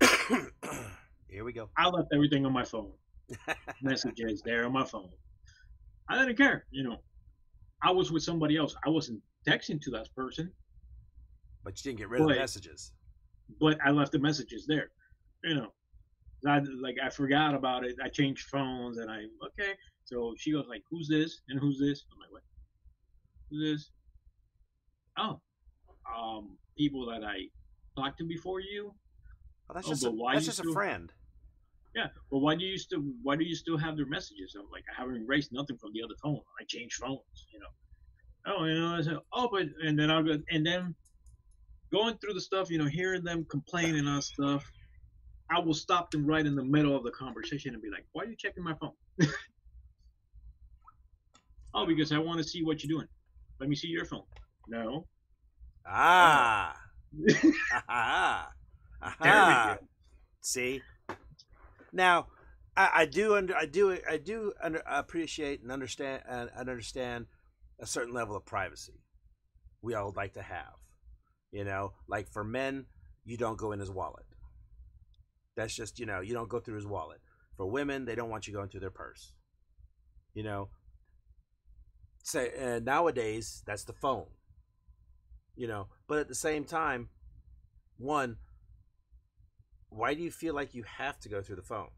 Here 1.28 1.44
we 1.44 1.52
go. 1.52 1.68
I 1.76 1.88
left 1.88 2.08
everything 2.12 2.46
on 2.46 2.52
my 2.52 2.64
phone. 2.64 2.92
Messages 3.82 4.42
there 4.44 4.64
on 4.66 4.72
my 4.72 4.84
phone. 4.84 5.10
I 6.08 6.18
didn't 6.18 6.36
care, 6.36 6.66
you 6.70 6.82
know. 6.82 6.98
I 7.82 7.90
was 7.90 8.10
with 8.12 8.22
somebody 8.22 8.56
else. 8.56 8.74
I 8.86 8.90
wasn't 8.90 9.20
texting 9.46 9.80
to 9.82 9.90
that 9.92 10.08
person, 10.14 10.50
But 11.64 11.78
you 11.84 11.90
didn't 11.90 11.98
get 11.98 12.08
rid 12.08 12.20
of 12.22 12.28
the 12.28 12.34
messages. 12.34 12.92
but 13.60 13.78
I 13.84 13.90
left 13.90 14.12
the 14.12 14.18
messages 14.18 14.66
there. 14.66 14.90
You 15.42 15.54
know, 15.54 15.72
I 16.46 16.60
like 16.80 16.96
I 17.02 17.10
forgot 17.10 17.54
about 17.54 17.84
it. 17.84 17.96
I 18.02 18.08
changed 18.08 18.48
phones 18.48 18.98
and 18.98 19.10
I 19.10 19.24
okay. 19.46 19.72
So 20.04 20.34
she 20.38 20.52
goes 20.52 20.66
like, 20.68 20.82
"Who's 20.90 21.08
this 21.08 21.40
and 21.48 21.58
who's 21.58 21.78
this?" 21.78 22.04
I'm 22.12 22.18
like, 22.20 22.30
"What? 22.32 22.42
Who's 23.50 23.60
this?" 23.62 23.90
Oh, 25.18 25.40
um, 26.14 26.56
people 26.76 27.06
that 27.06 27.22
I 27.24 27.48
talked 27.96 28.18
to 28.18 28.24
before 28.24 28.60
you. 28.60 28.94
Oh, 29.70 29.74
that's 29.74 29.86
Oh, 29.86 29.90
just 29.90 30.04
a, 30.04 30.12
that's 30.32 30.44
just 30.46 30.60
a 30.60 30.72
friend. 30.72 31.12
Yeah, 31.94 32.08
but 32.30 32.38
why 32.38 32.56
do 32.56 32.64
you 32.64 32.76
still 32.76 33.02
why 33.22 33.36
do 33.36 33.44
you 33.44 33.54
still 33.54 33.78
have 33.78 33.96
their 33.96 34.06
messages? 34.06 34.56
I'm 34.58 34.66
like, 34.72 34.84
I 34.90 35.00
haven't 35.00 35.22
erased 35.22 35.52
nothing 35.52 35.78
from 35.78 35.92
the 35.92 36.02
other 36.02 36.14
phone. 36.22 36.40
I 36.60 36.64
changed 36.64 36.96
phones, 36.96 37.20
you 37.52 37.60
know. 37.60 37.66
Oh, 38.46 38.64
you 38.64 38.74
know, 38.74 38.94
I 38.96 39.00
said, 39.02 39.18
oh, 39.32 39.48
but 39.50 39.66
and 39.84 39.98
then 39.98 40.10
I'll 40.10 40.22
go 40.22 40.38
and 40.50 40.66
then 40.66 40.94
going 41.92 42.18
through 42.18 42.34
the 42.34 42.40
stuff, 42.40 42.70
you 42.70 42.78
know, 42.78 42.86
hearing 42.86 43.22
them 43.22 43.46
complain 43.48 43.96
and 43.96 44.08
all 44.08 44.22
stuff. 44.22 44.68
I 45.50 45.60
will 45.60 45.74
stop 45.74 46.10
them 46.10 46.26
right 46.26 46.44
in 46.44 46.56
the 46.56 46.64
middle 46.64 46.96
of 46.96 47.04
the 47.04 47.12
conversation 47.12 47.74
and 47.74 47.82
be 47.82 47.90
like, 47.90 48.06
"Why 48.12 48.24
are 48.24 48.26
you 48.26 48.36
checking 48.36 48.64
my 48.64 48.74
phone?" 48.74 48.94
oh, 51.74 51.86
because 51.86 52.10
I 52.10 52.18
want 52.18 52.38
to 52.38 52.44
see 52.44 52.64
what 52.64 52.82
you're 52.82 52.98
doing. 52.98 53.08
Let 53.60 53.68
me 53.68 53.76
see 53.76 53.88
your 53.88 54.04
phone. 54.04 54.24
No. 54.66 55.06
Ah. 55.86 56.76
There 59.20 59.46
we 59.46 59.54
go. 59.54 59.76
See? 60.40 60.82
Now, 61.94 62.26
I, 62.76 62.90
I 62.94 63.06
do 63.06 63.36
under 63.36 63.56
I 63.56 63.66
do 63.66 63.96
I 64.10 64.16
do 64.18 64.52
under, 64.60 64.82
appreciate 64.86 65.62
and 65.62 65.70
understand 65.70 66.22
and, 66.28 66.50
and 66.54 66.68
understand 66.68 67.26
a 67.80 67.86
certain 67.86 68.12
level 68.12 68.36
of 68.36 68.44
privacy. 68.44 69.00
We 69.80 69.94
all 69.94 70.12
like 70.14 70.34
to 70.34 70.42
have, 70.42 70.74
you 71.52 71.64
know, 71.64 71.92
like 72.08 72.28
for 72.28 72.42
men, 72.42 72.86
you 73.24 73.36
don't 73.36 73.58
go 73.58 73.72
in 73.72 73.78
his 73.78 73.90
wallet. 73.90 74.26
That's 75.56 75.74
just 75.74 76.00
you 76.00 76.06
know 76.06 76.20
you 76.20 76.34
don't 76.34 76.48
go 76.48 76.58
through 76.58 76.76
his 76.76 76.86
wallet. 76.86 77.20
For 77.56 77.70
women, 77.70 78.04
they 78.04 78.16
don't 78.16 78.30
want 78.30 78.48
you 78.48 78.52
going 78.52 78.68
through 78.68 78.80
their 78.80 78.90
purse. 78.90 79.32
You 80.34 80.42
know. 80.42 80.68
Say 82.24 82.52
uh, 82.60 82.80
nowadays 82.80 83.62
that's 83.66 83.84
the 83.84 83.92
phone. 83.92 84.26
You 85.54 85.68
know, 85.68 85.86
but 86.08 86.18
at 86.18 86.26
the 86.26 86.34
same 86.34 86.64
time, 86.64 87.10
one, 87.98 88.38
why 89.94 90.14
do 90.14 90.22
you 90.22 90.30
feel 90.30 90.54
like 90.54 90.74
you 90.74 90.82
have 90.82 91.18
to 91.20 91.28
go 91.28 91.40
through 91.40 91.56
the 91.56 91.62
phone? 91.62 91.90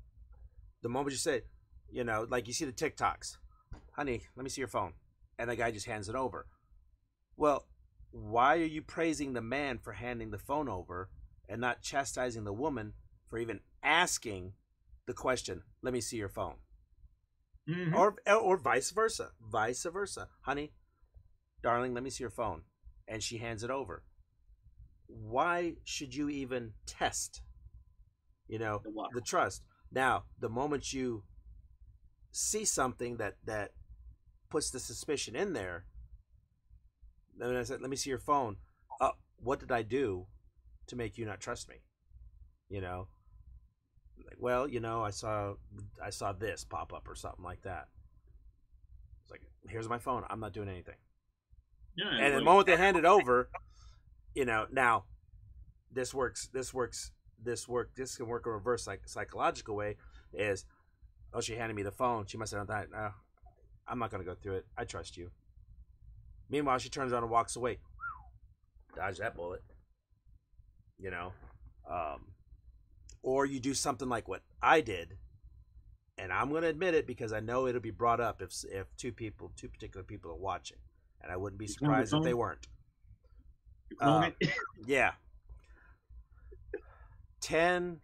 The 0.82 0.88
moment 0.88 1.12
you 1.12 1.18
say, 1.18 1.42
you 1.90 2.04
know, 2.04 2.26
like 2.28 2.46
you 2.46 2.52
see 2.52 2.66
the 2.66 2.72
TikToks, 2.72 3.38
honey, 3.92 4.22
let 4.36 4.44
me 4.44 4.50
see 4.50 4.60
your 4.60 4.68
phone, 4.68 4.92
and 5.38 5.48
the 5.48 5.56
guy 5.56 5.70
just 5.70 5.86
hands 5.86 6.08
it 6.08 6.14
over. 6.14 6.46
Well, 7.36 7.66
why 8.10 8.56
are 8.58 8.64
you 8.64 8.82
praising 8.82 9.32
the 9.32 9.40
man 9.40 9.78
for 9.78 9.92
handing 9.92 10.30
the 10.30 10.38
phone 10.38 10.68
over 10.68 11.08
and 11.48 11.60
not 11.60 11.82
chastising 11.82 12.44
the 12.44 12.52
woman 12.52 12.92
for 13.28 13.38
even 13.38 13.60
asking 13.82 14.52
the 15.06 15.14
question, 15.14 15.62
let 15.82 15.92
me 15.94 16.00
see 16.00 16.16
your 16.16 16.28
phone? 16.28 16.56
Mhm. 17.66 17.94
Or 17.94 18.16
or 18.30 18.56
vice 18.58 18.90
versa. 18.90 19.32
Vice 19.40 19.84
versa. 19.84 20.28
Honey, 20.42 20.72
darling, 21.62 21.94
let 21.94 22.04
me 22.04 22.10
see 22.10 22.22
your 22.22 22.30
phone. 22.30 22.62
And 23.08 23.22
she 23.22 23.38
hands 23.38 23.62
it 23.62 23.70
over. 23.70 24.04
Why 25.06 25.76
should 25.84 26.14
you 26.14 26.28
even 26.28 26.74
test? 26.84 27.42
You 28.48 28.58
know, 28.58 28.80
The 28.84 29.08
the 29.14 29.20
trust. 29.20 29.62
Now, 29.90 30.24
the 30.38 30.48
moment 30.48 30.92
you 30.92 31.24
see 32.30 32.64
something 32.64 33.16
that 33.16 33.36
that 33.44 33.72
puts 34.50 34.70
the 34.70 34.80
suspicion 34.80 35.34
in 35.34 35.52
there, 35.52 35.86
then 37.36 37.56
I 37.56 37.62
said, 37.64 37.80
"Let 37.80 37.90
me 37.90 37.96
see 37.96 38.10
your 38.10 38.18
phone." 38.18 38.56
Uh, 39.00 39.12
what 39.36 39.60
did 39.60 39.72
I 39.72 39.82
do 39.82 40.26
to 40.86 40.96
make 40.96 41.18
you 41.18 41.26
not 41.26 41.40
trust 41.40 41.68
me? 41.68 41.76
You 42.68 42.80
know, 42.80 43.08
like, 44.24 44.36
well, 44.38 44.68
you 44.68 44.80
know, 44.80 45.02
I 45.02 45.10
saw 45.10 45.54
I 46.02 46.10
saw 46.10 46.32
this 46.32 46.64
pop 46.64 46.92
up 46.92 47.08
or 47.08 47.14
something 47.14 47.44
like 47.44 47.62
that. 47.62 47.88
It's 49.22 49.30
like, 49.30 49.42
here's 49.68 49.88
my 49.88 49.98
phone. 49.98 50.24
I'm 50.30 50.40
not 50.40 50.52
doing 50.52 50.68
anything. 50.68 50.96
Yeah. 51.96 52.10
And 52.18 52.34
the 52.34 52.42
moment 52.42 52.66
they 52.66 52.76
hand 52.76 52.96
it 52.96 53.04
over, 53.04 53.48
you 54.34 54.44
know, 54.44 54.66
now 54.70 55.04
this 55.90 56.12
works. 56.12 56.48
This 56.52 56.72
works. 56.74 57.12
This 57.42 57.68
work. 57.68 57.94
This 57.94 58.16
can 58.16 58.26
work 58.26 58.46
in 58.46 58.52
reverse 58.52 58.84
psych- 58.84 59.08
psychological 59.08 59.76
way. 59.76 59.96
Is 60.32 60.64
oh, 61.32 61.40
she 61.40 61.54
handed 61.54 61.74
me 61.74 61.82
the 61.82 61.92
phone. 61.92 62.26
She 62.26 62.36
must 62.38 62.52
have 62.52 62.66
done 62.66 62.76
that. 62.76 62.90
No, 62.90 63.10
I'm 63.86 63.98
not 63.98 64.10
gonna 64.10 64.24
go 64.24 64.34
through 64.34 64.56
it. 64.56 64.66
I 64.76 64.84
trust 64.84 65.16
you. 65.16 65.30
Meanwhile, 66.48 66.78
she 66.78 66.88
turns 66.88 67.12
around 67.12 67.24
and 67.24 67.30
walks 67.32 67.56
away. 67.56 67.78
Dodge 68.94 69.18
that 69.18 69.36
bullet. 69.36 69.62
You 70.98 71.10
know, 71.10 71.32
um, 71.90 72.28
or 73.22 73.44
you 73.44 73.60
do 73.60 73.74
something 73.74 74.08
like 74.08 74.28
what 74.28 74.42
I 74.62 74.80
did, 74.80 75.18
and 76.16 76.32
I'm 76.32 76.50
gonna 76.50 76.68
admit 76.68 76.94
it 76.94 77.06
because 77.06 77.32
I 77.32 77.40
know 77.40 77.66
it'll 77.66 77.80
be 77.82 77.90
brought 77.90 78.20
up 78.20 78.40
if 78.40 78.52
if 78.64 78.86
two 78.96 79.12
people, 79.12 79.52
two 79.56 79.68
particular 79.68 80.02
people 80.04 80.30
are 80.30 80.36
watching, 80.36 80.78
and 81.20 81.30
I 81.30 81.36
wouldn't 81.36 81.58
be 81.58 81.66
You 81.66 81.74
found 81.74 82.02
the 82.02 82.06
surprised 82.06 82.14
if 82.14 82.22
they 82.24 82.34
weren't. 82.34 82.66
Uh. 84.00 84.30
Yeah. 84.86 85.12
10 87.46 88.00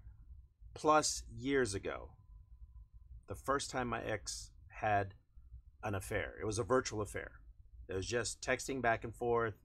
plus 0.73 1.25
years 1.37 1.75
ago, 1.75 2.11
the 3.27 3.35
first 3.35 3.73
time 3.73 3.89
my 3.89 4.01
ex 4.01 4.53
had 4.69 5.15
an 5.83 5.97
affair, 5.97 6.35
it 6.41 6.45
was 6.45 6.61
a 6.61 6.63
virtual 6.63 7.01
affair. 7.01 7.33
It 7.89 7.97
was 7.97 8.07
just 8.07 8.41
texting 8.41 8.81
back 8.81 9.03
and 9.03 9.13
forth 9.13 9.57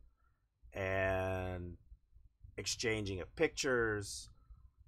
and 0.74 1.78
exchanging 2.58 3.22
of 3.22 3.36
pictures. 3.36 4.32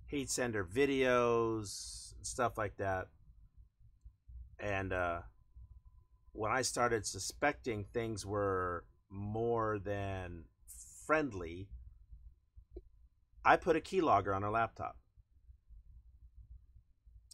He'd 0.08 0.32
send 0.32 0.56
her 0.56 0.64
videos 0.64 2.16
stuff 2.24 2.58
like 2.58 2.78
that. 2.78 3.10
And 4.60 4.92
uh, 4.92 5.20
when 6.32 6.52
I 6.52 6.64
started 6.64 7.06
suspecting 7.06 7.86
things 7.94 8.26
were 8.26 8.86
more 9.12 9.78
than 9.78 10.46
friendly, 11.06 11.68
I 13.46 13.56
put 13.56 13.76
a 13.76 13.80
keylogger 13.80 14.36
on 14.36 14.44
her 14.44 14.50
laptop 14.50 14.98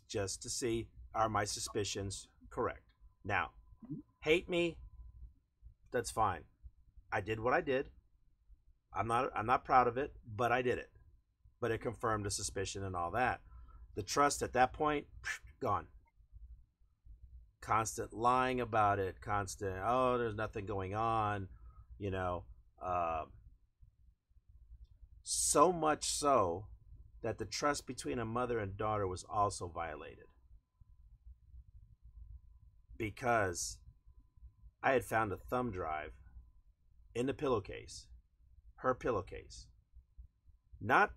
just 0.08 0.42
to 0.44 0.50
see 0.50 0.88
are 1.14 1.30
my 1.30 1.46
suspicions 1.46 2.28
correct. 2.50 2.84
Now, 3.24 3.52
hate 4.22 4.50
me, 4.50 4.78
that's 5.92 6.12
fine. 6.12 6.42
I 7.12 7.22
did 7.22 7.40
what 7.40 7.54
I 7.54 7.62
did. 7.62 7.90
I'm 8.94 9.08
not 9.08 9.30
I'm 9.36 9.46
not 9.46 9.66
proud 9.66 9.88
of 9.88 9.98
it, 9.98 10.14
but 10.36 10.52
I 10.52 10.62
did 10.62 10.78
it. 10.78 10.90
But 11.62 11.72
it 11.72 11.82
confirmed 11.82 12.26
the 12.26 12.32
suspicion 12.32 12.84
and 12.84 12.96
all 12.96 13.12
that. 13.12 13.42
The 13.96 14.04
trust 14.04 14.42
at 14.42 14.54
that 14.54 14.74
point 14.74 15.06
gone. 15.62 15.88
Constant 17.62 18.14
lying 18.14 18.62
about 18.62 19.00
it, 19.00 19.22
constant 19.22 19.78
oh 19.84 20.18
there's 20.18 20.36
nothing 20.36 20.66
going 20.66 20.94
on, 20.96 21.48
you 21.98 22.12
know. 22.12 22.44
Um 22.82 23.32
so 25.28 25.74
much 25.74 26.08
so 26.08 26.68
that 27.24 27.40
the 27.40 27.46
trust 27.46 27.88
between 27.88 28.20
a 28.20 28.26
mother 28.26 28.60
and 28.60 28.78
daughter 28.78 29.08
was 29.08 29.26
also 29.28 29.68
violated. 29.68 30.26
Because 32.96 33.80
I 34.84 34.92
had 34.92 35.04
found 35.04 35.34
a 35.34 35.38
thumb 35.38 35.72
drive 35.72 36.12
in 37.16 37.26
the 37.26 37.34
pillowcase, 37.34 38.06
her 38.78 38.94
pillowcase. 38.94 39.66
Not 40.80 41.12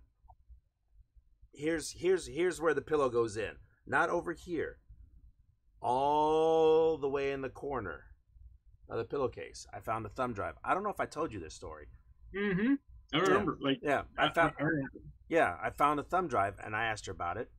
here's 1.53 1.91
here's 1.91 2.25
here's 2.25 2.59
where 2.59 2.73
the 2.73 2.81
pillow 2.81 3.09
goes 3.09 3.37
in. 3.37 3.57
Not 3.85 4.09
over 4.09 4.33
here. 4.33 4.79
All 5.81 6.97
the 6.97 7.07
way 7.07 7.31
in 7.31 7.41
the 7.41 7.49
corner 7.49 8.05
of 8.89 8.97
the 8.97 9.05
pillowcase. 9.05 9.67
I 9.71 9.79
found 9.79 10.05
a 10.07 10.09
thumb 10.09 10.33
drive. 10.33 10.55
I 10.63 10.73
don't 10.73 10.83
know 10.83 10.89
if 10.89 10.99
I 10.99 11.05
told 11.05 11.31
you 11.31 11.39
this 11.39 11.53
story. 11.53 11.87
Mm-hmm. 12.35 12.73
I 13.13 13.17
remember. 13.19 13.57
Like 13.61 13.79
Yeah, 13.81 14.03
I 14.17 14.29
found 14.29 14.53
I 14.59 14.63
yeah, 15.27 15.57
I 15.61 15.69
found 15.69 15.99
a 15.99 16.03
thumb 16.03 16.27
drive 16.27 16.55
and 16.63 16.75
I 16.75 16.85
asked 16.85 17.05
her 17.05 17.11
about 17.11 17.37
it. 17.37 17.51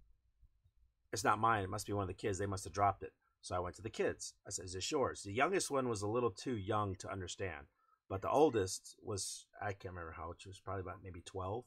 It's 1.13 1.25
not 1.25 1.39
mine. 1.39 1.65
It 1.65 1.71
must 1.71 1.87
be 1.87 1.93
one 1.93 2.03
of 2.03 2.09
the 2.09 2.15
kids. 2.15 2.39
They 2.39 2.47
must 2.47 2.65
have 2.65 2.73
dropped 2.73 3.03
it. 3.03 3.13
So 3.41 3.57
I 3.57 3.61
went 3.61 3.77
to 3.77 3.83
the 3.83 3.91
kids. 3.91 4.35
I 4.47 4.51
said, 4.51 4.67
"Is 4.67 4.75
this 4.75 4.91
yours?" 4.91 5.23
The 5.23 5.33
youngest 5.33 5.71
one 5.71 5.89
was 5.89 6.03
a 6.03 6.09
little 6.09 6.31
too 6.31 6.57
young 6.57 6.95
to 6.97 7.11
understand, 7.11 7.67
but 8.09 8.23
the 8.23 8.31
oldest 8.31 8.97
was 9.03 9.47
I 9.61 9.73
can't 9.73 9.95
remember 9.95 10.13
how 10.13 10.27
old 10.27 10.41
she 10.41 10.49
was. 10.49 10.61
Probably 10.61 10.83
about 10.83 11.03
maybe 11.03 11.23
twelve, 11.23 11.65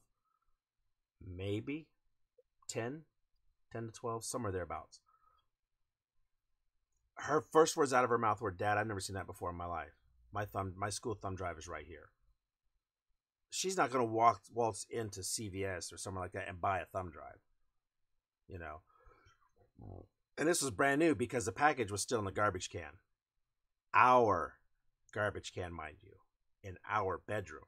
maybe 1.19 1.87
10, 2.67 3.05
10 3.71 3.85
to 3.87 3.91
twelve, 3.91 4.23
somewhere 4.23 4.51
thereabouts. 4.51 4.99
Her 7.15 7.41
first 7.41 7.75
words 7.75 7.93
out 7.93 8.03
of 8.03 8.09
her 8.09 8.17
mouth 8.17 8.41
were, 8.41 8.51
"Dad, 8.51 8.77
I've 8.77 8.87
never 8.87 8.99
seen 8.99 9.15
that 9.15 9.27
before 9.27 9.49
in 9.49 9.55
my 9.55 9.65
life. 9.65 9.95
My 10.31 10.45
thumb, 10.45 10.73
my 10.75 10.89
school 10.89 11.15
thumb 11.15 11.35
drive 11.35 11.57
is 11.57 11.67
right 11.67 11.85
here." 11.85 12.09
She's 13.53 13.77
not 13.77 13.91
going 13.91 14.03
to 14.03 14.11
walk 14.11 14.41
waltz 14.51 14.87
into 14.89 15.19
CVS 15.19 15.93
or 15.93 15.97
somewhere 15.97 16.23
like 16.23 16.31
that 16.31 16.49
and 16.49 16.59
buy 16.59 16.79
a 16.79 16.85
thumb 16.85 17.11
drive. 17.11 17.37
You 18.47 18.57
know. 18.57 18.81
And 20.39 20.47
this 20.47 20.63
was 20.63 20.71
brand 20.71 20.99
new 20.99 21.13
because 21.13 21.45
the 21.45 21.51
package 21.51 21.91
was 21.91 22.01
still 22.01 22.17
in 22.17 22.25
the 22.25 22.31
garbage 22.31 22.71
can. 22.71 22.97
Our 23.93 24.55
garbage 25.13 25.53
can, 25.53 25.71
mind 25.71 25.97
you, 26.01 26.13
in 26.63 26.77
our 26.89 27.21
bedroom. 27.27 27.65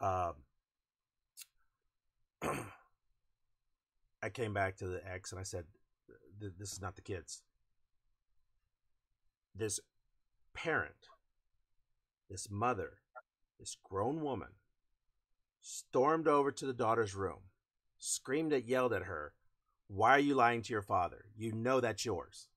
Um, 0.00 0.34
I 4.22 4.28
came 4.28 4.54
back 4.54 4.76
to 4.76 4.86
the 4.86 5.02
ex 5.10 5.32
and 5.32 5.40
I 5.40 5.44
said, 5.44 5.64
"This 6.38 6.72
is 6.72 6.80
not 6.80 6.94
the 6.94 7.02
kids. 7.02 7.42
This 9.56 9.80
parent, 10.54 11.08
this 12.30 12.48
mother, 12.48 12.98
this 13.58 13.76
grown 13.82 14.22
woman 14.22 14.48
stormed 15.60 16.28
over 16.28 16.52
to 16.52 16.66
the 16.66 16.72
daughter's 16.74 17.14
room, 17.14 17.40
screamed 17.98 18.52
and 18.52 18.64
yelled 18.64 18.92
at 18.92 19.02
her, 19.04 19.32
Why 19.88 20.10
are 20.10 20.20
you 20.20 20.34
lying 20.34 20.62
to 20.62 20.72
your 20.72 20.82
father? 20.82 21.24
You 21.36 21.52
know 21.52 21.80
that's 21.80 22.04
yours. 22.04 22.48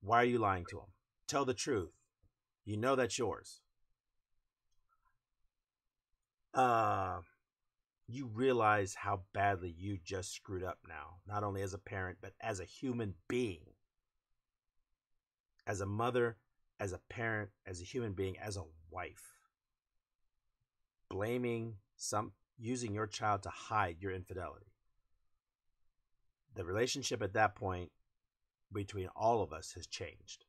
Why 0.00 0.22
are 0.22 0.26
you 0.26 0.38
lying 0.38 0.64
to 0.70 0.78
him? 0.78 0.86
Tell 1.26 1.44
the 1.44 1.54
truth. 1.54 1.92
You 2.64 2.76
know 2.76 2.96
that's 2.96 3.18
yours. 3.18 3.60
Uh, 6.54 7.18
you 8.08 8.26
realize 8.26 8.94
how 8.94 9.22
badly 9.32 9.74
you 9.76 9.98
just 10.02 10.34
screwed 10.34 10.64
up 10.64 10.78
now, 10.88 11.18
not 11.26 11.44
only 11.44 11.62
as 11.62 11.74
a 11.74 11.78
parent, 11.78 12.18
but 12.20 12.32
as 12.40 12.58
a 12.58 12.64
human 12.64 13.14
being. 13.28 13.74
As 15.66 15.80
a 15.80 15.86
mother, 15.86 16.38
as 16.80 16.92
a 16.92 16.98
parent, 17.08 17.50
as 17.66 17.80
a 17.80 17.84
human 17.84 18.12
being, 18.12 18.38
as 18.38 18.56
a 18.56 18.64
wife. 18.90 19.38
Blaming 21.10 21.76
some, 21.96 22.32
using 22.58 22.94
your 22.94 23.06
child 23.06 23.42
to 23.44 23.50
hide 23.50 23.96
your 24.00 24.12
infidelity. 24.12 24.66
the 26.54 26.64
relationship 26.64 27.22
at 27.22 27.34
that 27.34 27.54
point 27.54 27.90
between 28.72 29.08
all 29.16 29.42
of 29.42 29.52
us 29.52 29.72
has 29.74 29.86
changed. 29.86 30.44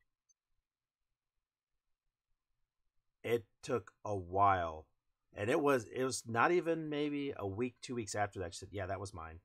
It 3.22 3.44
took 3.62 3.92
a 4.04 4.16
while, 4.16 4.86
and 5.34 5.50
it 5.50 5.60
was 5.60 5.86
it 5.94 6.04
was 6.04 6.24
not 6.26 6.52
even 6.52 6.88
maybe 6.88 7.32
a 7.36 7.46
week, 7.46 7.76
two 7.82 7.94
weeks 7.94 8.14
after 8.14 8.40
that. 8.40 8.54
She 8.54 8.60
said, 8.60 8.70
"Yeah, 8.72 8.86
that 8.86 9.00
was 9.00 9.14
mine." 9.14 9.40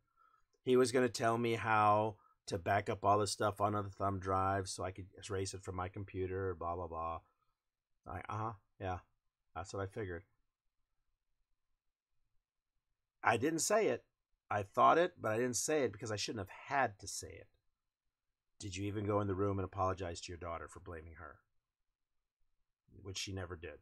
He 0.64 0.78
was 0.78 0.92
going 0.92 1.06
to 1.06 1.12
tell 1.12 1.38
me 1.38 1.56
how 1.56 2.16
to 2.48 2.58
back 2.58 2.90
up 2.90 3.04
all 3.04 3.20
this 3.20 3.32
stuff 3.32 3.60
onto 3.60 3.82
the 3.82 3.90
thumb 3.90 4.20
drive 4.20 4.68
so 4.68 4.84
I 4.84 4.92
could 4.92 5.08
erase 5.28 5.54
it 5.54 5.64
from 5.64 5.76
my 5.76 5.88
computer. 5.88 6.56
Blah 6.56 6.76
blah 6.76 6.88
blah. 6.88 7.20
I 8.08 8.18
uh 8.30 8.38
huh, 8.38 8.52
yeah, 8.80 8.98
that's 9.56 9.74
what 9.74 9.84
I 9.84 9.88
figured. 9.88 10.24
I 13.24 13.38
didn't 13.38 13.60
say 13.60 13.88
it. 13.88 14.04
I 14.52 14.62
thought 14.62 15.00
it, 15.00 15.14
but 15.20 15.32
I 15.32 15.38
didn't 15.38 15.56
say 15.56 15.84
it 15.84 15.92
because 15.92 16.12
I 16.12 16.16
shouldn't 16.16 16.48
have 16.48 16.78
had 16.80 17.00
to 17.00 17.08
say 17.08 17.30
it. 17.30 17.48
Did 18.60 18.76
you 18.76 18.86
even 18.86 19.06
go 19.06 19.20
in 19.20 19.28
the 19.28 19.36
room 19.36 19.58
and 19.58 19.66
apologize 19.66 20.22
to 20.22 20.32
your 20.32 20.38
daughter 20.38 20.68
for 20.68 20.80
blaming 20.80 21.16
her? 21.16 21.38
Which 23.02 23.18
she 23.18 23.34
never 23.34 23.56
did. 23.56 23.80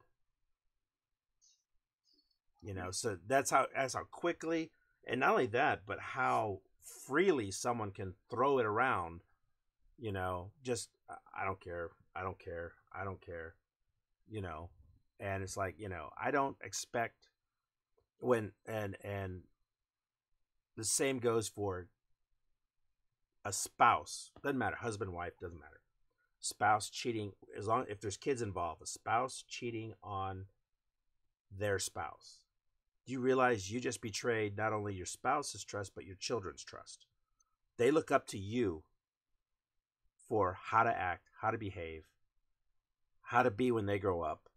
You 2.62 2.74
know, 2.74 2.92
so 2.92 3.18
that's 3.28 3.52
how 3.52 3.68
that's 3.76 3.94
how 3.94 4.06
quickly 4.06 4.72
and 5.06 5.20
not 5.20 5.32
only 5.32 5.48
that, 5.48 5.82
but 5.86 6.00
how 6.00 6.62
freely 6.84 7.52
someone 7.52 7.92
can 7.92 8.14
throw 8.30 8.60
it 8.60 8.66
around, 8.66 9.22
you 9.98 10.12
know, 10.12 10.52
just 10.64 10.90
I 11.10 11.46
don't 11.46 11.60
care, 11.60 11.90
I 12.16 12.22
don't 12.22 12.40
care, 12.40 12.74
I 12.94 13.04
don't 13.04 13.22
care, 13.22 13.56
you 14.30 14.42
know. 14.42 14.70
And 15.20 15.44
it's 15.44 15.58
like, 15.58 15.76
you 15.78 15.90
know, 15.90 16.10
I 16.22 16.32
don't 16.32 16.58
expect 16.62 17.28
when 18.20 18.52
and 18.66 18.96
and 19.04 19.42
the 20.78 20.84
same 20.84 21.20
goes 21.20 21.48
for 21.48 21.88
a 23.46 23.52
spouse 23.52 24.32
doesn't 24.42 24.58
matter 24.58 24.78
husband 24.78 25.14
wife 25.14 25.34
doesn't 25.40 25.60
matter 25.60 25.82
spouse 26.40 26.90
cheating 26.90 27.34
as 27.58 27.68
long 27.68 27.86
if 27.90 28.00
there's 28.00 28.18
kids 28.18 28.42
involved 28.42 28.82
a 28.82 28.86
spouse 28.86 29.44
cheating 29.48 29.94
on 30.02 30.46
their 31.52 31.80
spouse 31.80 32.43
you 33.06 33.20
realize 33.20 33.70
you 33.70 33.80
just 33.80 34.02
betrayed 34.02 34.58
not 34.58 34.74
only 34.74 34.94
your 34.94 35.06
spouse's 35.06 35.64
trust 35.64 35.94
but 35.96 36.06
your 36.06 36.16
children's 36.16 36.64
trust. 36.64 37.06
They 37.78 37.92
look 37.92 38.12
up 38.12 38.28
to 38.28 38.38
you 38.38 38.84
for 40.28 40.58
how 40.62 40.84
to 40.84 40.90
act 40.90 41.30
how 41.42 41.52
to 41.52 41.58
behave 41.58 42.06
how 43.22 43.44
to 43.44 43.52
be 43.52 43.72
when 43.72 43.86
they 43.86 44.00
grow 44.00 44.22
up 44.22 44.48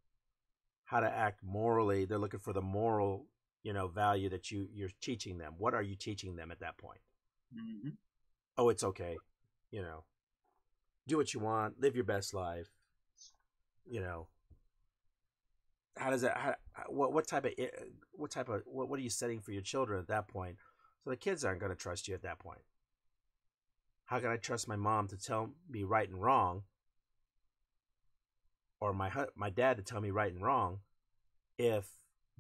how 0.85 1.01
to 1.01 1.11
act 1.11 1.43
morally. 1.43 2.05
They're 2.05 2.19
looking 2.19 2.41
for 2.41 2.53
the 2.53 2.63
moral 2.63 3.27
you 3.63 3.73
know 3.73 3.89
value 3.89 4.29
that 4.31 4.51
you 4.51 4.69
you're 4.73 4.91
teaching 5.01 5.39
them. 5.39 5.55
What 5.59 5.75
are 5.75 5.83
you 5.83 5.97
teaching 5.97 6.37
them 6.37 6.51
at 6.51 6.61
that 6.61 6.79
point? 6.79 7.01
Hmm 7.55 7.91
oh 8.59 8.69
it's 8.69 8.85
okay. 8.85 9.17
You 9.71 9.83
know 9.83 10.05
do 11.07 11.17
what 11.17 11.33
you 11.35 11.41
want 11.41 11.81
live 11.81 11.95
your 11.95 12.05
best 12.05 12.35
life 12.35 12.69
you 13.85 14.01
know 14.01 14.27
how 15.97 16.11
does 16.11 16.23
that 16.23 16.37
how, 16.37 16.55
what 16.89 17.13
what 17.13 17.27
type 17.27 17.45
of 17.45 17.53
what 18.13 18.31
type 18.31 18.49
of 18.49 18.63
what, 18.67 18.89
what 18.89 18.99
are 18.99 19.03
you 19.03 19.11
setting 19.11 19.41
for 19.41 19.53
your 19.53 19.63
children 19.63 19.99
at 19.99 20.09
that 20.09 20.29
point 20.29 20.57
so 21.03 21.11
the 21.11 21.17
kids 21.17 21.45
aren't 21.45 21.61
going 21.61 21.71
to 21.71 21.77
trust 21.77 22.09
you 22.09 22.15
at 22.15 22.23
that 22.23 22.39
point 22.39 22.61
how 24.07 24.19
can 24.19 24.31
i 24.31 24.37
trust 24.37 24.69
my 24.69 24.77
mom 24.77 25.09
to 25.09 25.17
tell 25.17 25.51
me 25.71 25.85
right 25.85 26.09
and 26.09 26.23
wrong 26.23 26.63
or 28.81 28.93
my 28.93 29.11
my 29.35 29.51
dad 29.51 29.77
to 29.77 29.83
tell 29.83 30.01
me 30.01 30.11
right 30.11 30.33
and 30.33 30.43
wrong 30.43 30.79
if 31.59 31.89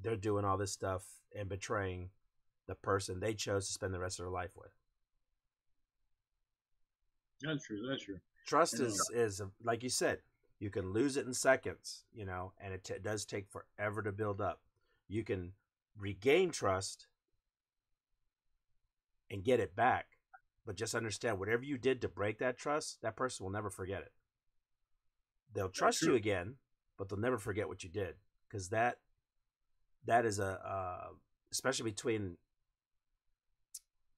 they're 0.01 0.17
doing 0.17 0.45
all 0.45 0.57
this 0.57 0.73
stuff 0.73 1.05
and 1.35 1.49
betraying 1.49 2.11
the 2.67 2.75
person 2.75 3.21
they 3.21 3.35
chose 3.35 3.67
to 3.67 3.73
spend 3.73 3.95
the 3.95 3.99
rest 3.99 4.19
of 4.19 4.25
their 4.25 4.33
life 4.33 4.51
with. 4.57 4.71
That's 7.43 7.65
true. 7.65 7.87
That's 7.89 8.03
true. 8.03 8.19
Trust 8.47 8.81
is 8.81 9.11
is 9.13 9.43
like 9.63 9.83
you 9.83 9.89
said, 9.89 10.19
you 10.59 10.71
can 10.71 10.93
lose 10.93 11.17
it 11.17 11.27
in 11.27 11.35
seconds, 11.35 12.05
you 12.15 12.25
know, 12.25 12.53
and 12.59 12.73
it 12.73 12.85
t- 12.85 12.95
does 13.03 13.25
take 13.25 13.47
forever 13.49 14.03
to 14.03 14.13
build 14.13 14.41
up. 14.41 14.63
You 15.09 15.23
can 15.23 15.53
regain 15.99 16.51
trust 16.51 17.07
and 19.31 19.45
get 19.45 19.61
it 19.61 19.77
back, 19.77 20.07
but 20.65 20.77
just 20.77 20.95
understand 20.95 21.39
whatever 21.39 21.63
you 21.63 21.77
did 21.79 22.01
to 22.01 22.09
break 22.09 22.39
that 22.39 22.57
trust, 22.59 23.03
that 23.03 23.17
person 23.17 23.45
will 23.45 23.53
never 23.53 23.71
forget 23.71 24.03
it. 24.03 24.13
They'll 25.53 25.69
trust 25.69 26.03
you 26.03 26.15
again, 26.15 26.57
but 26.97 27.09
they'll 27.09 27.19
never 27.19 27.39
forget 27.39 27.69
what 27.69 27.83
you 27.83 27.91
did 27.91 28.15
because 28.49 28.69
that 28.71 28.99
that 30.07 30.25
is 30.25 30.39
a 30.39 30.61
uh, 30.65 31.09
especially 31.51 31.91
between 31.91 32.37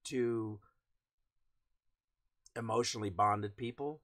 two 0.03 0.59
emotionally 2.55 3.09
bonded 3.09 3.55
people 3.55 4.01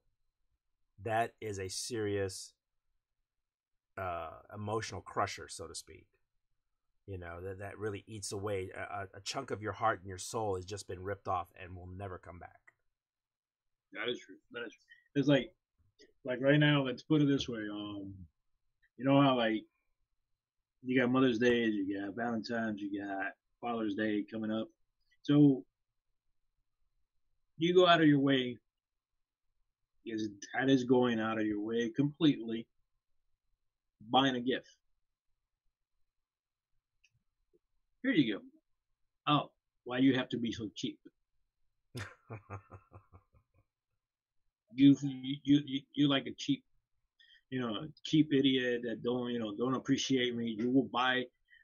that 1.04 1.34
is 1.42 1.60
a 1.60 1.68
serious 1.70 2.54
uh, 3.98 4.32
emotional 4.54 5.02
crusher 5.02 5.48
so 5.48 5.68
to 5.68 5.76
speak 5.76 6.08
you 7.08 7.18
know 7.18 7.40
that, 7.42 7.60
that 7.60 7.78
really 7.78 8.04
eats 8.08 8.32
away 8.32 8.70
a, 8.76 9.08
a- 9.16 9.22
chunk 9.22 9.52
of 9.52 9.62
your 9.62 9.72
heart 9.72 10.00
and 10.00 10.10
your 10.10 10.18
soul 10.18 10.56
has 10.56 10.66
just 10.66 10.88
been 10.88 11.02
ripped 11.02 11.28
off 11.28 11.48
and 11.62 11.76
will 11.76 11.88
never 11.88 12.18
come 12.18 12.40
back 12.40 12.60
That 13.94 14.10
is 14.10 14.20
true. 14.20 14.36
That 14.52 14.66
is 14.66 14.74
true. 14.74 14.82
It's 15.16 15.28
like, 15.30 15.52
like 16.26 16.42
right 16.42 16.60
now. 16.60 16.84
Let's 16.84 17.04
put 17.04 17.22
it 17.22 17.28
this 17.28 17.48
way. 17.48 17.62
Um, 17.72 18.14
you 18.98 19.06
know 19.06 19.22
how 19.22 19.38
like 19.38 19.64
you 20.84 21.00
got 21.00 21.10
Mother's 21.12 21.40
Day, 21.40 21.66
you 21.66 22.02
got 22.02 22.16
Valentine's, 22.16 22.82
you 22.82 23.02
got 23.02 23.32
Father's 23.62 23.96
Day 23.96 24.24
coming 24.30 24.52
up. 24.52 24.68
So 25.22 25.64
you 27.58 27.74
go 27.74 27.88
out 27.88 28.02
of 28.02 28.08
your 28.08 28.20
way. 28.20 28.58
Is 30.06 30.30
that 30.54 30.70
is 30.70 30.84
going 30.84 31.20
out 31.20 31.40
of 31.40 31.46
your 31.46 31.62
way 31.62 31.90
completely 31.90 32.68
buying 34.10 34.36
a 34.36 34.40
gift. 34.40 34.70
Here 38.04 38.12
you 38.12 38.36
go. 38.36 38.42
Oh, 39.28 39.50
why 39.84 39.98
you 39.98 40.16
have 40.16 40.30
to 40.30 40.38
be 40.38 40.52
so 40.52 40.70
cheap? 40.76 41.00
you 44.76 44.96
you 45.02 45.62
you 45.66 45.82
you 45.94 46.08
like 46.10 46.28
a 46.28 46.34
cheap 46.38 46.64
you 47.50 47.62
know 47.62 47.88
cheap 48.04 48.34
idiot 48.34 48.82
that 48.84 49.02
don't 49.02 49.30
you 49.30 49.40
know 49.40 49.56
don't 49.56 49.76
appreciate 49.76 50.36
me 50.36 50.54
you 50.60 50.70
will 50.70 50.90
buy 50.92 51.24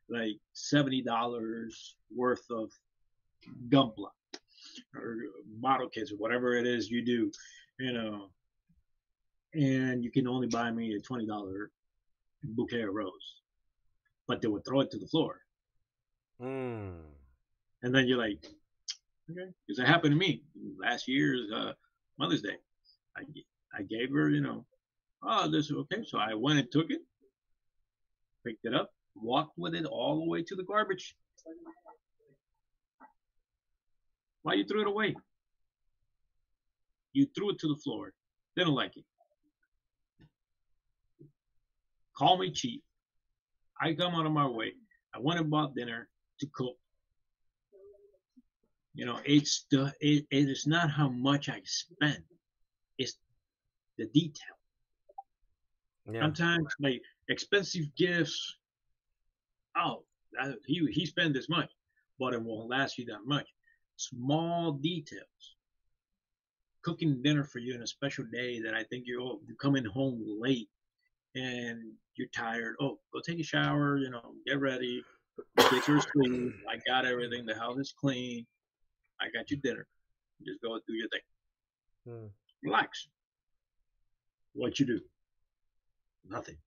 like 0.10 0.38
seventy 0.54 1.02
dollars 1.02 1.98
worth 2.16 2.50
of 2.50 2.72
Gunpla 3.70 4.10
or 4.96 5.18
bottle 5.60 5.90
kits 5.90 6.12
or 6.12 6.16
whatever 6.16 6.56
it 6.56 6.66
is 6.66 6.90
you 6.90 7.04
do 7.04 7.32
you 7.82 7.94
know 7.94 8.30
and 9.54 10.04
you 10.04 10.12
can 10.12 10.28
only 10.28 10.48
buy 10.48 10.72
me 10.72 10.94
a 10.96 11.00
twenty 11.00 11.26
dollar 11.26 11.72
bouquet 12.44 12.84
of 12.84 12.94
rose 12.94 13.42
but 14.28 14.42
they 14.42 14.48
would 14.48 14.66
throw 14.66 14.80
it 14.82 14.92
to 14.92 14.98
the 14.98 15.08
floor 15.08 15.42
mm. 16.42 16.94
and 17.84 17.96
then 17.96 18.08
you're 18.08 18.18
like 18.18 18.46
okay 19.30 19.50
because 19.68 19.80
it 19.80 19.88
happened 19.88 20.14
to 20.14 20.20
me 20.20 20.44
last 20.80 21.08
year's 21.08 21.52
uh 21.52 21.74
mother's 22.18 22.42
day 22.42 22.58
I, 23.18 23.24
I 23.78 23.84
gave 23.84 24.12
her, 24.12 24.30
you 24.30 24.42
know, 24.42 24.66
oh, 25.24 25.50
this 25.50 25.66
is 25.66 25.72
okay. 25.72 26.04
So 26.06 26.18
I 26.18 26.34
went 26.34 26.60
and 26.60 26.72
took 26.72 26.90
it, 26.90 27.02
picked 28.46 28.66
it 28.66 28.74
up, 28.74 28.92
walked 29.16 29.58
with 29.58 29.76
it 29.76 29.86
all 29.86 30.20
the 30.20 30.30
way 30.30 30.44
to 30.44 30.56
the 30.56 30.64
garbage. 30.64 31.16
Why 34.44 34.54
you 34.54 34.66
threw 34.66 34.82
it 34.82 34.88
away? 34.88 35.16
You 37.14 37.28
threw 37.36 37.52
it 37.52 37.60
to 37.60 37.68
the 37.68 37.80
floor. 37.84 38.14
Didn't 38.56 38.74
like 38.74 38.98
it. 38.98 39.06
Call 42.16 42.38
me 42.38 42.52
cheap. 42.52 42.84
I 43.82 43.94
come 43.94 44.14
out 44.14 44.26
of 44.26 44.32
my 44.32 44.48
way. 44.48 44.74
I 45.14 45.20
went 45.20 45.40
and 45.40 45.50
bought 45.50 45.76
dinner 45.76 46.08
to 46.40 46.48
cook. 46.54 46.78
You 48.94 49.06
know, 49.06 49.20
it's 49.26 49.66
the 49.72 49.94
it, 50.02 50.26
it 50.30 50.50
is 50.50 50.68
not 50.68 50.92
how 50.92 51.10
much 51.10 51.50
I 51.50 51.62
spend. 51.64 52.24
It's 52.98 53.18
the 53.98 54.06
detail. 54.08 54.56
yeah 56.12 56.22
Sometimes 56.22 56.68
like 56.80 57.02
expensive 57.30 57.86
gifts. 57.96 58.58
Oh, 59.78 60.04
that, 60.34 60.58
he 60.66 60.86
he 60.92 61.06
spent 61.06 61.34
this 61.34 61.50
much, 61.50 61.72
but 62.20 62.34
it 62.34 62.42
won't 62.42 62.70
last 62.70 62.98
you 62.98 63.06
that 63.06 63.26
much. 63.26 63.48
Small 63.96 64.74
details. 64.74 65.56
Cooking 66.84 67.22
dinner 67.22 67.44
for 67.44 67.60
you 67.60 67.76
on 67.76 67.82
a 67.82 67.88
special 67.88 68.26
day 68.32 68.60
that 68.62 68.74
I 68.74 68.84
think 68.86 69.04
you're, 69.06 69.22
oh, 69.22 69.40
you're 69.46 69.56
coming 69.58 69.86
home 69.86 70.24
late 70.40 70.70
and 71.36 71.94
you're 72.16 72.28
tired. 72.36 72.76
Oh, 72.82 73.00
go 73.14 73.22
take 73.26 73.40
a 73.40 73.44
shower. 73.44 73.98
You 73.98 74.10
know, 74.10 74.34
get 74.48 74.60
ready. 74.60 75.04
Get 75.58 75.88
your 75.88 76.02
sleep. 76.02 76.54
I 76.70 76.78
got 76.88 77.06
everything. 77.06 77.46
The 77.46 77.56
house 77.56 77.78
is 77.78 77.94
clean. 77.98 78.46
I 79.20 79.30
got 79.30 79.52
your 79.52 79.60
dinner. 79.64 79.88
Just 80.46 80.62
go 80.62 80.80
do 80.88 80.94
your 80.94 81.08
thing. 81.10 81.22
Hmm. 82.08 82.28
Relax. 82.64 83.08
What 84.54 84.80
you 84.80 84.86
do? 84.86 85.00
Nothing. 86.28 86.58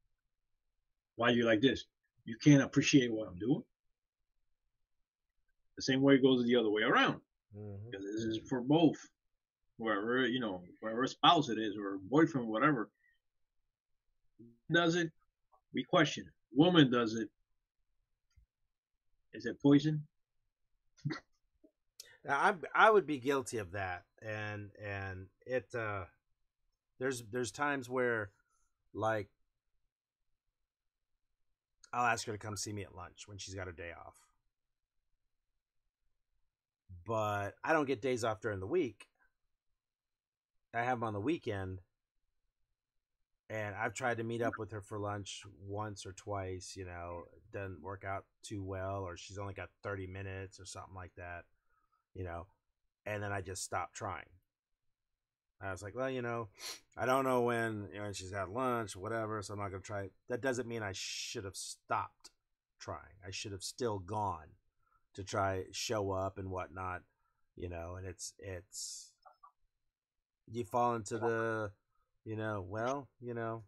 Why 1.17 1.31
you 1.31 1.45
like 1.45 1.61
this? 1.61 1.85
You 2.25 2.37
can't 2.43 2.63
appreciate 2.63 3.13
what 3.13 3.29
I'm 3.29 3.39
doing. 3.39 3.63
The 5.77 5.83
same 5.83 6.03
way 6.03 6.15
it 6.15 6.23
goes 6.23 6.45
the 6.45 6.57
other 6.57 6.71
way 6.71 6.83
around. 6.83 7.21
Mhm. 7.57 7.91
Because 7.91 8.05
this 8.07 8.25
is 8.25 8.49
for 8.49 8.61
both. 8.61 8.99
Whoever 9.79 10.27
you 10.27 10.41
know, 10.41 10.63
whoever 10.81 11.07
spouse 11.07 11.49
it 11.49 11.59
is 11.59 11.77
or 11.77 11.99
boyfriend, 12.09 12.49
whatever, 12.49 12.91
does 14.71 14.95
it, 14.97 15.11
we 15.73 15.85
question. 15.85 16.25
it. 16.27 16.33
Woman 16.59 16.91
does 16.91 17.15
it. 17.15 17.29
Is 19.33 19.47
it 19.47 19.61
poison? 19.61 20.07
I 22.29 22.55
I 22.75 22.91
would 22.91 23.07
be 23.07 23.19
guilty 23.19 23.59
of 23.59 23.73
that, 23.73 24.05
and 24.23 24.71
and 24.83 25.27
it 25.47 25.67
uh, 25.75 26.05
there's 26.99 27.23
there's 27.31 27.51
times 27.51 27.91
where, 27.91 28.31
like, 28.95 29.29
I'll 31.93 32.07
ask 32.07 32.27
her 32.27 32.33
to 32.33 32.39
come 32.39 32.57
see 32.57 32.73
me 32.73 32.83
at 32.83 32.95
lunch 32.95 33.27
when 33.27 33.37
she's 33.37 33.55
got 33.55 33.67
her 33.67 33.73
day 33.73 33.91
off, 33.93 34.17
but 37.05 37.51
I 37.63 37.73
don't 37.73 37.87
get 37.87 38.01
days 38.01 38.25
off 38.25 38.41
during 38.41 38.61
the 38.61 38.67
week. 38.67 39.07
I 40.75 40.83
have 40.83 40.99
them 40.99 41.05
on 41.05 41.13
the 41.15 41.21
weekend, 41.21 41.81
and 43.51 43.75
I've 43.77 43.95
tried 43.95 44.19
to 44.19 44.25
meet 44.25 44.43
up 44.43 44.59
with 44.59 44.71
her 44.73 44.81
for 44.81 44.99
lunch 44.99 45.43
once 45.67 46.07
or 46.07 46.13
twice. 46.13 46.75
You 46.77 46.87
know, 46.87 47.25
doesn't 47.53 47.83
work 47.83 48.05
out 48.05 48.25
too 48.43 48.63
well, 48.63 49.03
or 49.05 49.17
she's 49.17 49.39
only 49.39 49.55
got 49.55 49.69
thirty 49.83 50.07
minutes 50.07 50.59
or 50.61 50.65
something 50.65 50.95
like 50.95 51.15
that 51.17 51.45
you 52.15 52.25
know, 52.25 52.47
and 53.07 53.23
then 53.23 53.33
I 53.33 53.41
just 53.43 53.65
stopped 53.65 53.95
trying. 53.95 54.25
I 55.61 55.71
was 55.71 55.83
like, 55.83 55.95
well, 55.95 56.11
you 56.11 56.23
know, 56.23 56.49
I 56.97 57.07
don't 57.07 57.25
know 57.25 57.43
when, 57.43 57.89
you 57.93 58.01
know, 58.01 58.13
she's 58.13 58.33
had 58.33 58.49
lunch, 58.49 58.97
whatever, 58.97 59.41
so 59.43 59.55
I'm 59.55 59.61
not 59.61 59.71
gonna 59.71 59.83
try. 59.83 60.11
That 60.29 60.43
doesn't 60.43 60.69
mean 60.69 60.83
I 60.83 60.93
should 60.95 61.45
have 61.45 61.57
stopped 61.57 62.31
trying. 62.79 63.17
I 63.27 63.31
should 63.31 63.53
have 63.53 63.63
still 63.63 63.99
gone 63.99 64.49
to 65.15 65.25
try 65.25 65.65
show 65.73 66.11
up 66.11 66.39
and 66.39 66.51
whatnot, 66.51 67.03
you 67.57 67.69
know. 67.69 67.95
And 67.97 68.07
it's 68.07 68.35
it's 68.39 69.14
you 70.51 70.65
fall 70.65 70.95
into 70.95 71.19
the, 71.19 71.71
you 72.25 72.37
know, 72.37 72.65
well, 72.69 73.09
you 73.21 73.35
know, 73.35 73.63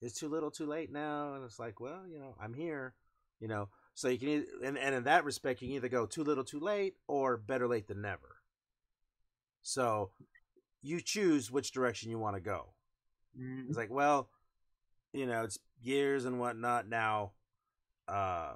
it's 0.00 0.18
too 0.18 0.28
little, 0.28 0.50
too 0.50 0.66
late 0.66 0.90
now, 0.90 1.34
and 1.34 1.44
it's 1.44 1.58
like, 1.58 1.80
well, 1.80 2.02
you 2.10 2.18
know, 2.18 2.34
I'm 2.40 2.54
here, 2.54 2.94
you 3.40 3.48
know. 3.48 3.68
So 3.94 4.08
you 4.08 4.18
can, 4.18 4.28
either, 4.28 4.46
and, 4.64 4.78
and 4.78 4.94
in 4.94 5.04
that 5.04 5.24
respect, 5.24 5.60
you 5.60 5.68
can 5.68 5.76
either 5.76 5.88
go 5.88 6.06
too 6.06 6.24
little, 6.24 6.44
too 6.44 6.60
late, 6.60 6.94
or 7.06 7.36
better 7.36 7.68
late 7.68 7.86
than 7.88 8.00
never. 8.00 8.36
So 9.62 10.10
you 10.82 11.00
choose 11.00 11.50
which 11.50 11.72
direction 11.72 12.10
you 12.10 12.18
want 12.18 12.36
to 12.36 12.40
go. 12.40 12.68
Mm, 13.38 13.68
It's 13.68 13.76
like, 13.76 13.90
well, 13.90 14.30
you 15.12 15.26
know, 15.26 15.42
it's 15.42 15.58
years 15.82 16.24
and 16.24 16.40
whatnot 16.40 16.88
now. 16.88 17.32
Uh, 18.08 18.54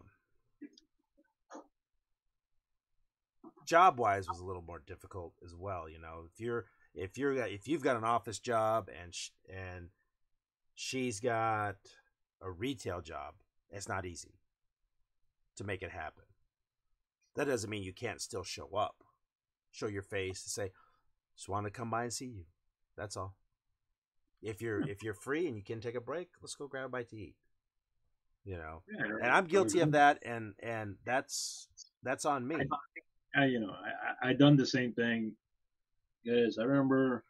job 3.66 3.98
wise 3.98 4.28
was 4.28 4.40
a 4.40 4.44
little 4.44 4.62
more 4.62 4.82
difficult 4.86 5.32
as 5.44 5.54
well. 5.54 5.88
You 5.88 6.00
know, 6.00 6.24
if 6.32 6.40
you're 6.40 6.64
if 6.94 7.18
you're 7.18 7.34
if 7.34 7.66
you've 7.66 7.82
got 7.82 7.96
an 7.96 8.04
office 8.04 8.38
job 8.38 8.88
and 9.02 9.14
sh- 9.14 9.30
and 9.48 9.88
she's 10.74 11.20
got 11.20 11.76
a 12.40 12.50
retail 12.50 13.00
job, 13.00 13.34
it's 13.70 13.88
not 13.88 14.06
easy 14.06 14.34
to 15.56 15.64
make 15.64 15.82
it 15.82 15.90
happen. 15.90 16.24
That 17.34 17.46
doesn't 17.46 17.68
mean 17.68 17.82
you 17.82 17.92
can't 17.92 18.20
still 18.20 18.44
show 18.44 18.68
up, 18.76 19.02
show 19.72 19.88
your 19.88 20.02
face, 20.02 20.44
and 20.44 20.50
say, 20.50 20.72
"Just 21.36 21.48
want 21.48 21.66
to 21.66 21.70
come 21.70 21.90
by 21.90 22.04
and 22.04 22.12
see 22.12 22.26
you." 22.26 22.44
That's 22.96 23.16
all. 23.16 23.34
If 24.40 24.62
you're 24.62 24.82
hmm. 24.82 24.88
if 24.88 25.02
you're 25.02 25.14
free 25.14 25.48
and 25.48 25.56
you 25.56 25.64
can 25.64 25.80
take 25.80 25.96
a 25.96 26.00
break, 26.00 26.28
let's 26.40 26.54
go 26.54 26.68
grab 26.68 26.86
a 26.86 26.88
bite 26.88 27.08
to 27.10 27.16
eat. 27.16 27.34
You 28.44 28.58
know, 28.58 28.82
yeah, 28.88 29.06
and 29.22 29.32
I'm 29.32 29.46
guilty 29.46 29.80
of 29.80 29.92
that, 29.92 30.22
and 30.24 30.54
and 30.62 30.96
that's 31.04 31.66
that's 32.02 32.24
on 32.26 32.46
me. 32.46 32.56
I, 33.34 33.46
you 33.46 33.58
know, 33.58 33.70
I, 33.72 34.28
I 34.28 34.30
I 34.30 34.32
done 34.34 34.56
the 34.56 34.66
same 34.66 34.92
thing. 34.92 35.32
Because 36.24 36.58
I 36.58 36.64
remember 36.64 37.22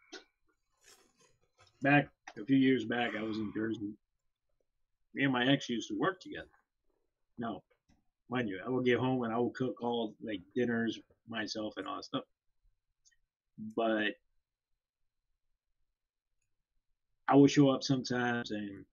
back 1.83 2.09
a 2.41 2.45
few 2.45 2.57
years 2.57 2.85
back, 2.85 3.13
I 3.19 3.23
was 3.23 3.39
in 3.39 3.53
Jersey. 3.55 3.93
Me 5.15 5.25
and 5.25 5.33
my 5.33 5.47
ex 5.47 5.69
used 5.69 5.89
to 5.89 5.99
work 5.99 6.21
together. 6.21 6.49
No, 7.39 7.63
mind 8.29 8.49
you, 8.49 8.61
I 8.65 8.69
would 8.69 8.85
get 8.85 8.99
home 8.99 9.23
and 9.25 9.33
I 9.33 9.39
would 9.39 9.55
cook 9.55 9.83
all 9.83 10.15
like 10.23 10.41
dinners 10.55 10.99
myself 11.29 11.75
and 11.77 11.87
all 11.87 11.97
that 11.97 12.05
stuff. 12.05 12.25
But 13.77 14.15
I 17.29 17.37
would 17.37 17.51
show 17.51 17.71
up 17.71 17.83
sometimes 17.83 18.51
and 18.51 18.85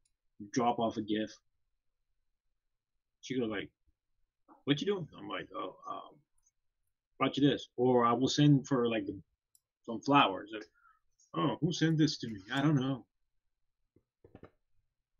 drop 0.51 0.79
off 0.79 0.97
a 0.97 1.01
gift. 1.01 1.37
She 3.21 3.39
goes 3.39 3.49
like, 3.49 3.69
"What 4.63 4.81
you 4.81 4.87
doing?" 4.87 5.07
I'm 5.17 5.27
like, 5.27 5.49
"Oh, 5.55 5.75
um, 5.87 6.15
brought 7.17 7.37
you 7.37 7.47
this," 7.47 7.67
or 7.75 8.05
I 8.05 8.13
will 8.13 8.27
send 8.27 8.67
for 8.67 8.87
like 8.87 9.05
some 9.85 10.01
flowers. 10.01 10.51
Oh, 11.33 11.57
who 11.61 11.71
sent 11.71 11.97
this 11.97 12.17
to 12.19 12.27
me? 12.27 12.41
I 12.53 12.61
don't 12.61 12.75
know. 12.75 13.05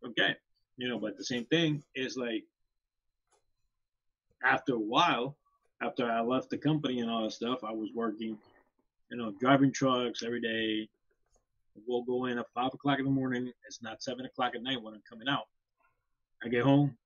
Okay, 0.04 0.34
you 0.76 0.88
know, 0.88 0.98
but 0.98 1.16
the 1.16 1.24
same 1.24 1.44
thing 1.46 1.82
is 1.94 2.16
like 2.16 2.44
after 4.44 4.74
a 4.74 4.78
while, 4.78 5.36
after 5.80 6.10
I 6.10 6.20
left 6.20 6.50
the 6.50 6.58
company 6.58 7.00
and 7.00 7.10
all 7.10 7.24
that 7.24 7.32
stuff, 7.32 7.64
I 7.64 7.72
was 7.72 7.90
working, 7.94 8.36
you 9.10 9.16
know, 9.16 9.32
driving 9.40 9.72
trucks 9.72 10.22
every 10.22 10.40
day. 10.40 10.88
We'll 11.86 12.02
go 12.02 12.26
in 12.26 12.38
at 12.38 12.46
five 12.54 12.74
o'clock 12.74 12.98
in 12.98 13.04
the 13.04 13.10
morning. 13.10 13.50
It's 13.66 13.82
not 13.82 14.02
seven 14.02 14.26
o'clock 14.26 14.54
at 14.54 14.62
night 14.62 14.82
when 14.82 14.94
I'm 14.94 15.02
coming 15.08 15.28
out. 15.28 15.46
I 16.44 16.48
get 16.48 16.64
home, 16.64 16.96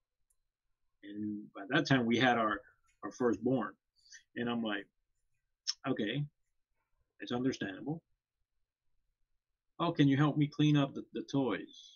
and 1.04 1.42
by 1.54 1.62
that 1.68 1.86
time 1.86 2.06
we 2.06 2.18
had 2.18 2.38
our 2.38 2.60
our 3.04 3.10
firstborn, 3.12 3.74
and 4.36 4.48
I'm 4.48 4.62
like, 4.62 4.86
okay, 5.86 6.24
it's 7.20 7.32
understandable. 7.32 8.02
Oh, 9.78 9.92
can 9.92 10.08
you 10.08 10.16
help 10.16 10.36
me 10.36 10.46
clean 10.46 10.76
up 10.76 10.94
the, 10.94 11.04
the 11.12 11.22
toys? 11.22 11.92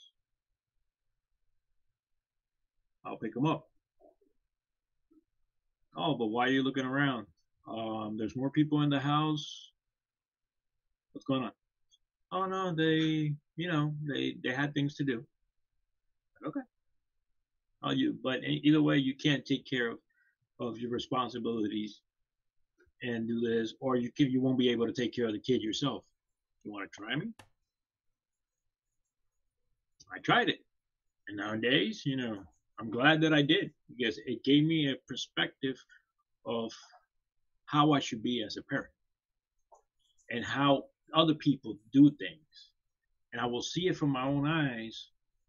I'll 3.04 3.16
pick 3.16 3.34
them 3.34 3.46
up. 3.46 3.68
Oh, 5.96 6.14
but 6.14 6.26
why 6.26 6.46
are 6.46 6.50
you 6.50 6.62
looking 6.62 6.84
around? 6.84 7.26
Um, 7.66 8.16
there's 8.18 8.36
more 8.36 8.50
people 8.50 8.82
in 8.82 8.90
the 8.90 9.00
house. 9.00 9.70
What's 11.12 11.24
going 11.24 11.44
on? 11.44 11.52
Oh 12.32 12.46
no, 12.46 12.74
they, 12.74 13.34
you 13.56 13.68
know, 13.68 13.94
they 14.06 14.36
they 14.42 14.52
had 14.52 14.72
things 14.72 14.94
to 14.96 15.04
do. 15.04 15.24
Okay. 16.46 16.60
Oh, 17.82 17.90
you, 17.90 18.16
but 18.22 18.40
either 18.44 18.82
way, 18.82 18.98
you 18.98 19.14
can't 19.14 19.44
take 19.44 19.66
care 19.66 19.90
of 19.90 19.98
of 20.60 20.78
your 20.78 20.90
responsibilities 20.90 22.02
and 23.02 23.26
do 23.26 23.40
this, 23.40 23.74
or 23.80 23.96
you 23.96 24.10
you 24.16 24.40
won't 24.40 24.58
be 24.58 24.68
able 24.70 24.86
to 24.86 24.92
take 24.92 25.14
care 25.14 25.26
of 25.26 25.32
the 25.32 25.38
kid 25.38 25.62
yourself. 25.62 26.04
You 26.64 26.72
want 26.72 26.90
to 26.90 26.96
try 26.96 27.16
me? 27.16 27.32
I 30.12 30.18
tried 30.18 30.48
it, 30.48 30.60
and 31.28 31.36
nowadays, 31.36 32.02
you 32.04 32.16
know, 32.16 32.42
I'm 32.78 32.90
glad 32.90 33.20
that 33.22 33.32
I 33.32 33.42
did 33.42 33.70
because 33.88 34.18
it 34.26 34.42
gave 34.44 34.64
me 34.64 34.90
a 34.90 34.96
perspective 35.06 35.76
of 36.44 36.72
how 37.66 37.92
I 37.92 38.00
should 38.00 38.22
be 38.22 38.42
as 38.42 38.56
a 38.56 38.62
parent 38.62 38.92
and 40.30 40.44
how 40.44 40.84
other 41.14 41.34
people 41.34 41.76
do 41.92 42.10
things, 42.10 42.70
and 43.32 43.40
I 43.40 43.46
will 43.46 43.62
see 43.62 43.88
it 43.88 43.96
from 43.96 44.10
my 44.10 44.24
own 44.24 44.46
eyes. 44.46 45.08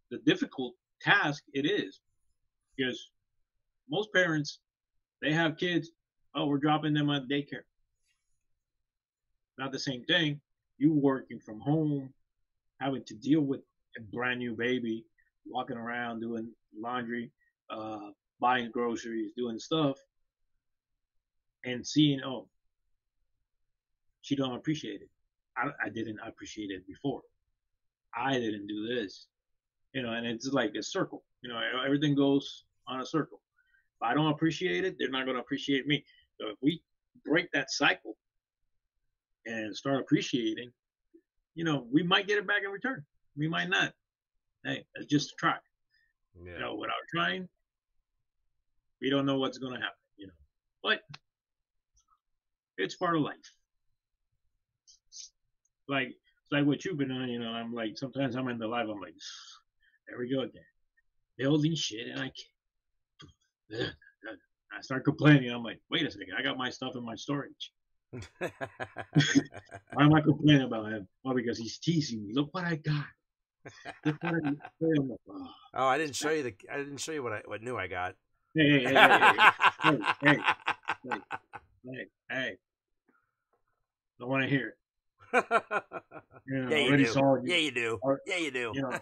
The 0.09 0.19
difficult 0.19 0.75
task 1.01 1.43
it 1.53 1.65
is 1.65 2.01
because 2.75 3.09
most 3.89 4.13
parents 4.13 4.59
they 5.21 5.33
have 5.33 5.57
kids 5.57 5.91
oh 6.35 6.45
we're 6.45 6.57
dropping 6.57 6.93
them 6.93 7.09
at 7.09 7.27
daycare. 7.27 7.63
Not 9.57 9.71
the 9.71 9.79
same 9.79 10.03
thing. 10.05 10.41
You 10.77 10.93
working 10.93 11.39
from 11.39 11.59
home 11.59 12.13
having 12.79 13.03
to 13.05 13.13
deal 13.13 13.41
with 13.41 13.61
a 13.97 14.01
brand 14.01 14.39
new 14.39 14.55
baby 14.55 15.05
walking 15.45 15.77
around 15.77 16.19
doing 16.19 16.49
laundry 16.79 17.31
uh, 17.69 18.09
buying 18.39 18.71
groceries 18.71 19.31
doing 19.35 19.59
stuff 19.59 19.97
and 21.63 21.85
seeing 21.85 22.21
oh 22.25 22.47
she 24.21 24.35
don't 24.35 24.55
appreciate 24.55 25.01
it. 25.01 25.09
I, 25.57 25.69
I 25.85 25.89
didn't 25.89 26.19
appreciate 26.25 26.69
it 26.69 26.85
before. 26.87 27.21
I 28.15 28.33
didn't 28.33 28.67
do 28.67 28.87
this. 28.87 29.27
You 29.93 30.03
know 30.03 30.13
and 30.13 30.25
it's 30.25 30.47
like 30.47 30.73
a 30.75 30.83
circle. 30.83 31.23
You 31.41 31.49
know 31.49 31.59
everything 31.85 32.15
goes 32.15 32.65
on 32.87 33.01
a 33.01 33.05
circle. 33.05 33.41
If 33.99 34.07
i 34.07 34.13
don't 34.13 34.31
appreciate 34.31 34.83
it 34.83 34.95
they're 34.97 35.09
not 35.09 35.25
going 35.25 35.35
to 35.35 35.41
appreciate 35.41 35.85
me 35.85 36.03
so 36.41 36.49
if 36.49 36.57
we 36.61 36.81
break 37.25 37.51
that 37.51 37.71
cycle 37.71 38.17
and 39.45 39.75
start 39.75 39.99
appreciating 39.99 40.71
you 41.55 41.63
know 41.63 41.85
we 41.91 42.03
might 42.03 42.27
get 42.27 42.37
it 42.37 42.47
back 42.47 42.63
in 42.65 42.71
return. 42.71 43.03
We 43.37 43.47
might 43.47 43.69
not. 43.69 43.93
Hey 44.65 44.85
it's 44.95 45.07
just 45.07 45.31
a 45.31 45.35
try. 45.37 45.55
Yeah. 46.43 46.53
you 46.53 46.59
know 46.59 46.75
without 46.75 46.95
trying 47.13 47.47
we 49.01 49.09
don't 49.09 49.25
know 49.25 49.37
what's 49.37 49.57
going 49.57 49.73
to 49.73 49.79
happen 49.79 49.95
you 50.17 50.27
know. 50.27 50.33
But 50.83 51.01
it's 52.77 52.95
part 52.95 53.15
of 53.15 53.21
life. 53.21 53.35
Like 55.87 56.07
it's 56.07 56.51
like 56.51 56.65
what 56.65 56.85
you've 56.85 56.97
been 56.97 57.11
on 57.11 57.29
you 57.29 57.39
know 57.39 57.49
i'm 57.51 57.73
like 57.73 57.97
sometimes 57.97 58.35
i'm 58.35 58.47
in 58.47 58.57
the 58.57 58.67
live 58.67 58.89
i'm 58.89 58.99
like 58.99 59.13
there 60.07 60.17
we 60.17 60.33
go 60.33 60.41
again. 60.41 60.63
Building 61.37 61.75
shit 61.75 62.07
and 62.07 62.19
i 62.19 62.31
can't 63.71 63.93
i 64.77 64.81
start 64.81 65.03
complaining 65.03 65.49
i'm 65.51 65.63
like 65.63 65.79
wait 65.89 66.05
a 66.05 66.11
second 66.11 66.33
i 66.37 66.41
got 66.41 66.57
my 66.57 66.69
stuff 66.69 66.95
in 66.95 67.03
my 67.03 67.15
storage 67.15 67.71
Why 68.39 68.49
am 70.03 70.13
I 70.13 70.21
complaining 70.21 70.63
about 70.63 70.91
him? 70.91 71.07
Oh, 71.25 71.33
because 71.33 71.57
he's 71.57 71.77
teasing 71.77 72.25
me. 72.25 72.33
Look 72.33 72.53
what 72.53 72.65
I 72.65 72.75
got. 72.75 73.05
What 74.03 74.15
I 74.23 74.39
got. 74.39 74.53
Like, 74.81 75.19
oh. 75.29 75.47
oh, 75.75 75.85
I 75.85 75.97
didn't 75.97 76.15
show 76.15 76.31
you 76.31 76.43
the. 76.43 76.53
I 76.71 76.77
didn't 76.77 76.97
show 76.97 77.11
you 77.11 77.23
what 77.23 77.33
I 77.33 77.41
what 77.45 77.61
new 77.61 77.77
I 77.77 77.87
got. 77.87 78.15
Hey, 78.53 78.83
hey, 78.83 78.93
hey, 78.93 79.33
hey, 79.81 79.97
hey, 80.21 80.37
hey, 81.03 81.19
hey, 81.85 82.05
hey. 82.29 82.57
Don't 84.19 84.29
want 84.29 84.43
to 84.43 84.49
hear 84.49 84.69
it. 84.69 84.77
You 86.47 86.63
know, 86.63 86.69
yeah, 86.69 86.77
you 86.77 86.87
already 86.87 87.03
do. 87.05 87.11
saw 87.11 87.35
you. 87.35 87.43
Yeah, 87.45 87.57
you 87.57 87.71
do. 87.71 87.99
Or- 88.01 88.19
Yeah, 88.25 88.37
you 88.37 88.51
do. 88.51 88.71
You 88.73 88.81
know, 88.81 88.99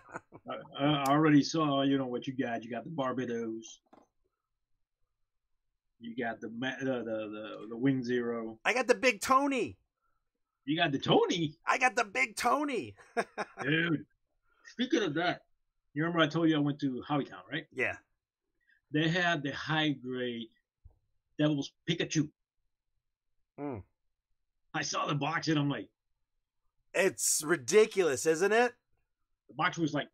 I, 0.80 0.86
I 0.86 1.04
already 1.06 1.42
saw. 1.42 1.82
You 1.82 1.98
know 1.98 2.06
what 2.06 2.28
you 2.28 2.34
got. 2.34 2.64
You 2.64 2.70
got 2.70 2.84
the 2.84 2.92
Barbatos. 2.92 3.64
You 6.00 6.16
got 6.16 6.40
the 6.40 6.50
Ma- 6.50 6.80
the 6.80 6.86
the 6.86 7.02
the, 7.04 7.68
the 7.70 7.78
Wing 7.78 8.04
Zero. 8.04 8.58
I 8.64 8.74
got 8.74 8.88
the 8.88 8.96
big 8.96 9.22
Tony. 9.22 9.78
You 10.66 10.78
got 10.78 10.92
the 10.92 11.00
Tony. 11.00 11.56
I 11.66 11.78
got 11.78 11.96
the 11.96 12.06
big 12.06 12.36
Tony. 12.36 12.96
Dude, 13.64 14.06
speaking 14.66 15.04
of 15.04 15.14
that, 15.16 15.42
you 15.94 16.04
remember 16.04 16.22
I 16.24 16.28
told 16.28 16.48
you 16.50 16.56
I 16.56 16.60
went 16.60 16.80
to 16.82 17.04
Hobbytown, 17.10 17.42
right? 17.52 17.66
Yeah. 17.74 17.96
They 18.92 19.08
had 19.08 19.44
the 19.44 19.52
high 19.52 19.90
grade 19.90 20.48
Devil's 21.38 21.72
Pikachu. 21.90 22.30
Mm. 23.60 23.84
I 24.74 24.82
saw 24.84 25.06
the 25.08 25.16
box 25.16 25.48
and 25.48 25.58
I'm 25.60 25.70
like, 25.70 25.90
It's 26.94 27.44
ridiculous, 27.46 28.26
isn't 28.26 28.52
it? 28.52 28.74
the 29.48 29.56
box 29.56 29.78
was 29.78 29.94
like 29.94 30.08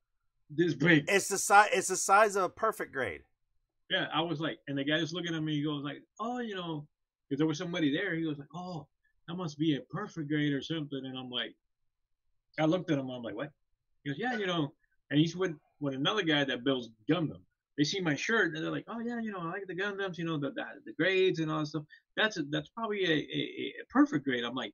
this 0.49 0.73
big. 0.73 1.05
It's 1.09 1.27
the 1.27 1.37
size. 1.37 1.69
It's 1.73 1.89
the 1.89 1.97
size 1.97 2.35
of 2.35 2.43
a 2.43 2.49
perfect 2.49 2.93
grade. 2.93 3.21
Yeah, 3.89 4.07
I 4.13 4.21
was 4.21 4.39
like, 4.39 4.59
and 4.67 4.77
the 4.77 4.83
guy 4.83 4.99
was 4.99 5.13
looking 5.13 5.35
at 5.35 5.43
me. 5.43 5.55
He 5.55 5.63
goes 5.63 5.83
like, 5.83 6.01
oh, 6.19 6.39
you 6.39 6.55
know, 6.55 6.87
because 7.29 7.39
there 7.39 7.47
was 7.47 7.57
somebody 7.57 7.95
there. 7.95 8.15
He 8.15 8.23
goes 8.23 8.39
like, 8.39 8.47
oh, 8.55 8.87
that 9.27 9.35
must 9.35 9.57
be 9.57 9.75
a 9.75 9.81
perfect 9.91 10.27
grade 10.29 10.53
or 10.53 10.61
something. 10.61 11.01
And 11.03 11.17
I'm 11.17 11.29
like, 11.29 11.53
I 12.59 12.65
looked 12.65 12.89
at 12.91 12.97
him. 12.97 13.09
I'm 13.09 13.21
like, 13.21 13.35
what? 13.35 13.51
He 14.03 14.09
goes, 14.09 14.19
yeah, 14.19 14.37
you 14.37 14.47
know. 14.47 14.73
And 15.11 15.19
he's 15.19 15.35
with 15.35 15.55
with 15.79 15.93
another 15.93 16.23
guy 16.23 16.43
that 16.43 16.63
builds 16.63 16.89
Gundam. 17.09 17.41
They 17.77 17.83
see 17.83 17.99
my 17.99 18.15
shirt 18.15 18.55
and 18.55 18.63
they're 18.63 18.71
like, 18.71 18.85
oh 18.87 18.99
yeah, 18.99 19.19
you 19.19 19.31
know, 19.31 19.39
I 19.39 19.51
like 19.51 19.67
the 19.67 19.75
Gundams. 19.75 20.17
You 20.17 20.25
know, 20.25 20.37
the 20.37 20.51
the, 20.51 20.63
the 20.85 20.93
grades 20.93 21.39
and 21.39 21.51
all 21.51 21.59
that 21.59 21.67
stuff. 21.67 21.83
That's 22.15 22.37
a, 22.37 22.43
that's 22.43 22.69
probably 22.69 23.05
a, 23.05 23.11
a, 23.11 23.73
a 23.81 23.85
perfect 23.89 24.25
grade. 24.25 24.43
I'm 24.43 24.55
like, 24.55 24.73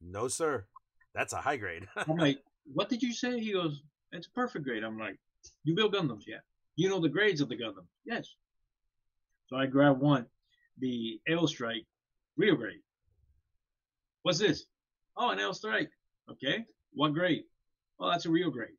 No, 0.00 0.28
sir. 0.28 0.66
That's 1.14 1.32
a 1.32 1.36
high 1.38 1.56
grade. 1.56 1.86
I'm 1.96 2.16
like, 2.16 2.40
what 2.72 2.88
did 2.88 3.02
you 3.02 3.12
say? 3.12 3.38
He 3.38 3.52
goes, 3.52 3.82
it's 4.12 4.26
a 4.26 4.30
perfect 4.30 4.64
grade. 4.64 4.82
I'm 4.82 4.98
like, 4.98 5.16
you 5.62 5.74
build 5.74 5.94
Gundams, 5.94 6.24
yeah. 6.26 6.38
You 6.76 6.88
know 6.88 7.00
the 7.00 7.08
grades 7.08 7.40
of 7.40 7.48
the 7.48 7.56
Gundam, 7.56 7.86
yes. 8.04 8.34
So 9.46 9.56
I 9.56 9.66
grabbed 9.66 10.00
one, 10.00 10.26
the 10.78 11.20
Aile 11.28 11.46
Strike, 11.46 11.86
real 12.36 12.56
grade. 12.56 12.80
What's 14.22 14.38
this? 14.38 14.64
Oh, 15.16 15.30
an 15.30 15.38
Aile 15.38 15.54
Strike. 15.54 15.90
Okay. 16.30 16.64
What 16.94 17.14
grade? 17.14 17.44
Oh, 18.00 18.10
that's 18.10 18.26
a 18.26 18.30
real 18.30 18.50
grade. 18.50 18.76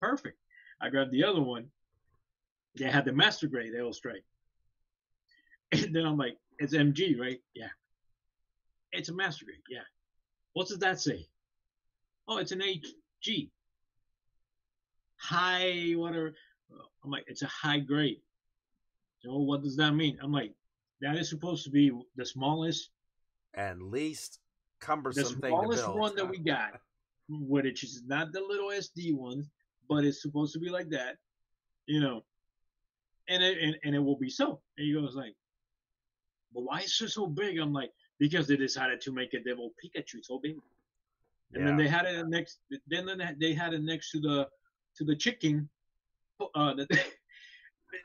Perfect. 0.00 0.38
I 0.80 0.90
grabbed 0.90 1.12
the 1.12 1.24
other 1.24 1.40
one. 1.40 1.66
They 2.76 2.84
had 2.84 3.06
the 3.06 3.12
master 3.12 3.46
grade 3.48 3.72
Aile 3.74 3.92
Strike. 3.92 4.24
And 5.72 5.94
then 5.94 6.06
I'm 6.06 6.16
like, 6.16 6.36
it's 6.60 6.74
MG, 6.74 7.18
right? 7.18 7.40
Yeah. 7.54 7.70
It's 8.92 9.08
a 9.08 9.14
master 9.14 9.44
grade, 9.44 9.58
yeah. 9.68 9.80
What 10.52 10.68
does 10.68 10.78
that 10.78 11.00
say? 11.00 11.26
Oh, 12.28 12.38
it's 12.38 12.52
an 12.52 12.60
HG. 12.60 13.50
High, 15.16 15.92
whatever. 15.96 16.34
I'm 17.04 17.10
like, 17.10 17.24
it's 17.26 17.42
a 17.42 17.46
high 17.46 17.78
grade. 17.78 18.20
So 19.20 19.30
oh, 19.30 19.42
what 19.42 19.62
does 19.62 19.76
that 19.76 19.92
mean? 19.92 20.18
I'm 20.22 20.32
like, 20.32 20.52
that 21.00 21.16
is 21.16 21.30
supposed 21.30 21.64
to 21.64 21.70
be 21.70 21.92
the 22.16 22.26
smallest, 22.26 22.90
and 23.54 23.82
least 23.82 24.40
the 24.80 24.86
cumbersome 24.86 25.24
thing 25.24 25.40
to 25.40 25.48
smallest 25.48 25.84
build. 25.84 25.98
one 25.98 26.16
that 26.16 26.28
we 26.28 26.38
got, 26.38 26.80
which 27.28 27.84
is 27.84 28.02
not 28.06 28.32
the 28.32 28.40
little 28.40 28.68
SD 28.68 29.14
ones, 29.14 29.48
but 29.88 30.04
it's 30.04 30.22
supposed 30.22 30.52
to 30.54 30.58
be 30.58 30.68
like 30.68 30.90
that, 30.90 31.16
you 31.86 32.00
know. 32.00 32.24
And 33.28 33.42
it 33.42 33.58
and, 33.58 33.76
and 33.84 33.94
it 33.94 33.98
will 33.98 34.18
be 34.18 34.30
so. 34.30 34.60
And 34.76 34.86
he 34.86 34.92
goes 34.92 35.14
like, 35.14 35.34
but 36.54 36.62
why 36.62 36.80
is 36.80 37.00
it 37.00 37.10
so 37.10 37.26
big? 37.26 37.58
I'm 37.58 37.72
like, 37.72 37.90
because 38.18 38.46
they 38.46 38.56
decided 38.56 39.00
to 39.02 39.12
make 39.12 39.34
a 39.34 39.40
devil 39.40 39.72
Pikachu 39.82 40.22
so 40.22 40.38
big. 40.42 40.56
And 41.54 41.66
then 41.66 41.76
they 41.76 41.88
had 41.88 42.06
it 42.06 42.26
next. 42.28 42.58
Then 42.86 43.06
they 43.38 43.54
had 43.54 43.72
it 43.72 43.82
next 43.82 44.10
to 44.12 44.20
the 44.20 44.48
to 44.96 45.04
the 45.04 45.14
chicken, 45.14 45.68
uh, 46.40 46.74
the, 46.74 46.86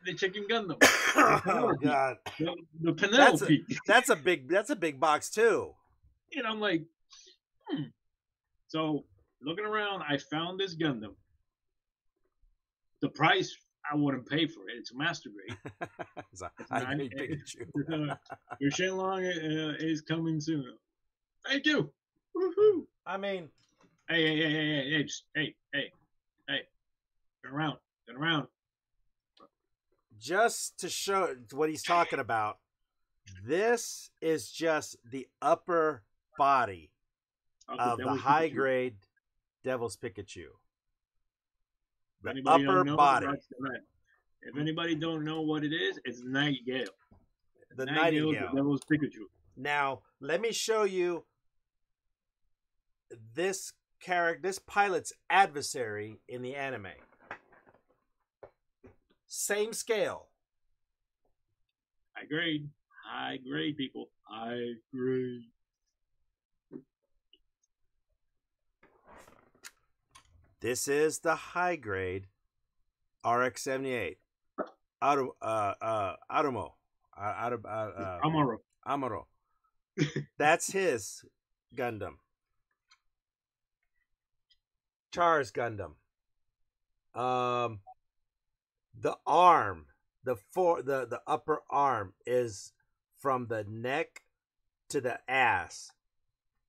the 0.05 0.13
chicken 0.13 0.45
Gundam, 0.49 0.77
oh 1.15 1.73
God, 1.81 2.17
the, 2.39 2.55
the 2.81 2.93
Penelope. 2.93 3.65
that's 3.87 4.09
a 4.09 4.15
big. 4.15 4.49
That's 4.49 4.69
a 4.69 4.75
big 4.75 4.99
box 4.99 5.29
too. 5.29 5.73
and 6.33 6.45
I'm 6.47 6.59
like, 6.59 6.83
hmm. 7.69 7.83
So 8.67 9.05
looking 9.41 9.65
around, 9.65 10.03
I 10.07 10.17
found 10.17 10.59
this 10.59 10.75
Gundam. 10.75 11.15
The 13.01 13.09
price 13.09 13.55
I 13.91 13.95
wouldn't 13.95 14.29
pay 14.29 14.45
for 14.45 14.69
it. 14.69 14.75
It's 14.77 14.91
a 14.91 14.97
master 14.97 15.29
grade. 15.29 15.57
It's 16.31 16.41
a 16.41 16.51
It's 16.59 16.69
not- 16.71 16.85
grade 16.95 17.13
Pikachu. 17.17 18.11
Uh, 18.11 18.15
Your 18.59 18.71
Shenlong 18.71 19.25
uh, 19.25 19.75
is 19.79 20.01
coming 20.01 20.39
soon. 20.39 20.65
Thank 21.45 21.65
you. 21.65 21.91
Woohoo! 22.37 22.85
I 23.05 23.17
mean, 23.17 23.49
Hey, 24.07 24.27
hey, 24.27 24.37
hey, 24.37 24.51
hey, 24.51 24.89
hey, 24.89 24.89
hey, 24.91 25.05
hey, 25.35 25.55
hey, 25.73 25.91
hey. 26.49 26.59
Turn 27.43 27.53
around. 27.53 27.77
Turn 28.07 28.17
around. 28.17 28.47
just 30.21 30.79
to 30.79 30.89
show 30.89 31.35
what 31.51 31.69
he's 31.69 31.83
talking 31.83 32.19
about, 32.19 32.59
this 33.43 34.11
is 34.21 34.51
just 34.51 34.95
the 35.09 35.27
upper 35.41 36.03
body 36.37 36.91
of 37.67 37.97
that 37.97 38.03
the 38.05 38.15
high 38.15 38.49
Pikachu. 38.49 38.55
grade 38.55 38.95
Devil's 39.63 39.97
Pikachu. 39.97 40.45
The 42.23 42.29
anybody 42.29 42.65
upper 42.65 42.83
know, 42.83 42.95
body. 42.95 43.27
If 44.43 44.57
anybody 44.57 44.95
don't 44.95 45.23
know 45.23 45.41
what 45.41 45.63
it 45.63 45.73
is, 45.73 45.99
it's 46.05 46.21
Nightingale. 46.23 46.85
the 47.75 47.85
Nightingale's 47.85 48.33
Nightingale. 48.33 48.49
The 48.51 48.57
Devil's 48.57 48.81
Pikachu. 48.81 49.25
Now, 49.57 50.01
let 50.19 50.39
me 50.41 50.51
show 50.51 50.83
you 50.83 51.25
this 53.33 53.73
character, 53.99 54.41
this 54.41 54.59
pilot's 54.59 55.13
adversary 55.29 56.19
in 56.27 56.41
the 56.41 56.55
anime. 56.55 56.87
Same 59.33 59.71
scale. 59.71 60.27
High 62.11 62.25
grade. 62.25 62.69
High 63.05 63.37
grade, 63.37 63.77
people. 63.77 64.09
High 64.23 64.73
grade. 64.93 65.43
This 70.59 70.89
is 70.89 71.19
the 71.19 71.35
high 71.35 71.77
grade 71.77 72.27
RX 73.25 73.61
seventy 73.61 73.93
eight. 73.93 74.17
Auto, 75.01 75.37
uh, 75.41 75.75
uh, 75.81 76.15
Automo, 76.29 76.73
uh, 77.17 77.21
Auto, 77.21 77.61
uh, 77.63 77.69
uh, 77.69 78.19
Amaro. 78.25 78.57
Amaro. 78.85 79.23
That's 80.37 80.73
his 80.73 81.23
Gundam. 81.73 82.15
Char's 85.13 85.53
Gundam. 85.53 85.93
Um, 87.15 87.79
the 88.99 89.17
arm, 89.25 89.85
the 90.23 90.35
for 90.35 90.81
the 90.81 91.05
the 91.05 91.21
upper 91.27 91.61
arm 91.69 92.13
is 92.25 92.73
from 93.17 93.47
the 93.47 93.65
neck 93.69 94.21
to 94.89 95.01
the 95.01 95.19
ass 95.29 95.91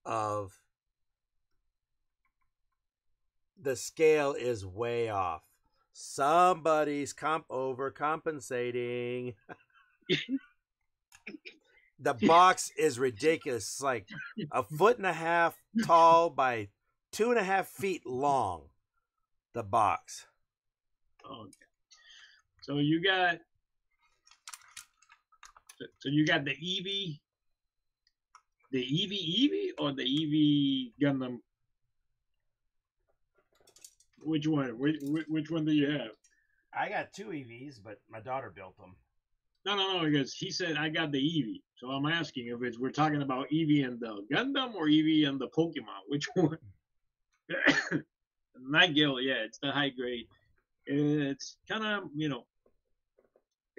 of 0.04 0.58
the 3.60 3.76
scale 3.76 4.32
is 4.32 4.66
way 4.66 5.08
off. 5.08 5.42
Somebody's 5.92 7.12
comp 7.12 7.46
overcompensating. 7.48 9.34
the 11.98 12.14
box 12.14 12.70
is 12.78 12.98
ridiculous. 12.98 13.64
It's 13.64 13.82
like 13.82 14.08
a 14.50 14.62
foot 14.62 14.98
and 14.98 15.06
a 15.06 15.12
half 15.12 15.56
tall 15.84 16.30
by 16.30 16.68
two 17.12 17.30
and 17.30 17.38
a 17.38 17.44
half 17.44 17.68
feet 17.68 18.06
long. 18.06 18.68
The 19.52 19.62
box. 19.62 20.26
Oh, 21.24 21.42
okay. 21.42 21.71
So 22.62 22.78
you 22.78 23.02
got. 23.02 23.38
So, 25.98 26.08
you 26.10 26.24
got 26.24 26.44
the 26.44 26.52
Eevee. 26.52 27.18
The 28.70 28.78
Eevee 28.78 29.40
Eevee 29.40 29.70
or 29.78 29.92
the 29.92 30.04
Eevee 30.04 30.92
Gundam? 31.02 31.38
Which 34.20 34.46
one? 34.46 34.78
Which, 34.78 35.00
which 35.28 35.50
one 35.50 35.64
do 35.64 35.72
you 35.72 35.90
have? 35.90 36.12
I 36.72 36.88
got 36.88 37.12
two 37.12 37.26
EVs, 37.26 37.80
but 37.84 37.98
my 38.08 38.20
daughter 38.20 38.52
built 38.54 38.78
them. 38.78 38.94
No, 39.66 39.76
no, 39.76 39.98
no. 39.98 40.04
Because 40.08 40.32
he 40.32 40.50
said 40.50 40.76
I 40.76 40.88
got 40.88 41.10
the 41.10 41.18
Eevee, 41.18 41.62
so 41.74 41.88
I'm 41.88 42.06
asking 42.06 42.46
if 42.46 42.62
it's 42.62 42.78
we're 42.78 42.90
talking 42.90 43.22
about 43.22 43.50
Eevee 43.50 43.84
and 43.86 44.00
the 44.00 44.24
Gundam 44.32 44.74
or 44.74 44.86
Eevee 44.86 45.28
and 45.28 45.40
the 45.40 45.48
Pokemon. 45.48 46.02
Which 46.08 46.28
one? 46.34 46.58
Nightingale, 48.56 49.20
yeah, 49.20 49.44
it's 49.44 49.58
the 49.58 49.72
high 49.72 49.90
grade. 49.90 50.26
It's 50.86 51.56
kind 51.68 51.84
of 51.84 52.04
you 52.14 52.28
know, 52.28 52.44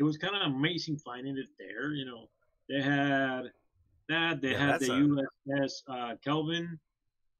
it 0.04 0.06
was 0.06 0.18
kind 0.18 0.36
of 0.36 0.52
amazing 0.52 0.98
finding 0.98 1.38
it 1.38 1.48
there. 1.58 1.94
You 1.94 2.06
know, 2.06 2.30
they 2.68 2.82
had 2.82 3.44
That 4.10 4.42
they 4.42 4.52
Yeah, 4.52 4.72
had 4.72 4.82
the 4.82 4.92
a- 4.92 5.58
USS 5.62 5.72
uh, 5.88 6.16
Kelvin, 6.22 6.78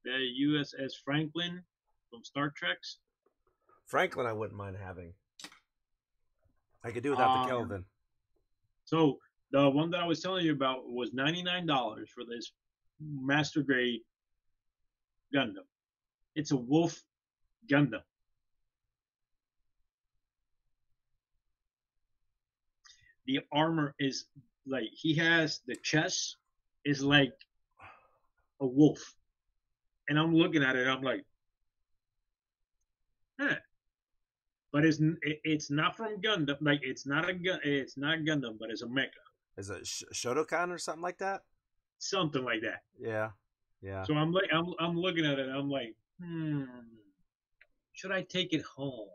the 0.04 0.10
USS 0.42 0.92
Franklin 1.04 1.62
from 2.10 2.24
Star 2.24 2.50
Trek's. 2.56 3.00
Franklin, 3.86 4.26
I 4.26 4.32
wouldn't 4.32 4.56
mind 4.56 4.76
having. 4.82 5.12
I 6.82 6.90
could 6.90 7.02
do 7.02 7.10
without 7.10 7.36
Um, 7.36 7.42
the 7.42 7.48
Kelvin. 7.48 7.84
So 8.86 9.18
the 9.50 9.68
one 9.68 9.90
that 9.90 10.00
I 10.00 10.06
was 10.06 10.20
telling 10.22 10.46
you 10.46 10.52
about 10.52 10.88
was 10.88 11.12
ninety 11.12 11.42
nine 11.42 11.66
dollars 11.66 12.08
for 12.10 12.24
this 12.24 12.52
master 12.98 13.62
grade 13.62 14.00
Gundam. 15.34 15.66
It's 16.34 16.52
a 16.52 16.56
Wolf 16.56 16.98
Gundam. 17.70 18.02
The 23.26 23.40
armor 23.52 23.94
is 23.98 24.26
like 24.66 24.84
he 24.92 25.14
has 25.16 25.60
the 25.66 25.76
chest 25.76 26.36
is 26.84 27.02
like 27.02 27.32
a 28.60 28.66
wolf, 28.66 29.14
and 30.08 30.18
I'm 30.18 30.34
looking 30.34 30.62
at 30.62 30.76
it. 30.76 30.86
I'm 30.86 31.02
like, 31.02 31.24
huh. 33.40 33.56
But 34.72 34.84
it's 34.84 35.00
it's 35.22 35.70
not 35.70 35.96
from 35.96 36.20
Gundam. 36.20 36.56
Like 36.60 36.80
it's 36.82 37.06
not 37.06 37.28
a 37.28 37.34
gun. 37.34 37.60
It's 37.62 37.96
not 37.96 38.18
Gundam, 38.18 38.58
but 38.58 38.70
it's 38.70 38.82
a 38.82 38.86
mecha, 38.86 39.10
Is 39.56 39.70
it 39.70 39.86
Sh- 39.86 40.02
Shotokan 40.12 40.70
or 40.70 40.78
something 40.78 41.02
like 41.02 41.18
that? 41.18 41.42
something 41.98 42.44
like 42.44 42.60
that. 42.60 42.82
Yeah, 42.98 43.30
yeah. 43.80 44.02
So 44.02 44.14
I'm 44.14 44.32
like, 44.32 44.50
I'm 44.52 44.66
I'm 44.80 44.96
looking 44.98 45.24
at 45.24 45.38
it. 45.38 45.48
I'm 45.48 45.70
like, 45.70 45.94
hmm, 46.20 46.64
should 47.92 48.10
I 48.12 48.22
take 48.22 48.52
it 48.52 48.62
home? 48.62 49.08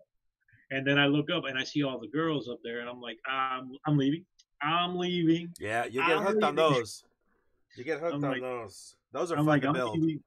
And 0.71 0.85
then 0.85 0.99
I 0.99 1.07
look 1.07 1.29
up 1.31 1.45
and 1.45 1.57
I 1.57 1.63
see 1.63 1.83
all 1.83 1.99
the 1.99 2.07
girls 2.07 2.47
up 2.47 2.59
there, 2.63 2.79
and 2.79 2.89
I'm 2.89 3.01
like, 3.01 3.17
I'm 3.27 3.71
I'm 3.85 3.97
leaving. 3.97 4.25
I'm 4.61 4.97
leaving. 4.97 5.53
Yeah, 5.59 5.85
you 5.85 6.05
get 6.05 6.17
I'm 6.17 6.23
hooked 6.25 6.43
on 6.43 6.55
those. 6.55 7.03
You 7.75 7.83
get 7.83 7.99
hooked 7.99 8.15
I'm 8.15 8.23
on 8.23 8.31
like- 8.31 8.41
those. 8.41 8.95
Those 9.11 9.31
are 9.31 9.35
I'm 9.35 9.39
fun 9.39 9.47
like, 9.47 9.61
to 9.63 9.67
I'm 9.69 9.73
build. 9.73 9.97
leaving. 9.99 10.21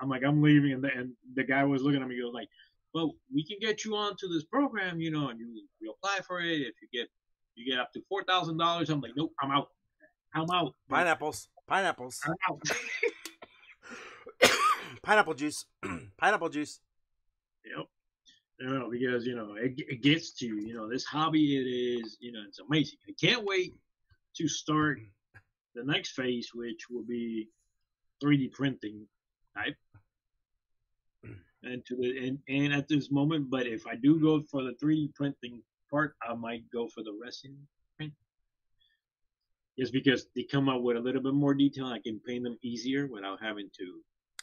I'm 0.00 0.08
like, 0.08 0.22
I'm 0.24 0.40
leaving, 0.40 0.72
and 0.72 0.82
the, 0.84 0.88
and 0.96 1.12
the 1.34 1.42
guy 1.44 1.64
was 1.64 1.82
looking 1.82 2.00
at 2.00 2.08
me, 2.08 2.18
goes 2.20 2.32
like, 2.32 2.48
well, 2.94 3.12
we 3.34 3.44
can 3.44 3.58
get 3.60 3.84
you 3.84 3.94
onto 3.96 4.28
this 4.28 4.44
program, 4.44 5.00
you 5.00 5.10
know, 5.10 5.28
and 5.28 5.38
you 5.40 5.62
you 5.80 5.90
apply 5.92 6.20
for 6.26 6.40
it. 6.40 6.60
If 6.60 6.74
you 6.80 6.88
get 6.92 7.08
you 7.56 7.70
get 7.70 7.80
up 7.80 7.92
to 7.94 8.02
four 8.08 8.22
thousand 8.24 8.56
dollars, 8.58 8.88
I'm 8.90 9.00
like, 9.00 9.12
nope, 9.16 9.32
I'm 9.42 9.50
out. 9.50 9.68
I'm 10.34 10.48
out. 10.50 10.74
Pineapples. 10.88 11.48
Pineapples. 11.66 12.20
I'm 12.24 12.34
out. 12.48 12.60
Pineapple 15.02 15.34
juice. 15.34 15.66
Pineapple 16.16 16.48
juice. 16.50 16.80
Yep. 17.76 17.86
You 18.60 18.68
know, 18.68 18.90
because 18.90 19.24
you 19.24 19.34
know 19.34 19.54
it, 19.54 19.72
it 19.78 20.02
gets 20.02 20.32
to 20.32 20.46
you. 20.46 20.56
You 20.60 20.74
know, 20.74 20.86
this 20.88 21.06
hobby 21.06 21.56
it 21.56 21.66
is. 21.66 22.18
You 22.20 22.32
know, 22.32 22.40
it's 22.46 22.60
amazing. 22.60 22.98
I 23.08 23.12
can't 23.18 23.44
wait 23.44 23.74
to 24.36 24.48
start 24.48 24.98
the 25.74 25.82
next 25.82 26.12
phase, 26.12 26.50
which 26.52 26.90
will 26.90 27.04
be 27.04 27.48
3D 28.22 28.52
printing 28.52 29.06
type. 29.56 29.76
And 31.62 31.84
to 31.84 31.96
the 31.96 32.26
and, 32.26 32.38
and 32.48 32.72
at 32.72 32.88
this 32.88 33.10
moment, 33.10 33.50
but 33.50 33.66
if 33.66 33.86
I 33.86 33.94
do 33.94 34.18
go 34.18 34.42
for 34.50 34.62
the 34.62 34.72
3D 34.82 35.14
printing 35.14 35.62
part, 35.90 36.16
I 36.26 36.34
might 36.34 36.62
go 36.72 36.88
for 36.88 37.02
the 37.02 37.12
resin 37.22 37.54
print. 37.98 38.14
Just 39.78 39.92
because 39.92 40.26
they 40.34 40.44
come 40.44 40.70
out 40.70 40.82
with 40.82 40.96
a 40.96 41.00
little 41.00 41.20
bit 41.22 41.34
more 41.34 41.52
detail, 41.52 41.86
I 41.86 41.98
can 41.98 42.18
paint 42.26 42.44
them 42.44 42.56
easier 42.62 43.06
without 43.08 43.42
having 43.42 43.68
to 43.78 44.00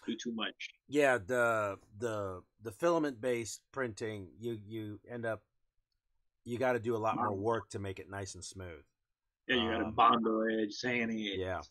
do 0.08 0.16
too 0.16 0.32
much. 0.32 0.70
Yeah, 0.88 1.18
the 1.18 1.78
the 1.99 2.41
the 2.64 2.72
filament 2.72 3.22
based 3.22 3.62
printing, 3.72 4.30
you 4.39 4.58
you 4.66 4.99
end 5.08 5.26
up 5.26 5.43
you 6.45 6.58
got 6.58 6.74
to 6.74 6.80
do 6.80 6.95
a 6.95 6.97
lot 6.97 7.18
more 7.18 7.34
work 7.34 7.70
to 7.72 7.80
make 7.80 7.99
it 7.99 8.10
nice 8.10 8.34
and 8.36 8.43
smooth. 8.43 8.84
Yeah, 9.47 9.55
you 9.55 9.70
got 9.70 9.78
to 9.80 9.86
Um, 9.86 9.91
bondo 9.91 10.41
edge, 10.41 10.74
sanding 10.74 11.20
it. 11.20 11.38
Yeah. 11.38 11.62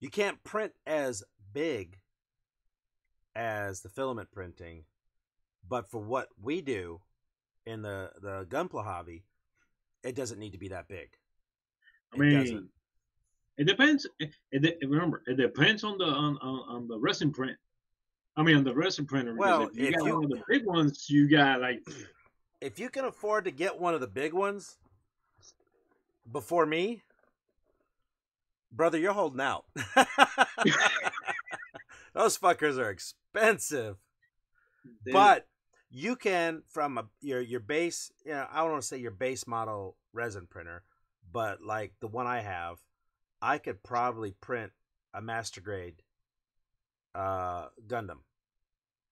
You 0.00 0.10
can't 0.10 0.42
print 0.44 0.72
as 0.86 1.24
big 1.52 1.98
as 3.34 3.80
the 3.80 3.88
filament 3.88 4.30
printing, 4.30 4.84
but 5.68 5.90
for 5.90 6.00
what 6.00 6.28
we 6.40 6.60
do 6.60 7.00
in 7.66 7.82
the 7.82 8.12
the 8.20 8.46
gunpla 8.48 8.84
hobby, 8.84 9.24
it 10.04 10.14
doesn't 10.14 10.38
need 10.38 10.52
to 10.52 10.58
be 10.58 10.68
that 10.68 10.88
big. 10.88 11.08
I 12.12 12.18
mean. 12.18 12.68
It 13.58 13.64
depends. 13.64 14.06
It, 14.18 14.30
it, 14.52 14.78
remember, 14.88 15.22
it 15.26 15.36
depends 15.36 15.84
on 15.84 15.98
the 15.98 16.04
on, 16.06 16.38
on, 16.38 16.60
on 16.68 16.88
the 16.88 16.98
resin 16.98 17.30
print. 17.32 17.56
I 18.36 18.42
mean, 18.42 18.56
on 18.56 18.64
the 18.64 18.74
resin 18.74 19.04
printer. 19.04 19.34
Well, 19.36 19.64
if 19.68 19.76
you 19.76 19.88
if 19.88 19.94
got 19.96 20.06
you- 20.06 20.14
one 20.14 20.24
of 20.24 20.30
the 20.30 20.42
big 20.48 20.64
ones, 20.64 21.10
you 21.10 21.28
got 21.28 21.60
like, 21.60 21.82
If 22.60 22.80
you 22.80 22.88
can 22.88 23.04
afford 23.04 23.44
to 23.44 23.52
get 23.52 23.78
one 23.78 23.94
of 23.94 24.00
the 24.00 24.08
big 24.08 24.32
ones 24.32 24.78
before 26.30 26.66
me, 26.66 27.02
brother, 28.72 28.98
you're 28.98 29.12
holding 29.12 29.40
out. 29.40 29.64
Those 32.14 32.36
fuckers 32.36 32.78
are 32.78 32.90
expensive. 32.90 33.96
but 35.12 35.46
you 35.90 36.16
can 36.16 36.62
from 36.68 36.98
a 36.98 37.06
your 37.20 37.40
your 37.40 37.60
base 37.60 38.10
you 38.24 38.32
know, 38.32 38.46
i 38.52 38.58
don't 38.60 38.70
want 38.72 38.82
to 38.82 38.86
say 38.88 38.98
your 38.98 39.10
base 39.10 39.46
model 39.46 39.96
resin 40.12 40.46
printer 40.48 40.82
but 41.32 41.62
like 41.62 41.92
the 42.00 42.06
one 42.06 42.26
i 42.26 42.40
have 42.40 42.78
i 43.42 43.58
could 43.58 43.82
probably 43.82 44.32
print 44.32 44.72
a 45.14 45.20
master 45.22 45.60
grade 45.60 46.02
uh 47.14 47.66
gundam 47.86 48.20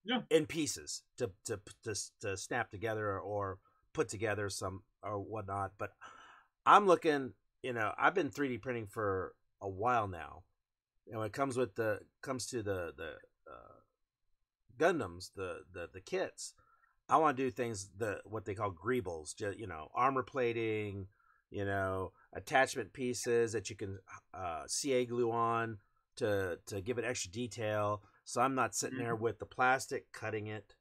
Yeah. 0.05 0.23
in 0.31 0.47
pieces 0.47 1.03
to 1.19 1.31
to 1.47 1.61
to, 1.85 1.95
to 2.21 2.37
snap 2.37 2.71
together 2.71 3.19
or 3.19 3.59
put 3.93 4.09
together 4.09 4.49
some 4.51 4.83
or 5.03 5.19
whatnot 5.19 5.73
but 5.79 5.91
i'm 6.67 6.87
looking 6.87 7.33
you 7.63 7.73
know 7.73 7.93
i've 7.99 8.15
been 8.15 8.31
3d 8.31 8.61
printing 8.63 8.87
for 8.87 9.35
a 9.61 9.69
while 9.69 10.07
now 10.07 10.43
and 11.09 11.19
when 11.19 11.27
it 11.27 11.33
comes 11.33 11.57
with 11.57 11.75
the 11.77 12.01
comes 12.23 12.47
to 12.49 12.63
the 12.63 12.93
the 12.97 13.15
uh, 13.51 13.77
Gundams, 14.79 15.31
the 15.35 15.61
the 15.73 15.89
the 15.93 16.01
kits. 16.01 16.55
I 17.09 17.19
want 17.19 17.37
to 17.37 17.43
do 17.43 17.51
things 17.51 17.89
the 17.97 18.21
what 18.25 18.45
they 18.45 18.55
call 18.55 18.73
greebles, 18.73 19.35
just 19.35 19.59
you 19.59 19.67
know, 19.67 19.89
armor 19.95 20.23
plating, 20.23 21.07
you 21.51 21.65
know, 21.65 22.13
attachment 22.37 22.93
pieces 22.93 23.53
that 23.53 23.71
you 23.71 23.77
can 23.77 23.99
uh, 24.35 24.63
CA 24.67 25.05
glue 25.07 25.33
on 25.33 25.79
to 26.17 26.59
to 26.67 26.81
give 26.81 26.99
it 26.99 27.05
extra 27.05 27.31
detail. 27.31 28.03
So 28.25 28.41
I'm 28.41 28.55
not 28.55 28.75
sitting 28.75 28.99
there 28.99 29.17
with 29.17 29.39
the 29.39 29.47
plastic, 29.47 30.13
cutting 30.13 30.47
it, 30.49 30.75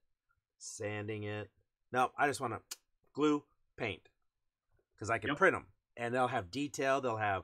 sanding 0.58 1.24
it. 1.24 1.50
No, 1.92 2.12
I 2.18 2.28
just 2.28 2.42
want 2.42 2.54
to 2.54 2.78
glue, 3.14 3.44
paint, 3.78 4.10
because 4.94 5.10
I 5.10 5.18
can 5.18 5.30
Yep. 5.30 5.38
print 5.38 5.56
them, 5.56 5.68
and 5.96 6.14
they'll 6.14 6.28
have 6.28 6.52
detail. 6.52 7.02
They'll 7.02 7.18
have 7.18 7.44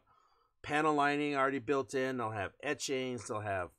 panel 0.62 0.94
lining 0.94 1.36
already 1.36 1.60
built 1.60 1.94
in. 1.94 2.18
They'll 2.18 2.32
have 2.32 2.54
etchings. 2.62 3.28
They'll 3.28 3.40
have 3.42 3.70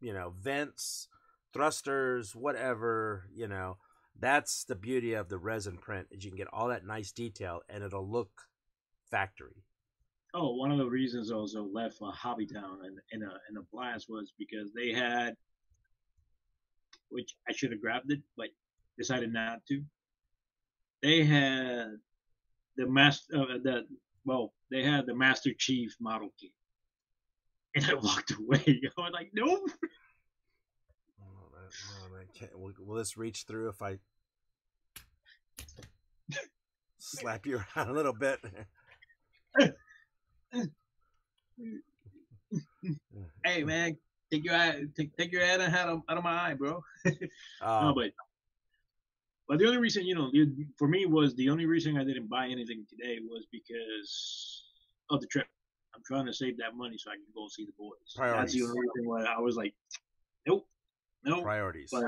you 0.00 0.12
know 0.12 0.34
vents 0.38 1.08
thrusters, 1.52 2.34
whatever, 2.34 3.28
you 3.34 3.46
know. 3.48 3.78
That's 4.18 4.64
the 4.64 4.74
beauty 4.74 5.14
of 5.14 5.28
the 5.28 5.38
resin 5.38 5.78
print 5.78 6.08
is 6.10 6.24
you 6.24 6.30
can 6.30 6.38
get 6.38 6.48
all 6.52 6.68
that 6.68 6.86
nice 6.86 7.12
detail 7.12 7.60
and 7.68 7.82
it'll 7.82 8.08
look 8.08 8.42
factory. 9.10 9.64
Oh, 10.34 10.54
one 10.54 10.70
of 10.70 10.78
the 10.78 10.86
reasons 10.86 11.30
I 11.30 11.34
also 11.34 11.68
left 11.72 11.98
uh, 12.02 12.10
Hobby 12.10 12.46
Town 12.46 12.78
in, 12.86 12.96
in 13.12 13.22
a 13.22 13.32
in 13.50 13.56
a 13.56 13.62
blast 13.72 14.06
was 14.08 14.32
because 14.38 14.72
they 14.72 14.92
had, 14.92 15.36
which 17.10 17.34
I 17.48 17.52
should 17.52 17.72
have 17.72 17.80
grabbed 17.80 18.10
it, 18.10 18.20
but 18.36 18.48
decided 18.98 19.32
not 19.32 19.64
to. 19.68 19.82
They 21.02 21.24
had 21.24 21.96
the 22.76 22.86
master, 22.86 23.36
uh, 23.36 23.58
the 23.62 23.86
well, 24.24 24.52
they 24.70 24.82
had 24.84 25.06
the 25.06 25.14
Master 25.14 25.50
Chief 25.58 25.94
model 26.00 26.32
kit, 26.40 26.52
and 27.74 27.84
I 27.86 27.94
walked 28.02 28.32
away. 28.32 28.62
I 28.98 29.00
was 29.00 29.10
like, 29.12 29.30
nope. 29.34 29.68
Oh, 31.20 32.08
that 32.16 32.32
can't- 32.34 32.58
will, 32.58 32.72
will 32.78 32.96
this 32.96 33.16
reach 33.16 33.44
through 33.48 33.68
if 33.68 33.82
I 33.82 33.98
slap 36.98 37.46
you 37.46 37.60
around 37.76 37.88
a 37.90 37.92
little 37.92 38.12
bit? 38.12 38.38
Hey 43.44 43.64
man, 43.64 43.96
take 44.30 44.44
your 44.44 44.54
eye, 44.54 44.84
take, 44.96 45.16
take 45.16 45.32
your 45.32 45.44
head 45.44 45.60
out 45.60 45.88
of, 45.88 46.02
out 46.08 46.18
of 46.18 46.24
my 46.24 46.50
eye, 46.50 46.54
bro. 46.54 46.82
no, 47.04 47.12
Um, 47.66 47.94
but 47.94 48.12
but 49.48 49.58
the 49.58 49.66
only 49.66 49.78
reason 49.78 50.06
you 50.06 50.14
know 50.14 50.30
for 50.78 50.88
me 50.88 51.06
was 51.06 51.34
the 51.34 51.50
only 51.50 51.66
reason 51.66 51.98
I 51.98 52.04
didn't 52.04 52.28
buy 52.28 52.46
anything 52.46 52.86
today 52.88 53.18
was 53.28 53.46
because 53.50 54.64
of 55.10 55.20
the 55.20 55.26
trip. 55.26 55.46
I'm 55.94 56.02
trying 56.06 56.26
to 56.26 56.32
save 56.32 56.56
that 56.58 56.74
money 56.74 56.96
so 56.96 57.10
I 57.10 57.14
can 57.14 57.24
go 57.34 57.48
see 57.48 57.66
the 57.66 57.72
boys. 57.78 57.92
Priorities. 58.16 58.52
That's 58.52 58.52
the 58.54 58.62
only 58.62 58.80
reason 58.80 59.08
why 59.08 59.24
I 59.24 59.40
was 59.40 59.56
like, 59.56 59.74
nope, 60.46 60.66
nope. 61.24 61.42
priorities. 61.42 61.90
But 61.92 62.04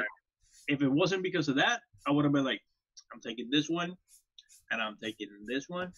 if 0.69 0.81
it 0.81 0.89
wasn't 0.91 1.23
because 1.23 1.49
of 1.49 1.57
that, 1.57 1.81
I 2.07 2.13
would 2.13 2.25
have 2.25 2.33
been 2.33 2.45
like, 2.45 2.63
I'm 3.13 3.21
taking 3.21 3.51
this 3.51 3.69
one, 3.69 3.97
and 4.71 4.81
I'm 4.81 4.97
taking 5.03 5.29
this 5.45 5.69
one. 5.69 5.93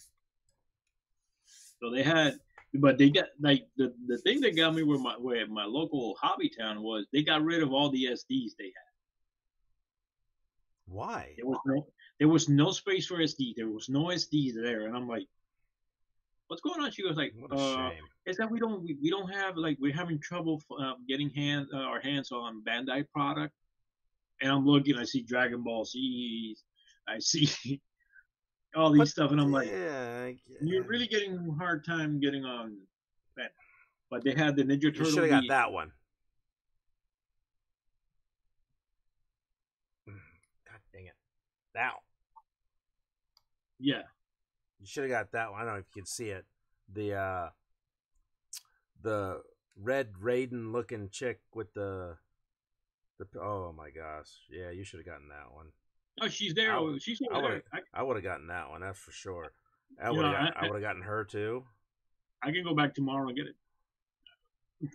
So 1.81 1.91
they 1.91 2.03
had, 2.03 2.39
but 2.73 2.97
they 2.97 3.09
got 3.09 3.27
like 3.39 3.67
the 3.77 3.93
the 4.07 4.17
thing 4.19 4.41
that 4.41 4.55
got 4.55 4.73
me 4.73 4.83
where 4.83 4.99
my 4.99 5.15
with 5.17 5.49
my 5.49 5.65
local 5.65 6.15
hobby 6.19 6.49
town 6.49 6.81
was 6.81 7.05
they 7.13 7.23
got 7.23 7.43
rid 7.43 7.61
of 7.61 7.71
all 7.71 7.89
the 7.89 8.05
SDs 8.05 8.51
they 8.57 8.65
had. 8.65 8.87
Why? 10.87 11.33
There 11.37 11.45
was 11.45 11.59
no 11.65 11.87
there 12.19 12.27
was 12.27 12.49
no 12.49 12.71
space 12.71 13.07
for 13.07 13.17
SD. 13.17 13.55
There 13.55 13.69
was 13.69 13.89
no 13.89 14.05
SDs 14.05 14.53
there, 14.55 14.87
and 14.87 14.95
I'm 14.95 15.07
like, 15.07 15.27
what's 16.47 16.61
going 16.61 16.81
on?" 16.81 16.91
She 16.91 17.03
goes 17.03 17.17
like, 17.17 17.33
uh, 17.51 17.89
shame. 17.89 18.03
"Is 18.25 18.37
that 18.37 18.49
we 18.49 18.59
don't 18.59 18.81
we, 18.83 18.97
we 19.01 19.09
don't 19.09 19.31
have 19.31 19.57
like 19.57 19.77
we're 19.79 19.93
having 19.93 20.19
trouble 20.19 20.61
uh, 20.79 20.93
getting 21.07 21.29
hand 21.29 21.67
uh, 21.73 21.77
our 21.77 21.99
hands 22.01 22.31
on 22.31 22.63
Bandai 22.63 23.05
product." 23.13 23.53
And 24.41 24.51
I'm 24.51 24.65
looking, 24.65 24.97
I 24.97 25.03
see 25.03 25.23
Dragon 25.23 25.63
Ball 25.63 25.83
Z, 25.83 26.55
I 27.07 27.19
see 27.19 27.81
all 28.75 28.91
these 28.91 28.99
But- 28.99 29.07
stuff, 29.09 29.31
and 29.31 29.39
I'm 29.41 29.51
like, 29.51 29.69
yeah, 29.69 30.31
"You're 30.61 30.83
really 30.83 31.07
getting 31.07 31.35
a 31.37 31.53
hard 31.53 31.83
time 31.85 32.19
getting 32.19 32.45
on 32.45 32.85
that." 33.35 33.53
But 34.09 34.23
they 34.23 34.33
had 34.33 34.55
the 34.55 34.63
Ninja 34.63 34.83
You 34.83 34.91
Turtle. 34.91 35.11
should 35.11 35.29
have 35.29 35.41
got 35.43 35.47
that 35.49 35.71
one. 35.71 35.91
Mm, 40.07 40.19
God 40.65 40.79
dang 40.93 41.05
it. 41.07 41.15
That. 41.73 41.93
Yeah, 43.79 44.03
You 44.79 44.87
should 44.87 45.03
have 45.03 45.11
got 45.11 45.31
that 45.33 45.51
one. 45.51 45.61
I 45.61 45.65
don't 45.65 45.73
know 45.75 45.79
if 45.79 45.85
you 45.95 46.01
can 46.01 46.05
see 46.07 46.29
it. 46.29 46.45
The 46.91 47.13
uh 47.13 47.49
the 49.01 49.43
red 49.75 50.13
Raiden 50.13 50.71
looking 50.71 51.09
chick 51.09 51.41
with 51.53 51.73
the 51.73 52.17
the 53.19 53.27
oh 53.39 53.71
my 53.73 53.89
gosh. 53.91 54.29
Yeah, 54.49 54.71
you 54.71 54.83
should 54.83 54.99
have 54.99 55.05
gotten 55.05 55.27
that 55.29 55.51
one. 55.51 55.71
Oh, 56.21 56.27
she's 56.27 56.53
there. 56.53 56.71
I- 56.73 56.77
oh, 56.77 56.97
she's 56.97 57.19
I 57.31 57.37
would 57.37 57.43
there. 57.51 57.63
I, 57.73 57.79
I 57.93 58.03
would 58.03 58.15
have 58.15 58.23
gotten 58.23 58.47
that 58.47 58.69
one, 58.69 58.81
that's 58.81 58.99
for 58.99 59.11
sure. 59.11 59.51
I 60.01 60.11
would 60.11 60.25
have 60.25 60.33
got, 60.33 60.57
I- 60.57 60.59
I 60.59 60.63
would 60.69 60.73
have 60.75 60.81
gotten 60.81 61.01
her 61.03 61.23
too. 61.23 61.63
I 62.43 62.51
can 62.51 62.63
go 62.63 62.75
back 62.75 62.93
tomorrow 62.93 63.27
and 63.27 63.35
get 63.37 63.47
it. 63.47 63.55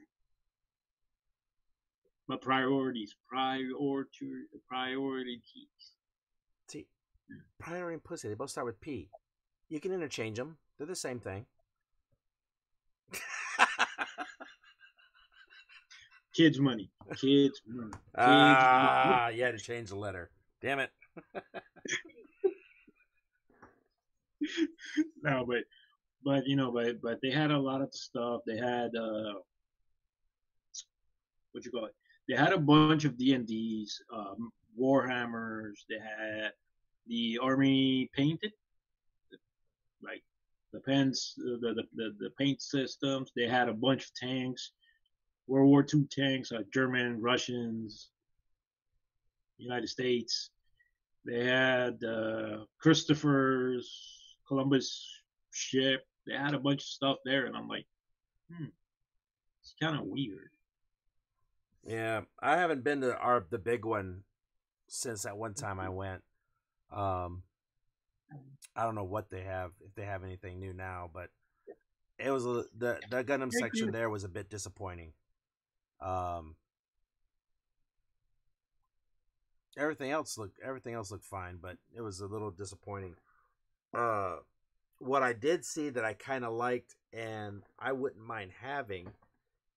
But 2.29 2.41
priorities, 2.41 3.17
priority, 3.29 4.09
priorities. 4.69 5.43
See, 6.69 6.87
priority 7.59 7.95
and 7.95 8.05
pussy, 8.05 8.29
they 8.29 8.35
both 8.35 8.51
start 8.51 8.65
with 8.67 8.81
P. 8.81 9.11
You 9.69 9.81
can 9.81 9.93
interchange 9.93 10.39
them. 10.39 10.57
They're 10.79 10.87
the 10.87 10.95
same 10.95 11.19
thing. 11.19 11.47
Kids 16.35 16.59
money, 16.59 16.91
kids 17.21 17.61
money. 17.67 17.91
ah, 18.17 19.29
you 19.29 19.43
had 19.43 19.59
to 19.59 19.63
change 19.63 19.91
the 19.91 19.97
letter. 19.97 20.31
Damn 20.63 20.79
it. 20.79 20.91
No, 25.23 25.45
but 25.47 25.63
but 26.25 26.47
you 26.47 26.57
know, 26.57 26.73
but 26.73 27.01
but 27.01 27.21
they 27.23 27.31
had 27.31 27.51
a 27.51 27.59
lot 27.59 27.81
of 27.81 27.93
stuff. 27.93 28.43
They 28.47 28.57
had 28.57 28.95
uh, 28.97 29.35
what 31.53 31.65
you 31.65 31.71
call 31.71 31.87
it? 31.87 31.95
They 32.29 32.37
had 32.37 32.53
a 32.53 32.59
bunch 32.59 33.05
of 33.05 33.17
D 33.17 33.35
and 33.35 33.47
D's, 33.47 34.01
um, 34.13 34.53
Warhammers. 34.79 35.85
They 35.89 35.99
had 35.99 36.53
the 37.07 37.39
army 37.43 38.11
painted, 38.15 38.53
like 40.03 40.23
the 40.73 40.81
pens, 40.81 41.35
the 41.37 41.59
the, 41.61 41.83
the 41.95 42.15
the 42.19 42.31
paint 42.39 42.63
systems. 42.63 43.33
They 43.35 43.49
had 43.49 43.69
a 43.69 43.75
bunch 43.75 44.05
of 44.05 44.15
tanks, 44.15 44.73
World 45.47 45.69
War 45.69 45.87
II 45.93 46.05
tanks, 46.11 46.53
uh, 46.53 46.63
German, 46.73 47.21
Russians, 47.21 48.11
United 49.59 49.89
States. 49.89 50.51
They 51.25 51.45
had 51.45 52.03
uh, 52.05 52.65
Christopher's 52.79 53.91
Columbus 54.49 55.09
ship. 55.53 56.05
They 56.27 56.35
had 56.35 56.55
a 56.55 56.59
bunch 56.59 56.83
of 56.83 56.87
stuff 56.87 57.17
there, 57.25 57.47
and 57.47 57.57
I'm 57.57 57.69
like, 57.69 57.87
hmm, 58.51 58.67
it's 59.61 59.75
kind 59.81 59.97
of 59.99 60.05
weird. 60.05 60.51
Yeah, 61.85 62.23
I 62.41 62.57
haven't 62.57 62.85
been 62.85 63.01
to 63.01 63.17
our 63.17 63.45
the 63.51 63.59
big 63.59 63.85
one 63.85 64.23
since 64.89 65.23
that 65.23 65.37
one 65.37 65.55
time 65.55 65.81
I 65.81 65.89
went. 65.89 66.23
Um, 66.93 67.43
I 68.77 68.85
don't 68.85 68.95
know 68.95 69.05
what 69.05 69.31
they 69.31 69.43
have 69.43 69.73
if 69.85 69.95
they 69.95 70.05
have 70.05 70.25
anything 70.25 70.59
new 70.61 70.73
now, 70.73 71.11
but 71.13 71.31
it 72.19 72.31
was 72.31 72.47
a, 72.47 72.65
the 72.79 73.01
the 73.11 73.25
Gundam 73.25 73.53
section 73.53 73.91
there 73.91 74.11
was 74.11 74.25
a 74.25 74.29
bit 74.29 74.49
disappointing. 74.49 75.13
Um, 76.01 76.57
everything 79.77 80.11
else 80.11 80.39
looked 80.39 80.59
everything 80.65 80.95
else 80.95 81.11
looked 81.11 81.25
fine, 81.25 81.59
but 81.61 81.77
it 81.95 82.01
was 82.01 82.21
a 82.21 82.27
little 82.27 82.51
disappointing. 82.51 83.15
Uh, 83.95 84.37
what 84.99 85.23
I 85.23 85.33
did 85.33 85.65
see 85.65 85.91
that 85.91 86.05
I 86.05 86.15
kind 86.15 86.45
of 86.45 86.53
liked 86.53 86.95
and 87.13 87.63
I 87.79 87.93
wouldn't 87.93 88.25
mind 88.25 88.53
having 88.61 89.09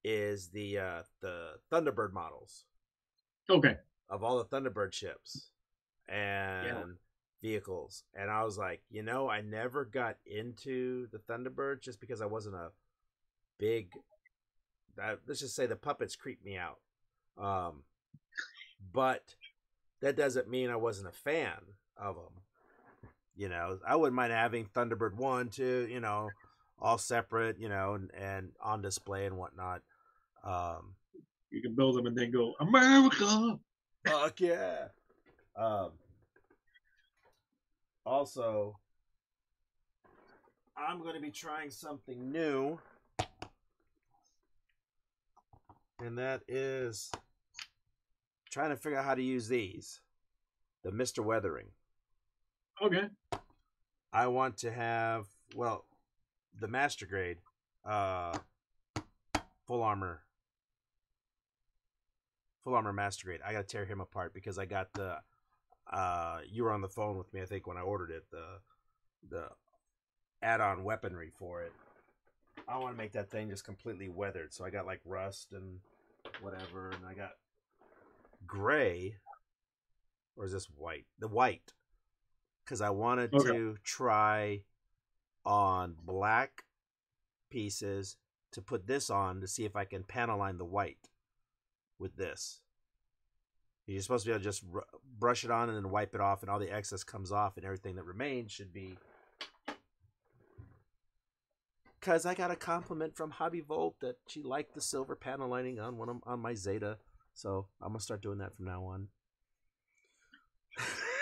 is 0.03 0.49
the 0.49 0.77
uh, 0.79 1.03
the 1.21 1.53
Thunderbird 1.71 2.13
models 2.13 2.65
Okay, 3.49 3.77
of 4.09 4.23
all 4.23 4.37
the 4.37 4.45
Thunderbird 4.45 4.93
ships 4.93 5.49
and 6.07 6.97
vehicles. 7.41 8.03
And 8.15 8.29
I 8.29 8.43
was 8.43 8.57
like, 8.57 8.81
you 8.89 9.03
know, 9.03 9.29
I 9.29 9.41
never 9.41 9.85
got 9.85 10.17
into 10.25 11.07
the 11.11 11.19
Thunderbird 11.19 11.81
just 11.81 11.99
because 11.99 12.21
I 12.21 12.25
wasn't 12.25 12.55
a 12.55 12.69
big. 13.59 13.89
Uh, 15.01 15.15
let's 15.27 15.41
just 15.41 15.55
say 15.55 15.65
the 15.65 15.75
puppets 15.75 16.15
creeped 16.15 16.45
me 16.45 16.57
out. 16.57 16.79
Um, 17.37 17.83
but 18.93 19.35
that 20.01 20.15
doesn't 20.15 20.49
mean 20.49 20.69
I 20.69 20.75
wasn't 20.75 21.07
a 21.07 21.11
fan 21.11 21.57
of 21.97 22.15
them. 22.15 22.41
You 23.35 23.49
know, 23.49 23.79
I 23.85 23.95
wouldn't 23.95 24.15
mind 24.15 24.31
having 24.31 24.65
Thunderbird 24.65 25.15
one, 25.15 25.49
two, 25.49 25.87
you 25.89 25.99
know, 25.99 26.29
all 26.79 26.97
separate, 26.97 27.59
you 27.59 27.67
know, 27.69 27.95
and, 27.95 28.11
and 28.13 28.51
on 28.61 28.81
display 28.81 29.25
and 29.25 29.37
whatnot. 29.37 29.81
Um, 30.43 30.95
you 31.49 31.61
can 31.61 31.75
build 31.75 31.97
them 31.97 32.05
and 32.05 32.17
then 32.17 32.31
go 32.31 32.53
America. 32.59 33.59
Fuck 34.05 34.39
yeah. 34.39 34.87
Um. 35.57 35.91
Also, 38.05 38.77
I'm 40.77 41.01
going 41.01 41.15
to 41.15 41.21
be 41.21 41.31
trying 41.31 41.71
something 41.71 42.31
new, 42.31 42.77
and 45.99 46.17
that 46.17 46.41
is 46.47 47.09
trying 48.55 48.69
to 48.69 48.77
figure 48.77 48.97
out 48.97 49.03
how 49.03 49.13
to 49.13 49.21
use 49.21 49.49
these. 49.49 49.99
The 50.85 50.91
Mister 50.91 51.21
Weathering. 51.21 51.67
Okay, 52.81 53.07
I 54.13 54.27
want 54.27 54.57
to 54.59 54.71
have 54.71 55.25
well, 55.55 55.83
the 56.57 56.69
master 56.69 57.05
grade, 57.05 57.39
uh, 57.85 58.37
full 59.67 59.83
armor, 59.83 60.21
full 62.63 62.75
armor 62.75 62.93
master 62.93 63.25
grade. 63.25 63.41
I 63.45 63.51
gotta 63.51 63.65
tear 63.65 63.83
him 63.83 63.99
apart 63.99 64.33
because 64.33 64.57
I 64.57 64.65
got 64.65 64.93
the. 64.93 65.17
Uh, 65.91 66.39
you 66.49 66.63
were 66.63 66.71
on 66.71 66.81
the 66.81 66.87
phone 66.87 67.17
with 67.17 67.31
me, 67.33 67.41
I 67.41 67.45
think, 67.45 67.67
when 67.67 67.77
I 67.77 67.81
ordered 67.81 68.11
it. 68.11 68.23
The 68.31 68.45
the 69.29 69.49
add-on 70.41 70.85
weaponry 70.85 71.31
for 71.37 71.61
it. 71.61 71.73
I 72.69 72.77
want 72.77 72.93
to 72.93 72.97
make 72.97 73.11
that 73.13 73.29
thing 73.29 73.49
just 73.49 73.65
completely 73.65 74.07
weathered. 74.07 74.53
So 74.53 74.63
I 74.63 74.69
got 74.69 74.85
like 74.85 75.01
rust 75.03 75.51
and 75.51 75.79
whatever, 76.39 76.91
and 76.91 77.05
I 77.05 77.13
got 77.15 77.31
gray, 78.55 79.15
or 80.37 80.45
is 80.45 80.53
this 80.53 80.65
white? 80.65 81.05
The 81.19 81.27
white, 81.27 81.73
because 82.63 82.81
I 82.81 82.89
wanted 82.89 83.33
Okay. 83.33 83.49
to 83.49 83.77
try 83.83 84.63
on 85.45 85.95
black 86.01 86.63
pieces 87.49 88.15
to 88.53 88.61
put 88.61 88.87
this 88.87 89.09
on 89.09 89.41
to 89.41 89.47
see 89.47 89.65
if 89.65 89.75
I 89.75 89.83
can 89.83 90.03
panel 90.03 90.39
line 90.39 90.57
the 90.57 90.65
white 90.65 91.09
with 91.99 92.15
this. 92.15 92.61
You're 93.85 94.01
supposed 94.01 94.23
to 94.23 94.29
be 94.29 94.33
able 94.33 94.39
to 94.39 94.49
just 94.49 94.63
r- 94.73 94.85
brush 95.19 95.43
it 95.43 95.51
on 95.51 95.69
and 95.69 95.77
then 95.77 95.91
wipe 95.91 96.15
it 96.15 96.21
off, 96.21 96.41
and 96.41 96.49
all 96.49 96.57
the 96.57 96.73
excess 96.73 97.03
comes 97.03 97.31
off, 97.31 97.57
and 97.57 97.65
everything 97.65 97.95
that 97.95 98.05
remains 98.05 98.51
should 98.51 98.73
be. 98.73 98.97
Because 101.99 102.25
I 102.25 102.33
got 102.33 102.51
a 102.51 102.55
compliment 102.55 103.15
from 103.15 103.31
Hobby 103.31 103.61
Volt 103.61 103.99
that 103.99 104.15
she 104.27 104.41
liked 104.41 104.73
the 104.73 104.81
silver 104.81 105.15
panel 105.15 105.49
lining 105.49 105.79
on 105.79 105.97
one 105.97 106.09
of, 106.09 106.17
on 106.23 106.39
my 106.39 106.55
Zeta, 106.55 106.97
so 107.35 107.67
I'm 107.81 107.89
gonna 107.89 107.99
start 107.99 108.21
doing 108.21 108.39
that 108.39 108.55
from 108.55 108.65
now 108.65 108.83
on. 108.85 109.09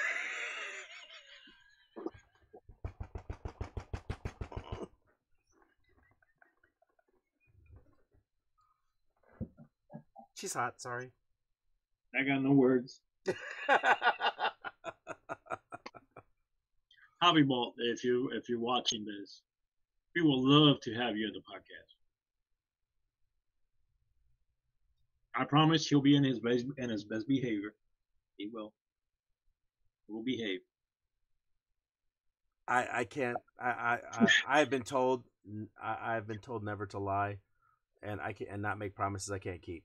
She's 10.35 10.53
hot. 10.53 10.79
Sorry. 10.81 11.11
I 12.15 12.23
got 12.23 12.41
no 12.43 12.51
words. 12.51 13.01
Hobby 17.21 17.43
Bolt, 17.43 17.75
if 17.77 18.03
you 18.03 18.29
if 18.33 18.49
you're 18.49 18.59
watching 18.59 19.05
this, 19.05 19.41
we 20.15 20.21
will 20.21 20.43
love 20.45 20.81
to 20.81 20.93
have 20.93 21.15
you 21.15 21.27
in 21.27 21.33
the 21.33 21.39
podcast. 21.39 21.92
I 25.35 25.45
promise 25.45 25.87
he'll 25.87 26.01
be 26.01 26.15
in 26.15 26.23
his 26.23 26.39
best 26.39 26.65
in 26.77 26.89
his 26.89 27.03
best 27.03 27.27
behavior. 27.27 27.73
He 28.37 28.49
will. 28.51 28.73
He 30.07 30.13
will 30.13 30.23
behave. 30.23 30.59
I 32.67 32.87
I 32.91 33.03
can't. 33.05 33.37
I 33.59 33.69
I 33.69 33.99
I 34.11 34.27
I've 34.47 34.69
been 34.69 34.83
told. 34.83 35.23
I, 35.81 36.15
I've 36.15 36.27
been 36.27 36.39
told 36.39 36.63
never 36.63 36.85
to 36.87 36.99
lie, 36.99 37.37
and 38.01 38.21
I 38.21 38.33
can 38.33 38.47
and 38.47 38.61
not 38.61 38.77
make 38.77 38.95
promises 38.95 39.31
I 39.31 39.39
can't 39.39 39.61
keep. 39.61 39.83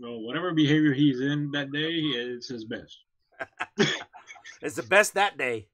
So 0.00 0.18
whatever 0.18 0.54
behavior 0.54 0.94
he's 0.94 1.20
in 1.20 1.50
that 1.50 1.72
day, 1.72 1.90
it's 1.90 2.48
his 2.48 2.64
best. 2.64 2.98
It's 4.62 4.76
the 4.76 4.82
best 4.82 5.14
that 5.14 5.38
day. 5.38 5.68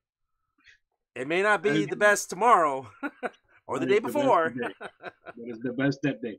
It 1.15 1.27
may 1.27 1.43
not 1.43 1.62
be 1.62 1.86
the 1.86 1.97
best 1.97 2.31
tomorrow 2.31 2.89
or 3.66 3.78
the 3.78 3.86
day 3.86 3.97
the 3.97 4.02
before. 4.02 4.51
today. 4.51 4.74
That 5.36 5.48
is 5.51 5.59
the 5.60 5.72
best 5.72 6.01
that 6.02 6.22
day. 6.22 6.38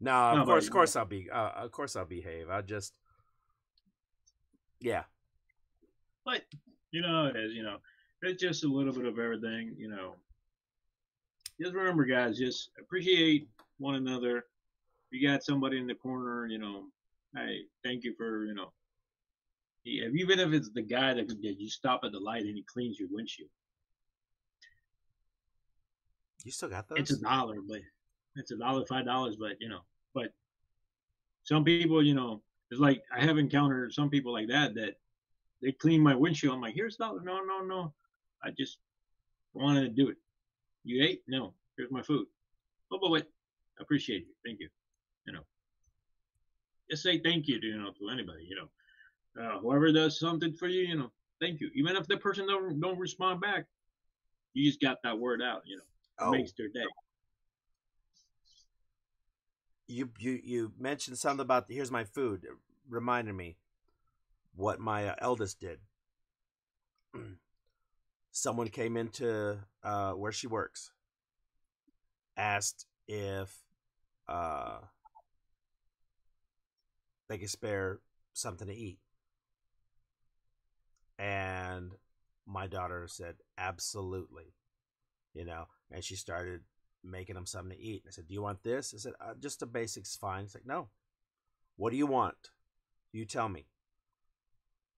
no, 0.00 0.12
of 0.12 0.38
No, 0.38 0.44
course, 0.44 0.66
of 0.66 0.72
course, 0.72 0.96
I'll 0.96 1.04
be. 1.04 1.30
Uh, 1.30 1.50
of 1.64 1.70
course, 1.70 1.94
I'll 1.96 2.04
behave. 2.04 2.50
I 2.50 2.60
just, 2.62 2.92
yeah, 4.80 5.04
But 6.24 6.42
you 6.90 7.02
know 7.02 7.26
is. 7.26 7.52
You 7.54 7.62
know, 7.62 7.76
it's 8.22 8.42
just 8.42 8.64
a 8.64 8.68
little 8.68 8.92
bit 8.92 9.04
of 9.06 9.18
everything. 9.18 9.74
You 9.78 9.88
know, 9.88 10.16
just 11.60 11.72
remember, 11.74 12.04
guys, 12.04 12.36
just 12.38 12.70
appreciate 12.80 13.48
one 13.78 13.94
another. 13.94 14.38
If 15.10 15.20
you 15.20 15.28
got 15.28 15.44
somebody 15.44 15.78
in 15.78 15.86
the 15.86 15.94
corner, 15.94 16.46
you 16.46 16.58
know, 16.58 16.86
hey, 17.36 17.60
thank 17.84 18.02
you 18.02 18.14
for 18.16 18.44
you 18.44 18.54
know. 18.54 18.72
Even 19.84 20.38
if 20.40 20.52
it's 20.52 20.70
the 20.70 20.82
guy 20.82 21.12
that 21.14 21.28
you 21.42 21.68
stop 21.68 22.00
at 22.04 22.12
the 22.12 22.18
light 22.20 22.42
and 22.42 22.56
he 22.56 22.62
cleans 22.64 22.98
your 23.00 23.08
windshield, 23.10 23.50
you 26.44 26.52
still 26.52 26.68
got 26.68 26.88
those. 26.88 26.98
it's 26.98 27.12
a 27.12 27.20
dollar, 27.20 27.56
but 27.68 27.80
it's 28.36 28.50
a 28.50 28.56
dollar, 28.56 28.84
five 28.86 29.04
dollars, 29.04 29.36
but 29.38 29.52
you 29.60 29.68
know, 29.68 29.80
but 30.14 30.32
some 31.44 31.64
people, 31.64 32.02
you 32.02 32.14
know, 32.14 32.42
it's 32.70 32.80
like 32.80 33.02
I 33.14 33.24
have 33.24 33.38
encountered 33.38 33.92
some 33.92 34.10
people 34.10 34.32
like 34.32 34.48
that 34.48 34.74
that 34.74 34.94
they 35.60 35.72
clean 35.72 36.00
my 36.00 36.14
windshield. 36.14 36.54
I'm 36.54 36.60
like, 36.60 36.74
here's 36.74 36.96
a 36.96 36.98
dollar. 36.98 37.20
No, 37.22 37.40
no, 37.44 37.62
no. 37.64 37.92
I 38.42 38.50
just 38.50 38.78
wanted 39.54 39.82
to 39.82 39.88
do 39.88 40.08
it. 40.08 40.16
You 40.84 41.04
ate? 41.04 41.22
No. 41.28 41.54
Here's 41.76 41.90
my 41.90 42.02
food. 42.02 42.26
Oh, 42.90 42.98
but 43.00 43.10
wait. 43.10 43.24
I 43.78 43.82
appreciate 43.82 44.26
you. 44.26 44.34
Thank 44.44 44.60
you. 44.60 44.68
You 45.26 45.32
know, 45.32 45.40
just 46.90 47.02
say 47.02 47.20
thank 47.20 47.48
you 47.48 47.60
to 47.60 47.66
you 47.66 47.78
know 47.78 47.90
to 47.98 48.08
anybody. 48.10 48.44
You 48.48 48.56
know, 48.56 49.42
uh, 49.42 49.58
whoever 49.60 49.92
does 49.92 50.18
something 50.18 50.52
for 50.52 50.68
you, 50.68 50.82
you 50.82 50.96
know, 50.96 51.10
thank 51.40 51.60
you. 51.60 51.70
Even 51.74 51.96
if 51.96 52.06
the 52.06 52.16
person 52.16 52.46
don't 52.46 52.80
don't 52.80 52.98
respond 52.98 53.40
back, 53.40 53.66
you 54.52 54.68
just 54.68 54.80
got 54.80 54.98
that 55.04 55.18
word 55.18 55.40
out. 55.40 55.62
You 55.64 55.76
know, 55.76 55.84
oh, 56.18 56.30
makes 56.32 56.52
their 56.56 56.68
day. 56.68 56.86
you 59.86 60.10
you 60.18 60.40
you 60.42 60.72
mentioned 60.78 61.18
something 61.18 61.42
about 61.42 61.66
here's 61.68 61.90
my 61.90 62.04
food. 62.04 62.44
It 62.44 62.50
reminded 62.88 63.34
me 63.34 63.56
what 64.54 64.80
my 64.80 65.08
uh, 65.08 65.14
eldest 65.20 65.60
did. 65.60 65.80
Someone 68.32 68.68
came 68.68 68.96
into 68.96 69.58
uh, 69.82 70.12
where 70.12 70.32
she 70.32 70.46
works, 70.46 70.90
asked 72.36 72.86
if 73.08 73.62
uh, 74.28 74.78
they 77.28 77.38
could 77.38 77.50
spare 77.50 78.00
something 78.32 78.68
to 78.68 78.74
eat, 78.74 78.98
and 81.18 81.92
my 82.46 82.66
daughter 82.66 83.06
said 83.06 83.36
absolutely, 83.58 84.54
you 85.34 85.44
know, 85.44 85.66
and 85.92 86.02
she 86.02 86.16
started 86.16 86.62
making 87.04 87.36
him 87.36 87.46
something 87.46 87.76
to 87.76 87.82
eat. 87.82 88.04
I 88.06 88.10
said, 88.10 88.26
"Do 88.26 88.34
you 88.34 88.42
want 88.42 88.62
this?" 88.62 88.94
I 88.94 88.98
said, 88.98 89.14
uh, 89.20 89.34
"Just 89.38 89.60
the 89.60 89.66
basics, 89.66 90.16
fine." 90.16 90.44
It's 90.44 90.54
like, 90.54 90.66
"No, 90.66 90.88
what 91.76 91.90
do 91.90 91.96
you 91.96 92.06
want? 92.06 92.50
You 93.12 93.24
tell 93.24 93.48
me." 93.48 93.66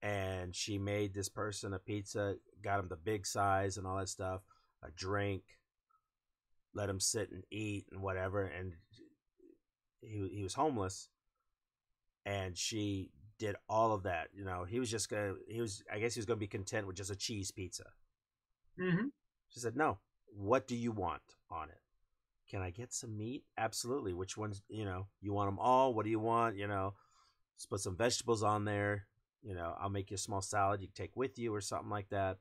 And 0.02 0.54
she 0.54 0.78
made 0.78 1.14
this 1.14 1.28
person 1.28 1.72
a 1.72 1.78
pizza, 1.78 2.36
got 2.62 2.80
him 2.80 2.88
the 2.88 2.96
big 2.96 3.26
size 3.26 3.78
and 3.78 3.86
all 3.86 3.96
that 3.96 4.08
stuff, 4.10 4.42
a 4.82 4.90
drink, 4.90 5.42
let 6.74 6.90
him 6.90 7.00
sit 7.00 7.30
and 7.30 7.44
eat 7.50 7.86
and 7.90 8.02
whatever. 8.02 8.42
And 8.44 8.74
he 10.00 10.28
he 10.28 10.42
was 10.42 10.54
homeless, 10.54 11.08
and 12.26 12.56
she 12.56 13.10
did 13.38 13.56
all 13.68 13.92
of 13.92 14.02
that. 14.02 14.28
You 14.34 14.44
know, 14.44 14.64
he 14.64 14.78
was 14.78 14.90
just 14.90 15.08
gonna. 15.08 15.34
He 15.48 15.60
was. 15.60 15.82
I 15.92 15.98
guess 15.98 16.14
he 16.14 16.20
was 16.20 16.26
gonna 16.26 16.36
be 16.38 16.46
content 16.46 16.86
with 16.86 16.96
just 16.96 17.10
a 17.10 17.16
cheese 17.16 17.50
pizza. 17.50 17.84
Mm-hmm. 18.78 19.08
She 19.48 19.60
said, 19.60 19.76
"No. 19.76 19.98
What 20.36 20.66
do 20.66 20.74
you 20.74 20.90
want 20.90 21.22
on 21.50 21.68
it? 21.70 21.80
Can 22.50 22.60
I 22.60 22.70
get 22.70 22.92
some 22.92 23.16
meat? 23.16 23.44
Absolutely. 23.56 24.12
Which 24.12 24.36
ones? 24.36 24.62
You 24.68 24.84
know, 24.84 25.06
you 25.20 25.32
want 25.32 25.48
them 25.48 25.58
all? 25.58 25.94
What 25.94 26.04
do 26.04 26.10
you 26.10 26.18
want? 26.18 26.56
You 26.56 26.66
know, 26.66 26.94
just 27.56 27.70
put 27.70 27.80
some 27.80 27.96
vegetables 27.96 28.42
on 28.42 28.64
there. 28.64 29.06
You 29.42 29.54
know, 29.54 29.76
I'll 29.78 29.90
make 29.90 30.10
you 30.10 30.16
a 30.16 30.18
small 30.18 30.42
salad 30.42 30.80
you 30.80 30.88
can 30.88 30.94
take 30.94 31.16
with 31.16 31.38
you 31.38 31.54
or 31.54 31.60
something 31.60 31.90
like 31.90 32.08
that." 32.10 32.38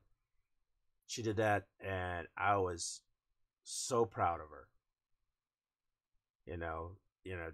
She 1.07 1.21
did 1.21 1.37
that, 1.37 1.67
and 1.79 2.27
I 2.35 2.55
was 2.57 3.01
so 3.63 4.05
proud 4.05 4.39
of 4.41 4.49
her. 4.49 4.67
You 6.45 6.57
know, 6.57 6.97
you 7.23 7.37
know, 7.37 7.51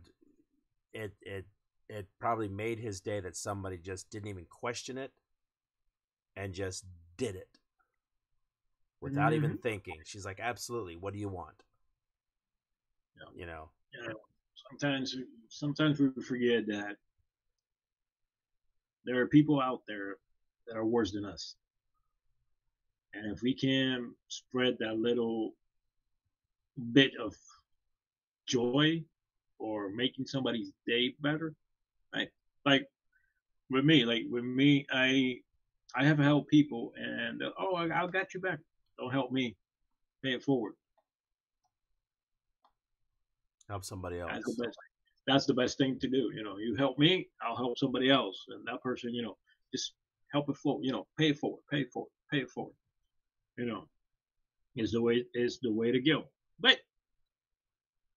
it 0.94 1.14
it 1.22 1.46
it 1.90 2.08
probably 2.20 2.48
made 2.48 2.80
his 2.80 3.02
day 3.02 3.20
that 3.20 3.36
somebody 3.36 3.78
just 3.78 4.10
didn't 4.10 4.30
even 4.30 4.46
question 4.46 4.98
it 4.98 5.12
and 6.36 6.54
just 6.54 6.86
did 7.18 7.36
it 7.36 7.59
without 9.02 9.34
even 9.34 9.52
mm-hmm. 9.52 9.62
thinking. 9.62 10.00
She's 10.06 10.26
like, 10.26 10.40
"Absolutely. 10.40 10.96
What 10.96 11.14
do 11.14 11.20
you 11.20 11.30
want?" 11.30 11.64
Yeah. 13.18 13.28
You 13.36 13.46
know. 13.46 13.70
know, 14.08 14.20
sometimes 14.70 15.16
sometimes 15.50 16.00
we 16.00 16.10
forget 16.22 16.68
that 16.68 16.98
there 19.06 19.20
are 19.20 19.28
people 19.28 19.62
out 19.62 19.82
there 19.88 20.18
that 20.68 20.78
are 20.78 20.86
worse 20.86 21.12
than 21.12 21.26
us. 21.26 21.56
And 23.14 23.32
if 23.32 23.42
we 23.42 23.54
can 23.54 24.14
spread 24.28 24.78
that 24.80 24.98
little 24.98 25.54
bit 26.94 27.12
of 27.20 27.36
joy 28.46 29.04
or 29.58 29.90
making 29.90 30.26
somebody's 30.28 30.72
day 30.88 31.16
better, 31.20 31.54
right? 32.14 32.30
Like 32.66 32.88
with 33.70 33.86
me, 33.86 34.06
like 34.06 34.24
with 34.30 34.44
me, 34.44 34.86
I 34.92 35.40
I 35.96 36.06
have 36.06 36.20
helped 36.20 36.50
people, 36.50 36.94
and 36.98 37.42
oh, 37.58 37.76
I, 37.76 38.04
I 38.04 38.08
got 38.08 38.34
you 38.34 38.40
back. 38.40 38.60
Don't 39.00 39.12
help 39.12 39.32
me, 39.32 39.56
pay 40.24 40.34
it 40.34 40.44
forward. 40.44 40.74
Help 43.70 43.86
somebody 43.86 44.20
else. 44.20 44.32
That's 44.34 44.56
the 44.56 44.64
best. 44.64 44.78
That's 45.28 45.46
the 45.46 45.54
best 45.54 45.78
thing 45.78 46.00
to 46.00 46.08
do. 46.08 46.32
You 46.36 46.44
know, 46.44 46.58
you 46.58 46.76
help 46.76 46.98
me, 46.98 47.30
I'll 47.42 47.56
help 47.56 47.78
somebody 47.78 48.10
else, 48.10 48.46
and 48.50 48.66
that 48.68 48.82
person, 48.82 49.14
you 49.14 49.22
know, 49.22 49.38
just 49.72 49.94
help 50.34 50.50
it 50.50 50.58
forward. 50.58 50.84
You 50.84 50.92
know, 50.92 51.08
pay 51.18 51.30
it 51.30 51.38
forward, 51.38 51.62
pay 51.72 51.82
it 51.82 51.92
forward, 51.94 52.10
pay 52.32 52.40
it 52.40 52.50
forward. 52.50 52.74
You 53.58 53.66
know, 53.66 53.88
is 54.76 54.92
the 54.92 55.02
way 55.02 55.24
is 55.34 55.60
the 55.62 55.72
way 55.72 55.92
to 55.92 56.00
go. 56.00 56.24
But 56.60 56.78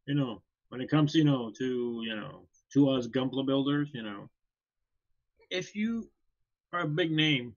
you 0.06 0.14
know, 0.14 0.42
when 0.70 0.80
it 0.80 0.90
comes, 0.90 1.14
you 1.14 1.24
know, 1.24 1.52
to 1.58 2.02
you 2.04 2.16
know, 2.16 2.46
to 2.72 2.90
us 2.90 3.06
Gunpla 3.06 3.46
builders, 3.46 3.90
you 3.92 4.02
know, 4.02 4.30
if 5.50 5.76
you 5.76 6.08
are 6.72 6.80
a 6.80 6.88
big 6.88 7.12
name, 7.12 7.54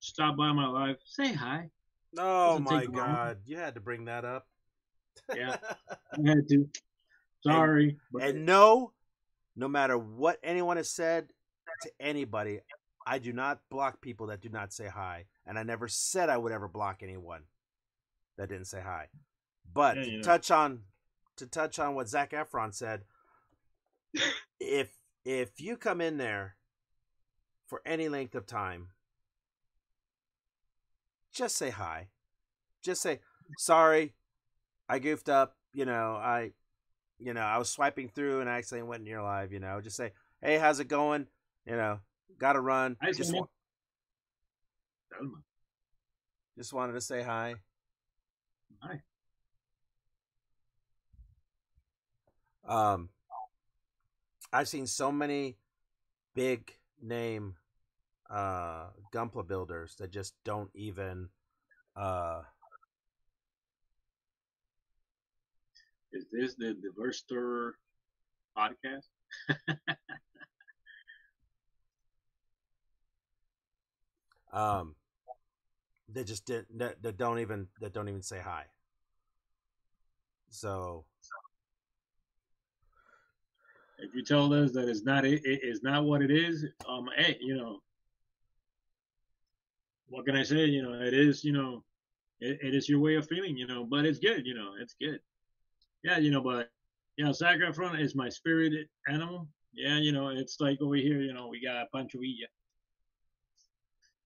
stop 0.00 0.36
by 0.36 0.52
my 0.52 0.66
life, 0.66 0.96
say 1.04 1.32
hi. 1.32 1.68
Oh 2.18 2.58
my 2.58 2.80
take 2.80 2.92
long. 2.92 3.06
god, 3.06 3.38
you 3.46 3.56
had 3.56 3.74
to 3.74 3.80
bring 3.80 4.06
that 4.06 4.24
up. 4.24 4.46
Yeah. 5.34 5.56
I 6.12 6.28
had 6.28 6.48
to. 6.48 6.68
Sorry, 7.46 7.96
but 8.12 8.22
and 8.22 8.46
no, 8.46 8.92
no 9.56 9.68
matter 9.68 9.96
what 9.96 10.38
anyone 10.42 10.76
has 10.76 10.90
said 10.90 11.32
to 11.82 11.90
anybody, 12.00 12.60
I 13.06 13.18
do 13.18 13.32
not 13.32 13.60
block 13.70 14.00
people 14.00 14.26
that 14.26 14.40
do 14.40 14.48
not 14.48 14.72
say 14.72 14.88
hi, 14.88 15.26
and 15.46 15.58
I 15.58 15.62
never 15.62 15.86
said 15.88 16.28
I 16.28 16.36
would 16.36 16.52
ever 16.52 16.68
block 16.68 17.02
anyone 17.02 17.42
that 18.36 18.48
didn't 18.48 18.66
say 18.66 18.80
hi. 18.80 19.06
But 19.72 19.96
Yeah, 19.96 20.04
to 20.04 20.16
know. 20.16 20.22
touch 20.22 20.50
on 20.50 20.80
to 21.36 21.46
touch 21.46 21.78
on 21.78 21.94
what 21.94 22.08
Zach 22.08 22.32
Efron 22.32 22.74
said, 22.74 23.04
if 24.58 24.90
if 25.24 25.60
you 25.60 25.76
come 25.76 26.00
in 26.00 26.16
there 26.16 26.56
for 27.66 27.82
any 27.86 28.08
length 28.08 28.34
of 28.34 28.46
time, 28.46 28.88
just 31.38 31.56
say 31.56 31.70
hi. 31.70 32.08
Just 32.82 33.00
say 33.00 33.20
sorry, 33.58 34.14
I 34.88 34.98
goofed 34.98 35.28
up. 35.28 35.56
You 35.72 35.84
know, 35.84 36.16
I, 36.16 36.50
you 37.18 37.32
know, 37.32 37.40
I 37.40 37.58
was 37.58 37.70
swiping 37.70 38.08
through 38.08 38.40
and 38.40 38.50
I 38.50 38.58
accidentally 38.58 38.88
went 38.88 39.02
in 39.02 39.06
your 39.06 39.22
live. 39.22 39.52
You 39.52 39.60
know, 39.60 39.80
just 39.80 39.96
say, 39.96 40.12
hey, 40.42 40.58
how's 40.58 40.80
it 40.80 40.88
going? 40.88 41.26
You 41.64 41.76
know, 41.76 42.00
got 42.38 42.54
to 42.54 42.60
run. 42.60 42.96
Hi, 43.00 43.12
Just 43.12 43.32
wa- 43.32 43.46
just 46.56 46.72
wanted 46.72 46.94
to 46.94 47.00
say 47.00 47.22
hi. 47.22 47.54
Hi. 48.80 49.00
Um, 52.66 53.08
I've 54.52 54.68
seen 54.68 54.86
so 54.86 55.12
many 55.12 55.56
big 56.34 56.72
name 57.00 57.54
uh 58.30 58.86
Gunpla 59.14 59.46
builders 59.46 59.94
that 59.98 60.10
just 60.10 60.34
don't 60.44 60.70
even 60.74 61.28
uh 61.96 62.42
is 66.12 66.26
this 66.32 66.54
the 66.54 66.74
Diverse 66.74 67.22
Diverster 67.30 67.72
podcast? 68.56 69.08
um 74.52 74.94
they 76.08 76.24
just 76.24 76.46
did 76.46 76.66
that, 76.76 77.02
that 77.02 77.16
don't 77.18 77.38
even 77.38 77.68
that 77.80 77.92
don't 77.92 78.08
even 78.08 78.22
say 78.22 78.40
hi. 78.40 78.64
So 80.50 81.04
If 83.98 84.14
you 84.14 84.22
tell 84.22 84.52
us 84.54 84.72
that 84.72 84.88
it's 84.88 85.02
not 85.02 85.24
it, 85.24 85.44
it 85.44 85.60
is 85.62 85.82
not 85.82 86.04
what 86.04 86.22
it 86.22 86.30
is, 86.30 86.64
um, 86.88 87.08
hey, 87.16 87.36
you 87.40 87.56
know, 87.56 87.80
what 90.08 90.24
can 90.26 90.36
I 90.36 90.42
say? 90.42 90.66
You 90.66 90.82
know, 90.82 90.94
it 90.94 91.14
is, 91.14 91.44
you 91.44 91.52
know, 91.52 91.84
it, 92.40 92.58
it 92.62 92.74
is 92.74 92.88
your 92.88 93.00
way 93.00 93.16
of 93.16 93.26
feeling, 93.28 93.56
you 93.56 93.66
know, 93.66 93.84
but 93.84 94.04
it's 94.04 94.18
good, 94.18 94.46
you 94.46 94.54
know, 94.54 94.72
it's 94.80 94.94
good. 95.00 95.20
Yeah, 96.02 96.18
you 96.18 96.30
know, 96.30 96.40
but 96.40 96.70
yeah, 97.16 97.26
sacaron 97.26 98.00
is 98.00 98.14
my 98.14 98.28
spirited 98.28 98.88
animal. 99.08 99.48
Yeah, 99.72 99.98
you 99.98 100.12
know, 100.12 100.28
it's 100.28 100.60
like 100.60 100.80
over 100.80 100.94
here, 100.94 101.20
you 101.20 101.32
know, 101.32 101.48
we 101.48 101.60
got 101.60 101.90
Pancho 101.92 102.18
Villa. 102.18 102.48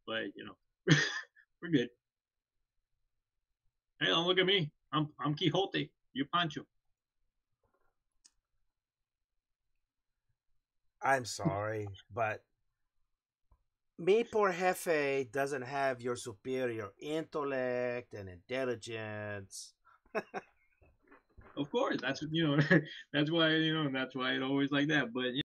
But, 0.07 0.37
you 0.37 0.45
know, 0.45 0.55
we're 1.63 1.71
good. 1.71 1.89
Hey, 4.01 4.09
don't 4.09 4.27
look 4.27 4.39
at 4.39 4.47
me. 4.47 4.71
I'm 4.93 5.09
I'm 5.21 5.35
Quixote. 5.35 5.91
You're 6.13 6.27
Pancho. 6.35 6.63
I'm 11.01 11.25
sorry, 11.25 11.89
but 12.13 12.43
me 13.99 14.25
poor 14.25 14.53
jefe 14.53 15.31
doesn't 15.31 15.63
have 15.63 16.01
your 16.01 16.17
superior 16.17 16.91
intellect 17.01 18.15
and 18.15 18.29
intelligence. 18.29 19.75
Of 21.57 21.71
course, 21.71 21.99
that's 22.01 22.23
you 22.31 22.47
know, 22.47 22.59
that's 23.13 23.31
why 23.31 23.51
you 23.57 23.75
know, 23.75 23.91
that's 23.93 24.15
why 24.15 24.33
it 24.33 24.43
always 24.43 24.71
like 24.71 24.89
that. 24.89 25.13
But 25.13 25.35